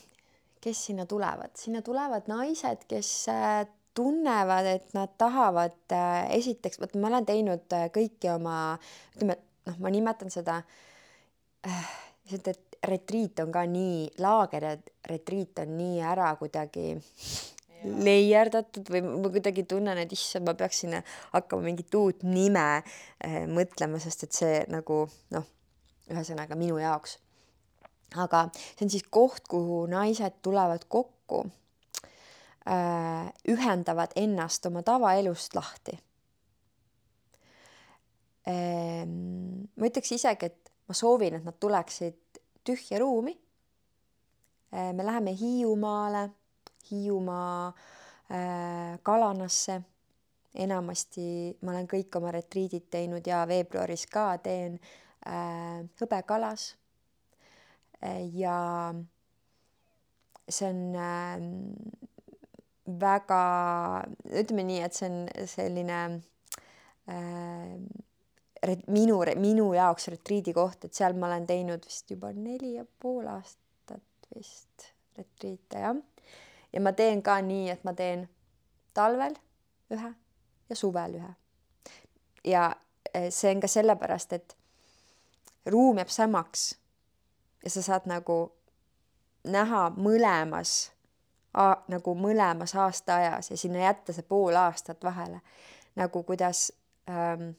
kes 0.61 0.86
sinna 0.86 1.05
tulevad, 1.05 1.55
sinna 1.57 1.82
tulevad 1.82 2.28
naised, 2.28 2.86
kes 2.88 3.28
äh, 3.30 3.67
tunnevad, 3.93 4.65
et 4.65 4.93
nad 4.93 5.09
tahavad 5.17 5.91
äh,, 5.91 6.30
esiteks, 6.38 6.80
vot 6.80 6.93
ma 6.95 7.07
olen 7.07 7.26
teinud 7.26 7.74
äh, 7.74 7.89
kõiki 7.91 8.30
oma, 8.36 8.78
ütleme, 9.15 9.36
noh, 9.65 9.78
ma 9.82 9.89
nimetan 9.89 10.32
seda 10.32 10.61
äh,, 11.67 11.89
seda 12.30 12.53
retriit 12.88 13.39
on 13.43 13.51
ka 13.53 13.63
nii, 13.69 14.09
laager 14.22 14.65
ja 14.65 14.76
retriit 15.09 15.59
on 15.61 15.74
nii 15.78 16.01
ära 16.05 16.32
kuidagi 16.39 16.95
leierdatud 17.82 18.91
või 18.93 19.01
ma 19.05 19.32
kuidagi 19.34 19.65
tunnen, 19.69 19.97
et 19.97 20.13
issand, 20.13 20.45
ma 20.45 20.53
peaksin 20.57 20.99
hakkama 21.34 21.65
mingit 21.65 21.93
uut 21.97 22.22
nime 22.26 22.67
äh, 22.82 23.41
mõtlema, 23.49 24.01
sest 24.01 24.28
et 24.28 24.38
see 24.38 24.61
nagu 24.69 25.03
noh, 25.34 25.49
ühesõnaga 26.11 26.57
minu 26.59 26.78
jaoks. 26.82 27.17
aga 28.22 28.47
see 28.59 28.86
on 28.86 28.93
siis 28.93 29.07
koht, 29.09 29.47
kuhu 29.49 29.86
naised 29.89 30.41
tulevad 30.45 30.86
kokku 30.88 31.45
äh,, 32.67 33.32
ühendavad 33.49 34.13
ennast 34.15 34.65
oma 34.69 34.84
tavaelust 34.86 35.55
lahti 35.57 35.97
ma 38.45 39.86
ütleks 39.89 40.11
isegi, 40.15 40.49
et 40.49 40.70
ma 40.91 40.97
soovin, 40.97 41.39
et 41.39 41.47
nad 41.47 41.55
tuleksid 41.59 42.41
tühja 42.67 42.99
ruumi. 42.99 43.33
Äh, 44.75 44.91
me 44.93 45.05
läheme 45.07 45.33
Hiiumaale 45.39 46.29
Hiiumaa 46.91 47.67
äh, 47.67 48.99
Kalanasse. 49.03 49.81
enamasti 50.51 51.55
ma 51.63 51.71
olen 51.71 51.85
kõik 51.87 52.15
oma 52.19 52.31
retriidid 52.35 52.89
teinud 52.91 53.23
ja 53.23 53.45
veebruaris 53.47 54.01
ka 54.11 54.33
teen 54.43 54.73
äh, 55.23 55.77
hõbekalas 56.01 56.65
ja 58.35 58.57
see 60.49 60.67
on 60.67 60.81
väga, 62.99 63.41
ütleme 64.41 64.65
nii, 64.67 64.81
et 64.83 64.97
see 64.97 65.07
on 65.07 65.47
selline 65.47 65.99
äh, 67.07 67.79
minu, 68.88 69.20
minu 69.41 69.74
jaoks 69.74 70.07
retriidi 70.14 70.53
koht, 70.53 70.86
et 70.86 70.93
seal 70.93 71.18
ma 71.18 71.28
olen 71.32 71.47
teinud 71.49 71.86
vist 71.86 72.12
juba 72.12 72.32
neli 72.34 72.76
ja 72.76 72.86
pool 72.99 73.28
aastat 73.28 74.30
vist 74.36 74.91
retriite 75.18 75.82
jah 75.82 75.97
ja 76.74 76.82
ma 76.82 76.93
teen 76.93 77.22
ka 77.22 77.39
nii, 77.41 77.70
et 77.70 77.84
ma 77.84 77.93
teen 77.93 78.28
talvel 78.93 79.36
ühe 79.91 80.14
ja 80.70 80.76
suvel 80.76 81.18
ühe. 81.20 81.34
ja 82.45 82.76
eh, 83.14 83.30
see 83.30 83.51
on 83.55 83.62
ka 83.62 83.68
sellepärast, 83.68 84.34
et 84.34 84.57
ruum 85.66 85.97
jääb 85.97 86.09
samaks 86.09 86.72
ja 87.64 87.70
sa 87.70 87.82
saad 87.82 88.07
nagu 88.09 88.39
näha 89.43 89.89
mõlemas, 89.97 90.91
nagu 91.91 92.14
mõlemas 92.16 92.76
aastaajas 92.78 93.51
ja 93.51 93.57
sinna 93.57 93.84
jätta 93.84 94.14
see 94.14 94.26
pool 94.28 94.55
aastat 94.55 95.03
vahele, 95.03 95.41
nagu 95.95 96.24
kuidas 96.24 96.72
ähm,, 97.09 97.51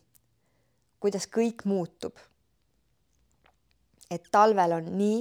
kuidas 1.02 1.26
kõik 1.26 1.66
muutub. 1.68 2.16
et 4.12 4.26
talvel 4.30 4.72
on 4.76 4.88
nii, 4.92 5.20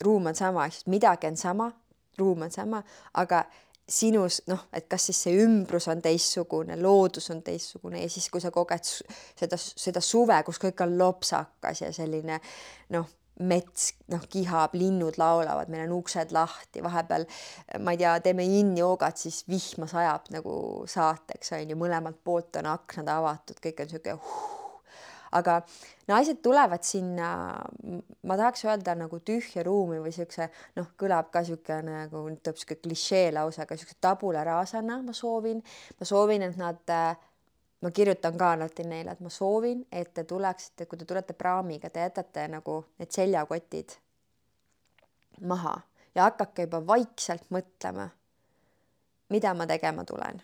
ruum 0.00 0.26
on 0.30 0.36
sama, 0.36 0.64
ehk 0.66 0.72
siis 0.72 0.86
midagi 0.88 1.28
on 1.28 1.36
sama 1.36 1.66
ruum 2.18 2.42
on 2.42 2.50
sama, 2.50 2.82
aga 3.14 3.44
sinus 3.88 4.40
noh, 4.48 4.62
et 4.72 4.86
kas 4.88 5.10
siis 5.10 5.18
see 5.26 5.42
ümbrus 5.44 5.90
on 5.92 6.00
teistsugune, 6.04 6.78
loodus 6.80 7.28
on 7.34 7.42
teistsugune 7.44 8.00
ja 8.00 8.08
siis, 8.12 8.30
kui 8.32 8.40
sa 8.40 8.52
koged 8.54 8.86
seda, 8.86 9.58
seda 9.58 10.00
suve, 10.04 10.38
kus 10.46 10.60
kõik 10.62 10.80
on 10.86 10.96
lopsakas 10.98 11.84
ja 11.84 11.92
selline 11.92 12.40
noh, 12.96 13.10
mets 13.44 13.90
noh, 14.14 14.24
kihab, 14.30 14.76
linnud 14.78 15.18
laulavad, 15.20 15.68
meil 15.68 15.84
on 15.88 15.96
uksed 15.98 16.32
lahti, 16.32 16.80
vahepeal 16.84 17.26
ma 17.82 17.92
ei 17.92 18.00
tea, 18.00 18.14
teeme 18.24 18.46
yin-joogat, 18.46 19.20
siis 19.20 19.42
vihma 19.50 19.90
sajab 19.90 20.30
nagu 20.32 20.56
saateks 20.88 21.56
on 21.58 21.74
ju, 21.74 21.80
mõlemalt 21.80 22.22
poolt 22.24 22.62
on 22.62 22.70
aknad 22.72 23.10
avatud, 23.18 23.60
kõik 23.60 23.84
on 23.84 23.90
niisugune 23.90 24.62
aga 25.34 25.58
naised 26.08 26.40
tulevad 26.42 26.84
sinna, 26.86 27.28
ma 28.22 28.36
tahaks 28.38 28.64
öelda 28.68 28.94
nagu 28.98 29.18
tühja 29.26 29.64
ruumi 29.66 29.98
või 30.02 30.12
siukse 30.14 30.48
noh, 30.76 30.92
kõlab 31.00 31.30
ka 31.34 31.42
sihuke 31.46 31.80
nagu 31.86 32.24
tuleb 32.38 32.60
sihuke 32.60 32.78
klišee 32.84 33.32
lause, 33.34 33.62
aga 33.64 33.78
siukse 33.78 33.98
tabula 34.00 34.44
rasana 34.46 35.00
ma 35.02 35.14
soovin, 35.16 35.62
ma 35.98 36.08
soovin, 36.08 36.46
et 36.46 36.60
nad 36.60 36.94
ma 37.84 37.90
kirjutan 37.90 38.38
ka 38.40 38.52
alati 38.54 38.86
neile, 38.88 39.12
et 39.12 39.20
ma 39.20 39.32
soovin, 39.32 39.84
et 39.92 40.14
te 40.14 40.24
tuleksite, 40.24 40.86
kui 40.86 40.98
te 41.00 41.08
tulete 41.08 41.36
praamiga, 41.36 41.90
te 41.90 42.06
jätate 42.06 42.46
nagu 42.48 42.78
need 42.98 43.12
seljakotid 43.12 43.98
maha 45.44 45.76
ja 46.14 46.28
hakake 46.28 46.68
juba 46.68 46.80
vaikselt 46.86 47.50
mõtlema, 47.52 48.08
mida 49.34 49.54
ma 49.54 49.66
tegema 49.66 50.04
tulen. 50.04 50.42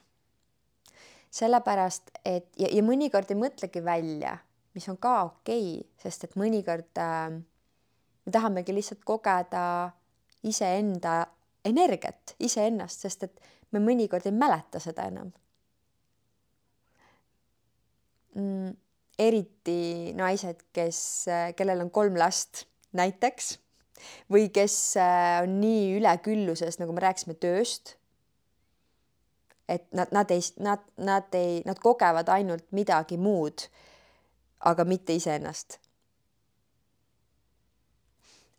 sellepärast, 1.30 2.11
et 2.24 2.49
ja, 2.59 2.66
ja 2.74 2.82
mõnikord 2.82 3.30
ei 3.30 3.38
mõtlegi 3.38 3.84
välja 3.84 4.32
mis 4.75 4.89
on 4.89 4.99
ka 5.03 5.16
okei 5.25 5.79
okay,, 5.81 5.89
sest 6.03 6.29
et 6.29 6.37
mõnikord 6.39 7.01
äh, 7.01 7.31
me 8.25 8.33
tahamegi 8.33 8.75
lihtsalt 8.75 9.05
kogeda 9.05 9.64
iseenda 10.47 11.25
energiat, 11.64 12.35
iseennast, 12.41 13.05
sest 13.05 13.27
et 13.27 13.41
me 13.75 13.83
mõnikord 13.83 14.27
ei 14.27 14.35
mäleta 14.35 14.81
seda 14.83 15.07
enam 15.11 15.33
mm,. 18.35 18.77
eriti 19.21 20.12
naised, 20.16 20.64
kes, 20.73 21.01
kellel 21.57 21.85
on 21.85 21.91
kolm 21.95 22.16
last 22.18 22.64
näiteks 22.97 23.57
või 24.33 24.49
kes 24.53 24.75
äh, 24.97 25.43
on 25.45 25.59
nii 25.61 25.97
ülekülluses, 25.99 26.79
nagu 26.81 26.95
me 26.97 27.03
rääkisime 27.05 27.37
tööst. 27.37 27.97
et 29.68 29.85
nad, 29.95 30.11
nad 30.11 30.31
ei, 30.35 30.43
nad, 30.59 30.81
nad 30.99 31.35
ei, 31.39 31.61
nad 31.62 31.79
kogevad 31.79 32.29
ainult 32.33 32.64
midagi 32.75 33.21
muud 33.21 33.68
aga 34.61 34.84
mitte 34.84 35.14
iseennast. 35.14 35.78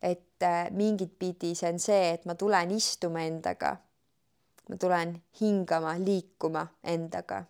et 0.02 0.44
äh, 0.44 0.72
mingit 0.72 1.20
pidi 1.20 1.56
see 1.56 1.70
on 1.70 1.80
see, 1.80 2.14
et 2.14 2.24
ma 2.26 2.34
tulen 2.36 2.72
istuma 2.72 3.22
endaga. 3.22 3.76
ma 4.70 4.78
tulen 4.78 5.24
hingama, 5.42 5.96
liikuma 6.00 6.68
endaga. 6.84 7.44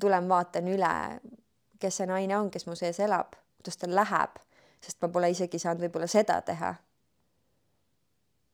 tulen 0.00 0.28
vaatan 0.28 0.68
üle, 0.68 1.20
kes 1.80 1.96
see 1.96 2.06
naine 2.06 2.36
on, 2.38 2.50
kes 2.50 2.66
mu 2.66 2.76
sees 2.76 3.00
elab, 3.00 3.36
kuidas 3.56 3.80
tal 3.80 3.94
läheb, 3.96 4.36
sest 4.80 5.00
ma 5.00 5.08
pole 5.08 5.30
isegi 5.32 5.58
saanud 5.58 5.86
võib-olla 5.86 6.06
seda 6.06 6.40
teha. 6.42 6.74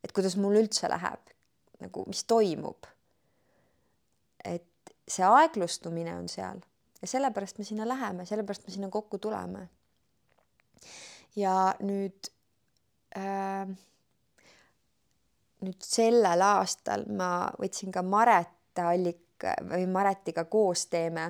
et 0.04 0.12
kuidas 0.12 0.36
mul 0.36 0.62
üldse 0.62 0.88
läheb, 0.88 1.34
nagu 1.80 2.06
mis 2.06 2.22
toimub. 2.24 2.86
et 4.44 4.94
see 5.08 5.26
aeglustumine 5.26 6.14
on 6.14 6.28
seal 6.28 6.62
ja 7.02 7.08
sellepärast 7.08 7.58
me 7.58 7.64
sinna 7.64 7.88
läheme, 7.88 8.26
sellepärast 8.26 8.66
me 8.66 8.72
sinna 8.72 8.88
kokku 8.88 9.18
tuleme. 9.18 9.68
ja 11.36 11.74
nüüd 11.80 12.30
äh, 13.16 13.68
nüüd 15.60 15.82
sellel 15.82 16.42
aastal 16.42 17.04
ma 17.10 17.48
võtsin 17.60 17.92
ka 17.94 18.02
Maret 18.02 18.82
Allik 18.82 19.46
või 19.70 19.86
Maretiga 19.90 20.44
koos 20.50 20.86
teeme 20.86 21.24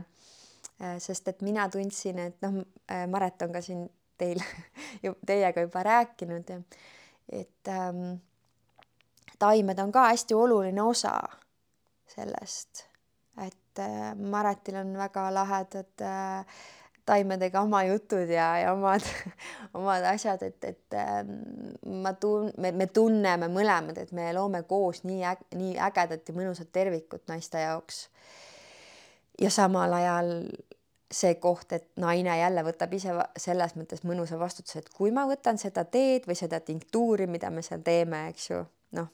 äh,, 0.82 0.96
sest 1.00 1.28
et 1.28 1.42
mina 1.44 1.68
tundsin, 1.72 2.18
et 2.18 2.42
noh 2.44 2.60
äh,, 2.90 3.06
Maret 3.08 3.42
on 3.42 3.52
ka 3.52 3.62
siin 3.64 3.86
teil 4.18 4.42
teiega 5.28 5.64
juba 5.64 5.82
rääkinud 5.86 6.52
ja 6.52 6.60
et 7.28 7.68
ähm, 7.68 8.20
taimed 9.38 9.78
on 9.78 9.92
ka 9.92 10.08
hästi 10.08 10.34
oluline 10.34 10.82
osa 10.82 11.20
sellest 12.08 12.86
et 13.78 13.84
äh, 13.86 14.14
Maretil 14.18 14.76
on 14.80 14.92
väga 14.98 15.28
lahedad 15.34 16.04
äh, 16.04 16.58
taimedega 17.08 17.60
oma 17.64 17.82
jutud 17.88 18.28
ja, 18.28 18.50
ja 18.62 18.72
omad, 18.72 19.04
omad 19.78 20.04
asjad, 20.12 20.42
et, 20.42 20.64
et 20.64 20.96
ähm, 20.98 21.32
ma 22.02 22.12
tun-, 22.20 22.52
me, 22.60 22.72
me 22.72 22.88
tunneme 22.92 23.48
mõlemad, 23.52 23.98
et 24.02 24.12
me 24.16 24.30
loome 24.36 24.62
koos 24.68 25.04
nii 25.08 25.22
äg-, 25.30 25.46
nii 25.56 25.76
ägedat 25.88 26.28
ja 26.28 26.36
mõnusat 26.36 26.72
tervikut 26.72 27.24
naiste 27.30 27.62
jaoks. 27.64 28.08
ja 29.40 29.50
samal 29.54 29.92
ajal 29.92 30.32
see 31.08 31.38
koht, 31.40 31.72
et 31.72 31.86
naine 31.96 32.34
jälle 32.38 32.62
võtab 32.66 32.92
ise 32.92 33.14
selles 33.40 33.72
mõttes 33.78 34.02
mõnusa 34.04 34.36
vastutuse, 34.38 34.82
et 34.82 34.90
kui 34.92 35.10
ma 35.14 35.24
võtan 35.28 35.56
seda 35.58 35.86
teed 35.88 36.26
või 36.28 36.36
seda 36.36 36.60
tinktuuri, 36.60 37.26
mida 37.26 37.50
me 37.50 37.64
seal 37.64 37.80
teeme, 37.84 38.26
eks 38.28 38.50
ju, 38.50 38.60
noh, 38.98 39.08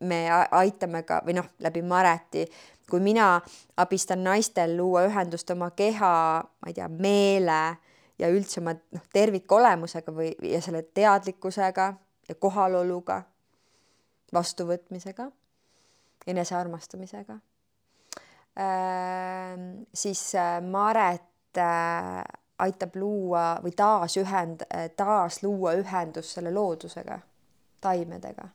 me 0.00 0.20
aitame 0.30 1.02
ka 1.02 1.22
või 1.26 1.38
noh, 1.38 1.48
läbi 1.64 1.82
Mareti, 1.82 2.44
kui 2.90 3.00
mina 3.04 3.40
abistan 3.76 4.22
naistel 4.24 4.76
luua 4.76 5.04
ühendust 5.08 5.50
oma 5.50 5.70
keha, 5.76 6.12
ma 6.42 6.70
ei 6.70 6.76
tea, 6.76 6.88
meele 6.88 7.60
ja 8.18 8.30
üldse 8.32 8.60
oma 8.60 8.74
noh, 8.76 9.04
tervikolemusega 9.12 10.14
või 10.14 10.32
ja 10.52 10.62
selle 10.64 10.82
teadlikkusega 10.94 11.92
ja 12.28 12.38
kohaloluga, 12.38 13.22
vastuvõtmisega, 14.34 15.30
enesearmastamisega 16.26 17.38
siis 19.94 20.34
äh, 20.34 20.62
Maret 20.62 21.58
äh, 21.58 22.24
aitab 22.58 22.96
luua 22.96 23.58
või 23.62 23.72
taasühend-, 23.76 24.66
äh, 24.74 24.90
taas 24.96 25.42
luua 25.42 25.76
ühendust 25.78 26.34
selle 26.34 26.50
loodusega, 26.54 27.20
taimedega. 27.80 28.48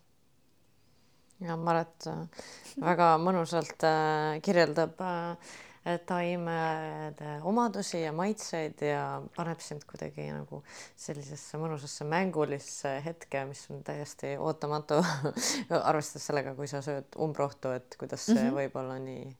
Ja 1.43 1.57
Maret 1.59 2.07
väga 2.81 3.13
mõnusalt 3.21 3.85
kirjeldab 4.43 5.01
taimede 6.05 7.41
omadusi 7.43 8.01
ja 8.01 8.13
maitseid 8.15 8.81
ja 8.87 9.21
paneb 9.35 9.59
sind 9.59 9.83
kuidagi 9.89 10.29
nagu 10.31 10.61
sellisesse 10.95 11.59
mõnusasse 11.59 12.07
mängulisse 12.07 12.93
hetke, 13.03 13.43
mis 13.49 13.65
on 13.71 13.83
täiesti 13.83 14.37
ootamatu 14.39 15.01
arvestades 15.89 16.29
sellega, 16.29 16.55
kui 16.55 16.69
sa 16.71 16.79
sööd 16.85 17.19
umbrohtu, 17.19 17.73
et 17.75 17.97
kuidas 17.99 18.25
see 18.25 18.37
mm 18.37 18.47
-hmm. 18.47 18.61
võib 18.61 18.79
olla 18.79 18.99
nii 18.99 19.35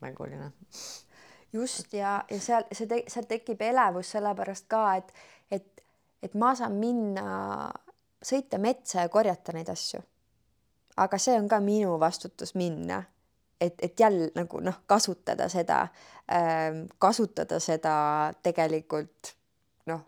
mänguline. 0.00 0.52
just 1.52 1.92
ja, 1.92 2.24
ja 2.30 2.40
seal 2.40 2.64
see 2.72 2.86
te, 2.86 3.02
seal 3.08 3.26
tekib 3.26 3.62
elevus 3.62 4.10
sellepärast 4.14 4.68
ka, 4.68 4.84
et, 4.96 5.12
et, 5.50 5.84
et 6.22 6.34
ma 6.34 6.54
saan 6.54 6.72
minna, 6.72 7.72
sõita 8.22 8.58
metsa 8.58 9.00
ja 9.00 9.08
korjata 9.08 9.52
neid 9.52 9.68
asju. 9.68 10.02
Aga 11.00 11.18
see 11.18 11.36
on 11.38 11.48
ka 11.48 11.60
minu 11.64 11.96
vastutus 12.00 12.54
minna, 12.58 13.00
et, 13.60 13.76
et 13.82 14.00
jälle 14.00 14.30
nagu 14.36 14.60
noh, 14.64 14.80
kasutada 14.86 15.48
seda 15.52 15.82
äh,, 16.32 16.82
kasutada 16.98 17.60
seda 17.60 17.94
tegelikult 18.42 19.34
noh, 19.90 20.02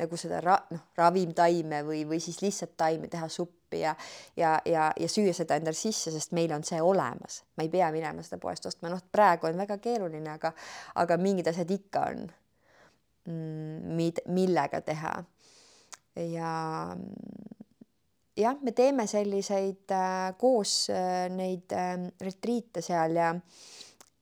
nagu 0.00 0.20
seda 0.20 0.40
ra, 0.44 0.58
noh, 0.72 0.86
ravimtaime 0.98 1.82
või, 1.86 2.04
või 2.08 2.20
siis 2.24 2.40
lihtsalt 2.44 2.76
taime 2.80 3.08
teha 3.12 3.28
suppi 3.28 3.82
ja 3.84 3.94
ja, 4.36 4.56
ja, 4.66 4.90
ja 4.98 5.08
süüa 5.08 5.34
seda 5.36 5.60
endale 5.60 5.78
sisse, 5.78 6.12
sest 6.14 6.32
meil 6.36 6.52
on 6.56 6.64
see 6.66 6.80
olemas, 6.82 7.42
ma 7.56 7.66
ei 7.66 7.72
pea 7.72 7.90
minema 7.94 8.24
seda 8.26 8.40
poest 8.42 8.66
ostma, 8.66 8.92
noh, 8.92 9.02
praegu 9.12 9.50
on 9.50 9.60
väga 9.60 9.78
keeruline, 9.82 10.36
aga 10.36 10.52
aga 11.02 11.20
mingid 11.20 11.52
asjad 11.52 11.70
ikka 11.76 12.06
on 12.12 12.24
mm,, 13.28 13.96
mid-, 14.00 14.24
millega 14.32 14.80
teha. 14.84 15.14
ja 16.16 16.52
jah, 18.36 18.56
me 18.62 18.72
teeme 18.72 19.06
selliseid 19.06 19.90
äh, 19.96 20.30
koos 20.38 20.90
äh, 20.90 21.26
neid 21.32 21.72
äh, 21.72 21.96
retriite 22.20 22.82
seal 22.82 23.16
ja 23.16 23.34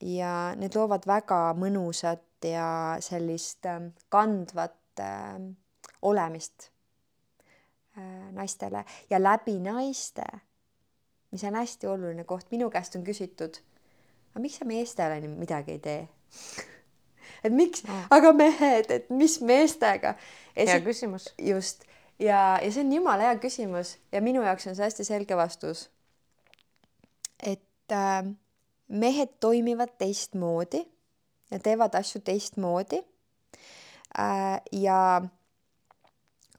ja 0.00 0.32
need 0.54 0.76
loovad 0.78 1.06
väga 1.10 1.40
mõnusat 1.58 2.46
ja 2.46 2.96
sellist 3.02 3.66
äh, 3.66 3.88
kandvat 4.08 5.02
äh, 5.02 5.38
olemist 6.02 6.70
Äh, 7.98 8.32
naistele 8.32 8.84
ja 9.10 9.22
läbi 9.22 9.58
naiste, 9.58 10.22
mis 11.30 11.44
on 11.44 11.54
hästi 11.54 11.86
oluline 11.86 12.24
koht, 12.24 12.46
minu 12.50 12.68
käest 12.70 12.94
on 12.94 13.02
küsitud, 13.02 13.56
aga 14.30 14.42
miks 14.44 14.58
sa 14.60 14.66
meestele 14.68 15.16
midagi 15.32 15.74
ei 15.74 15.80
tee? 15.82 16.02
Et 17.44 17.52
miks? 17.52 17.82
Aga 18.14 18.30
mehed, 18.36 18.90
et 18.90 19.10
mis 19.10 19.40
meestega? 19.40 20.14
hea 20.56 20.78
küsimus. 20.84 21.26
just 21.42 21.82
ja, 22.18 22.58
ja 22.62 22.72
see 22.72 22.84
on 22.84 22.92
jumala 22.92 23.28
hea 23.28 23.38
küsimus 23.42 23.96
ja 24.12 24.22
minu 24.24 24.42
jaoks 24.42 24.66
on 24.66 24.76
see 24.76 24.86
hästi 24.86 25.04
selge 25.04 25.36
vastus. 25.36 25.88
et 27.42 27.92
äh, 27.92 28.24
mehed 28.88 29.38
toimivad 29.40 29.94
teistmoodi 29.98 30.84
ja 31.50 31.58
teevad 31.58 31.94
asju 31.94 32.20
teistmoodi 32.20 33.02
äh,. 34.18 34.60
ja 34.72 35.22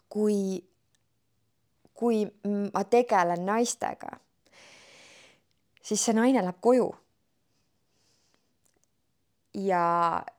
kui 0.09 0.69
kui 1.99 2.23
ma 2.73 2.85
tegelen 2.87 3.43
naistega, 3.43 4.13
siis 5.83 6.05
see 6.05 6.15
naine 6.15 6.43
läheb 6.45 6.61
koju. 6.63 6.87
ja 9.59 9.83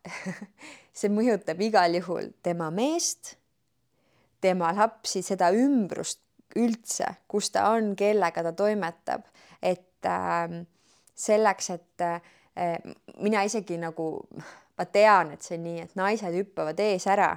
see 0.98 1.10
mõjutab 1.12 1.60
igal 1.60 1.98
juhul 1.98 2.30
tema 2.46 2.70
meest, 2.72 3.34
tema 4.40 4.72
lapsi, 4.76 5.22
seda 5.22 5.50
ümbrust 5.52 6.22
üldse, 6.58 7.06
kus 7.30 7.50
ta 7.54 7.68
on, 7.74 7.94
kellega 7.96 8.42
ta 8.42 8.52
toimetab, 8.56 9.26
et 9.62 10.06
äh, 10.08 10.60
selleks, 11.14 11.70
et 11.76 12.06
äh, 12.06 12.80
mina 13.20 13.44
isegi 13.46 13.78
nagu, 13.80 14.10
ma 14.78 14.86
tean, 14.90 15.34
et 15.34 15.46
see 15.46 15.58
on 15.58 15.66
nii, 15.68 15.86
et 15.86 15.96
naised 15.98 16.34
hüppavad 16.40 16.80
ees 16.82 17.06
ära 17.10 17.30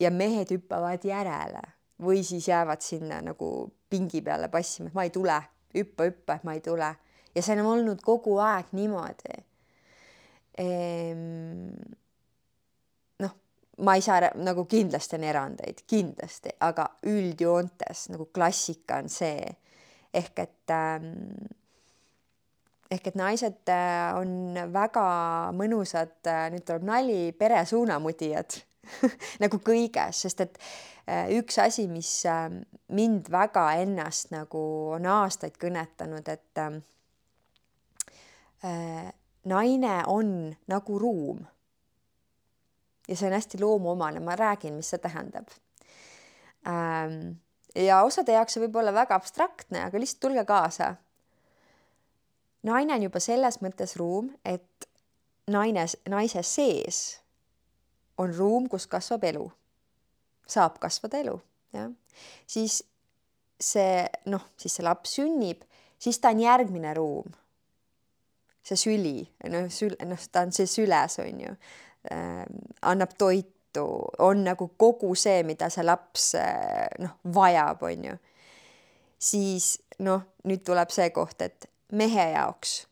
ja 0.00 0.12
mehed 0.12 0.52
hüppavad 0.52 1.04
järele 1.04 1.62
või 2.02 2.22
siis 2.24 2.48
jäävad 2.48 2.84
sinna 2.84 3.22
nagu 3.24 3.48
pingi 3.90 4.20
peale 4.22 4.48
passima, 4.52 4.90
et 4.90 4.96
ma 4.96 5.06
ei 5.06 5.12
tule, 5.14 5.36
hüppa, 5.76 6.08
hüppa, 6.08 6.36
et 6.36 6.44
ma 6.44 6.56
ei 6.56 6.60
tule. 6.64 6.94
ja 7.34 7.42
see 7.42 7.56
on 7.60 7.66
olnud 7.66 8.00
kogu 8.04 8.38
aeg 8.40 8.72
niimoodi 8.72 9.36
ehm,. 10.58 11.72
Ma 13.84 13.94
ei 13.94 14.04
saa 14.04 14.30
nagu 14.40 14.64
kindlasti 14.64 15.18
on 15.18 15.24
erandeid, 15.28 15.82
kindlasti, 15.86 16.54
aga 16.64 16.88
üldjoontes 17.06 18.08
nagu 18.14 18.28
klassika 18.34 19.02
on 19.02 19.10
see 19.12 19.44
ehk 20.16 20.38
et 20.46 20.72
ähm, 20.72 21.10
ehk 22.90 23.10
et 23.10 23.18
naised 23.18 23.72
äh, 23.72 24.14
on 24.16 24.56
väga 24.72 25.06
mõnusad, 25.56 26.16
äh, 26.30 26.46
nüüd 26.54 26.64
tuleb 26.66 26.86
nali, 26.86 27.20
pere 27.36 27.64
suunamudijad 27.68 28.60
nagu 29.42 29.60
kõiges, 29.64 30.22
sest 30.24 30.44
et 30.46 30.58
äh, 31.08 31.30
üks 31.36 31.58
asi, 31.62 31.86
mis 31.90 32.10
äh, 32.30 32.48
mind 32.94 33.30
väga 33.32 33.68
ennast 33.82 34.32
nagu 34.34 34.62
on 34.96 35.08
aastaid 35.10 35.58
kõnetanud, 35.60 36.28
et 36.32 36.62
ähm, 36.62 36.80
äh, 38.64 39.10
naine 39.46 39.98
on 40.10 40.32
nagu 40.70 40.98
ruum. 41.02 41.44
Ja 43.08 43.16
see 43.16 43.28
on 43.28 43.36
hästi 43.36 43.60
loomuomane, 43.60 44.20
ma 44.20 44.36
räägin, 44.36 44.74
mis 44.74 44.90
see 44.90 45.02
tähendab 45.02 45.50
ähm,. 46.66 47.36
ja 47.74 48.02
osade 48.02 48.32
jaoks 48.32 48.56
see 48.56 48.64
võib 48.66 48.78
olla 48.80 48.94
väga 48.94 49.18
abstraktne, 49.18 49.84
aga 49.84 50.00
lihtsalt 50.00 50.20
tulge 50.20 50.44
kaasa. 50.48 50.94
naine 52.62 52.94
on 52.94 53.06
juba 53.06 53.20
selles 53.20 53.60
mõttes 53.62 53.96
ruum, 54.00 54.32
et 54.44 54.88
naine, 55.50 55.86
naise 56.08 56.42
sees 56.42 57.20
on 58.18 58.32
ruum, 58.34 58.68
kus 58.68 58.86
kasvab 58.90 59.24
elu, 59.28 59.46
saab 60.48 60.80
kasvada 60.82 61.20
elu, 61.20 61.36
jah, 61.76 61.90
siis 62.48 62.82
see 63.60 64.04
noh, 64.32 64.50
siis 64.56 64.78
see 64.78 64.84
laps 64.84 65.16
sünnib, 65.18 65.62
siis 65.98 66.18
ta 66.20 66.32
on 66.34 66.40
järgmine 66.40 66.94
ruum. 66.96 67.34
see 68.66 68.76
süli, 68.76 69.20
noh, 69.46 69.68
sül-, 69.70 69.94
noh, 70.02 70.22
ta 70.32 70.42
on 70.42 70.50
see 70.52 70.66
süles, 70.66 71.20
on 71.22 71.40
ju 71.44 71.52
annab 72.82 73.16
toitu, 73.18 73.86
on 74.18 74.44
nagu 74.44 74.70
kogu 74.78 75.14
see, 75.14 75.42
mida 75.42 75.70
see 75.70 75.84
laps 75.84 76.34
äh, 76.34 76.86
noh, 76.98 77.18
vajab, 77.34 77.82
on 77.82 78.04
ju. 78.04 78.16
siis 79.18 79.78
noh, 79.98 80.22
nüüd 80.44 80.64
tuleb 80.64 80.90
see 80.92 81.10
koht, 81.10 81.42
et 81.42 81.68
mehe 81.92 82.30
jaoks 82.32 82.86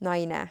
naine 0.00 0.48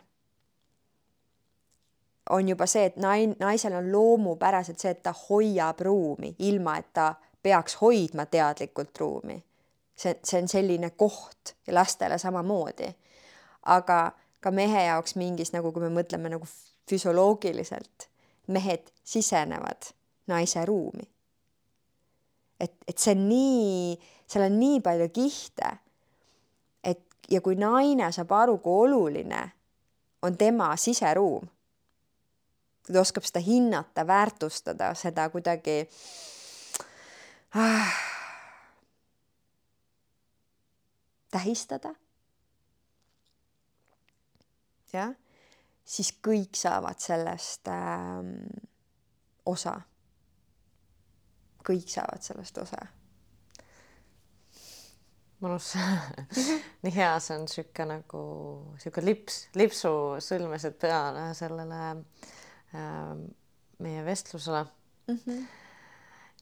on 2.29 2.49
juba 2.49 2.65
see, 2.65 2.85
et 2.85 2.97
nain-, 2.97 3.35
naisel 3.39 3.73
on 3.73 3.91
loomupäraselt 3.91 4.79
see, 4.79 4.91
et 4.91 5.03
ta 5.03 5.13
hoiab 5.29 5.79
ruumi, 5.85 6.35
ilma 6.39 6.77
et 6.77 6.89
ta 6.93 7.13
peaks 7.43 7.77
hoidma 7.81 8.25
teadlikult 8.25 8.99
ruumi. 8.99 9.43
see, 9.95 10.19
see 10.23 10.41
on 10.41 10.47
selline 10.47 10.89
koht 10.89 11.55
ja 11.67 11.73
lastele 11.73 12.17
samamoodi. 12.17 12.95
aga 13.65 14.11
ka 14.39 14.51
mehe 14.51 14.83
jaoks 14.85 15.15
mingis 15.15 15.53
nagu, 15.53 15.71
kui 15.71 15.81
me 15.81 15.89
mõtleme 16.01 16.29
nagu 16.29 16.47
füsioloogiliselt, 16.89 18.09
mehed 18.47 18.91
sisenevad 19.03 19.91
naise 20.27 20.65
ruumi. 20.65 21.09
et, 22.59 22.73
et 22.87 22.97
see 22.97 23.13
on 23.13 23.27
nii, 23.29 23.97
seal 24.27 24.47
on 24.47 24.55
nii 24.59 24.79
palju 24.81 25.09
kihte, 25.13 25.69
et 26.83 27.29
ja 27.29 27.41
kui 27.41 27.55
naine 27.55 28.11
saab 28.11 28.31
aru, 28.33 28.57
kui 28.57 28.87
oluline 28.87 29.43
on 30.25 30.37
tema 30.37 30.71
siseruum 30.75 31.45
kui 32.87 32.95
ta 32.95 33.01
oskab 33.03 33.25
seda 33.27 33.41
hinnata, 33.43 34.07
väärtustada, 34.07 34.93
seda 34.95 35.29
kuidagi 35.29 35.81
ah, 37.59 37.95
tähistada. 41.31 41.91
jah, 44.93 45.11
siis 45.87 46.11
kõik 46.23 46.57
saavad 46.59 46.99
sellest 46.99 47.69
ähm, 47.71 48.33
osa. 49.47 49.79
kõik 51.67 51.89
saavad 51.91 52.23
sellest 52.23 52.57
osa 52.63 52.85
mõnus 55.43 55.73
nii 56.83 56.93
hea, 56.95 57.11
see 57.21 57.37
on 57.37 57.45
sihuke 57.51 57.85
nagu 57.87 58.21
sihuke 58.81 59.03
lips, 59.03 59.43
lipsu 59.57 59.91
sõlmesed 60.23 60.77
peale 60.81 61.29
sellele 61.37 61.81
äh, 62.73 63.13
meie 63.83 64.05
vestlusele 64.05 64.63
mm. 64.63 65.19
-hmm. 65.19 65.43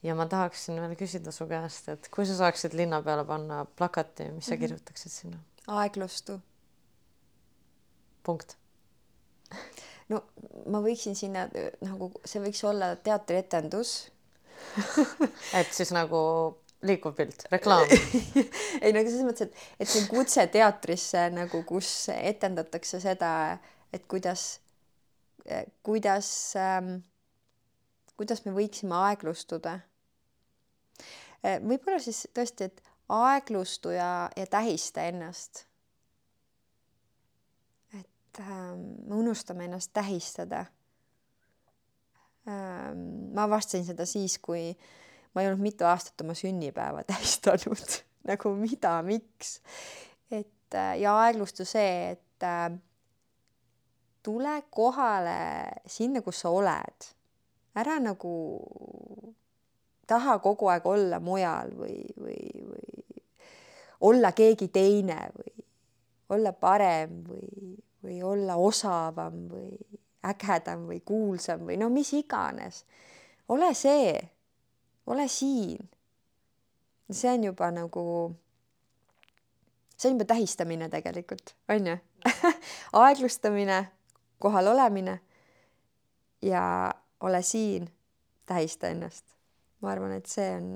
ja 0.08 0.16
ma 0.16 0.28
tahaksin 0.32 0.80
veel 0.82 0.96
küsida 1.00 1.34
su 1.36 1.48
käest, 1.50 1.90
et 1.92 2.10
kui 2.10 2.28
sa 2.28 2.38
saaksid 2.40 2.78
linna 2.78 3.02
peale 3.04 3.26
panna 3.28 3.66
plakati, 3.66 4.24
mis 4.24 4.32
mm 4.32 4.38
-hmm. 4.38 4.48
sa 4.48 4.54
mhm. 4.56 4.62
kirjutaksid 4.62 5.12
sinna? 5.12 5.40
aeglustu. 5.68 6.40
punkt 8.24 8.58
no 10.12 10.22
ma 10.72 10.82
võiksin 10.84 11.18
sinna 11.18 11.48
nagu 11.86 12.12
see 12.26 12.44
võiks 12.44 12.62
olla 12.68 12.94
teatrietendus 12.96 13.96
et 15.60 15.74
siis 15.74 15.92
nagu 15.96 16.20
liikuv 16.86 17.16
pilt, 17.18 17.48
reklaam 17.52 17.90
ei 18.84 18.94
no 18.94 19.02
selles 19.02 19.26
mõttes, 19.26 19.50
et, 19.50 19.66
et 19.80 19.90
see 19.90 20.04
on 20.04 20.12
kutse 20.12 20.46
teatrisse 20.54 21.26
nagu, 21.34 21.64
kus 21.68 21.90
etendatakse 22.14 23.02
seda, 23.04 23.32
et 23.94 24.06
kuidas, 24.12 24.46
kuidas 25.86 26.30
ähm,, 26.60 26.98
kuidas 28.16 28.46
me 28.46 28.54
võiksime 28.56 28.96
aeglustuda. 29.10 29.80
võib-olla 31.44 32.00
siis 32.00 32.26
tõesti, 32.36 32.70
et 32.70 32.84
aeglustu 33.12 33.92
ja, 33.96 34.30
ja 34.36 34.46
tähista 34.48 35.04
ennast. 35.10 35.66
Ähm, 38.40 38.86
me 39.08 39.16
unustame 39.16 39.66
ennast 39.66 39.94
tähistada 39.94 40.66
ähm,. 42.48 43.34
ma 43.34 43.44
avastasin 43.44 43.86
seda 43.86 44.06
siis, 44.06 44.38
kui 44.40 44.72
ma 45.34 45.42
ei 45.42 45.52
olnud 45.52 45.64
mitu 45.64 45.88
aastat 45.88 46.22
oma 46.22 46.34
sünnipäeva 46.38 47.04
tähistanud 47.12 48.02
nagu 48.26 48.56
mida, 48.60 48.98
miks? 49.06 49.60
et 50.32 50.74
äh, 50.74 50.98
ja 51.02 51.16
aeglustu 51.26 51.66
see, 51.66 52.16
et 52.16 52.44
äh, 52.44 52.70
tule 54.26 54.56
kohale 54.70 55.38
sinna, 55.88 56.22
kus 56.26 56.42
sa 56.42 56.50
oled. 56.50 57.12
ära 57.76 58.00
nagu 58.00 58.34
taha 60.08 60.38
kogu 60.40 60.70
aeg 60.72 60.86
olla 60.88 61.20
mujal 61.20 61.74
või, 61.76 62.00
või, 62.16 62.40
või 62.64 63.22
olla 64.06 64.32
keegi 64.32 64.70
teine 64.74 65.18
või 65.36 65.66
olla 66.36 66.54
parem 66.54 67.22
või, 67.28 67.76
või 68.06 68.22
olla 68.24 68.56
osavam 68.56 69.46
või 69.50 69.74
ägedam 70.26 70.88
või 70.90 71.02
kuulsam 71.06 71.66
või 71.68 71.78
no 71.78 71.90
mis 71.90 72.14
iganes. 72.14 72.86
ole 73.50 73.74
see 73.74 74.16
ole 75.08 75.28
siin. 75.28 75.90
see 77.12 77.34
on 77.34 77.44
juba 77.44 77.70
nagu, 77.72 78.36
see 79.98 80.10
on 80.10 80.16
juba 80.16 80.26
tähistamine 80.26 80.90
tegelikult, 80.90 81.56
on 81.70 81.88
ju 81.88 81.98
aeglustamine, 83.04 83.86
kohal 84.40 84.68
olemine 84.68 85.20
ja 86.42 86.94
ole 87.22 87.42
siin, 87.42 87.90
tähista 88.46 88.88
ennast. 88.88 89.26
ma 89.82 89.92
arvan, 89.92 90.12
et 90.12 90.26
see 90.26 90.50
on, 90.58 90.70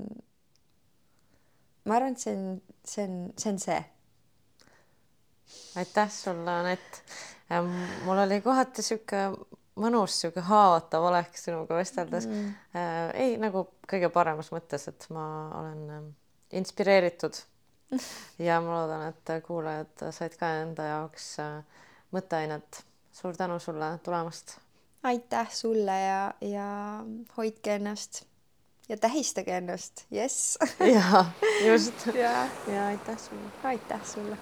ma 1.86 1.96
arvan, 1.96 2.14
et 2.14 2.22
see 2.22 2.36
on, 2.36 2.62
see 2.86 3.08
on, 3.08 3.18
see 3.38 3.54
on 3.54 3.60
see. 3.60 3.84
Aitäh 5.80 6.12
sulle, 6.12 6.52
Anett. 6.52 7.02
mul 8.06 8.18
oli 8.26 8.42
kohati 8.42 8.86
sihuke 8.86 9.28
mõnus 9.80 10.20
sihuke 10.22 10.44
haavatav 10.46 11.06
olek 11.10 11.38
sinuga 11.40 11.78
vesteldes 11.80 12.28
mm.. 12.28 12.50
Ei, 13.16 13.38
nagu 13.42 13.66
kõige 13.90 14.10
paremas 14.14 14.52
mõttes, 14.54 14.88
et 14.92 15.08
ma 15.14 15.26
olen 15.62 16.12
inspireeritud 16.60 17.38
ja 18.48 18.60
ma 18.62 18.82
loodan, 18.82 19.08
et 19.10 19.34
kuulajad 19.46 20.10
said 20.16 20.38
ka 20.40 20.52
enda 20.64 20.88
jaoks 20.92 21.32
äh, 21.44 21.84
mõtteainet. 22.16 22.84
suur 23.12 23.36
tänu 23.38 23.60
sulle 23.60 23.98
tulemast. 24.04 24.58
aitäh 25.04 25.52
sulle 25.52 26.00
ja, 26.02 26.34
ja 26.42 26.70
hoidke 27.38 27.76
ennast 27.76 28.24
ja 28.90 28.98
tähistage 28.98 29.58
ennast, 29.58 30.06
jess 30.12 30.58
ja 30.96 31.26
just 31.66 32.08
ja, 32.14 32.48
ja 32.68 32.88
aitäh 32.88 33.18
sulle. 33.18 33.52
aitäh 33.64 34.06
sulle 34.06 34.38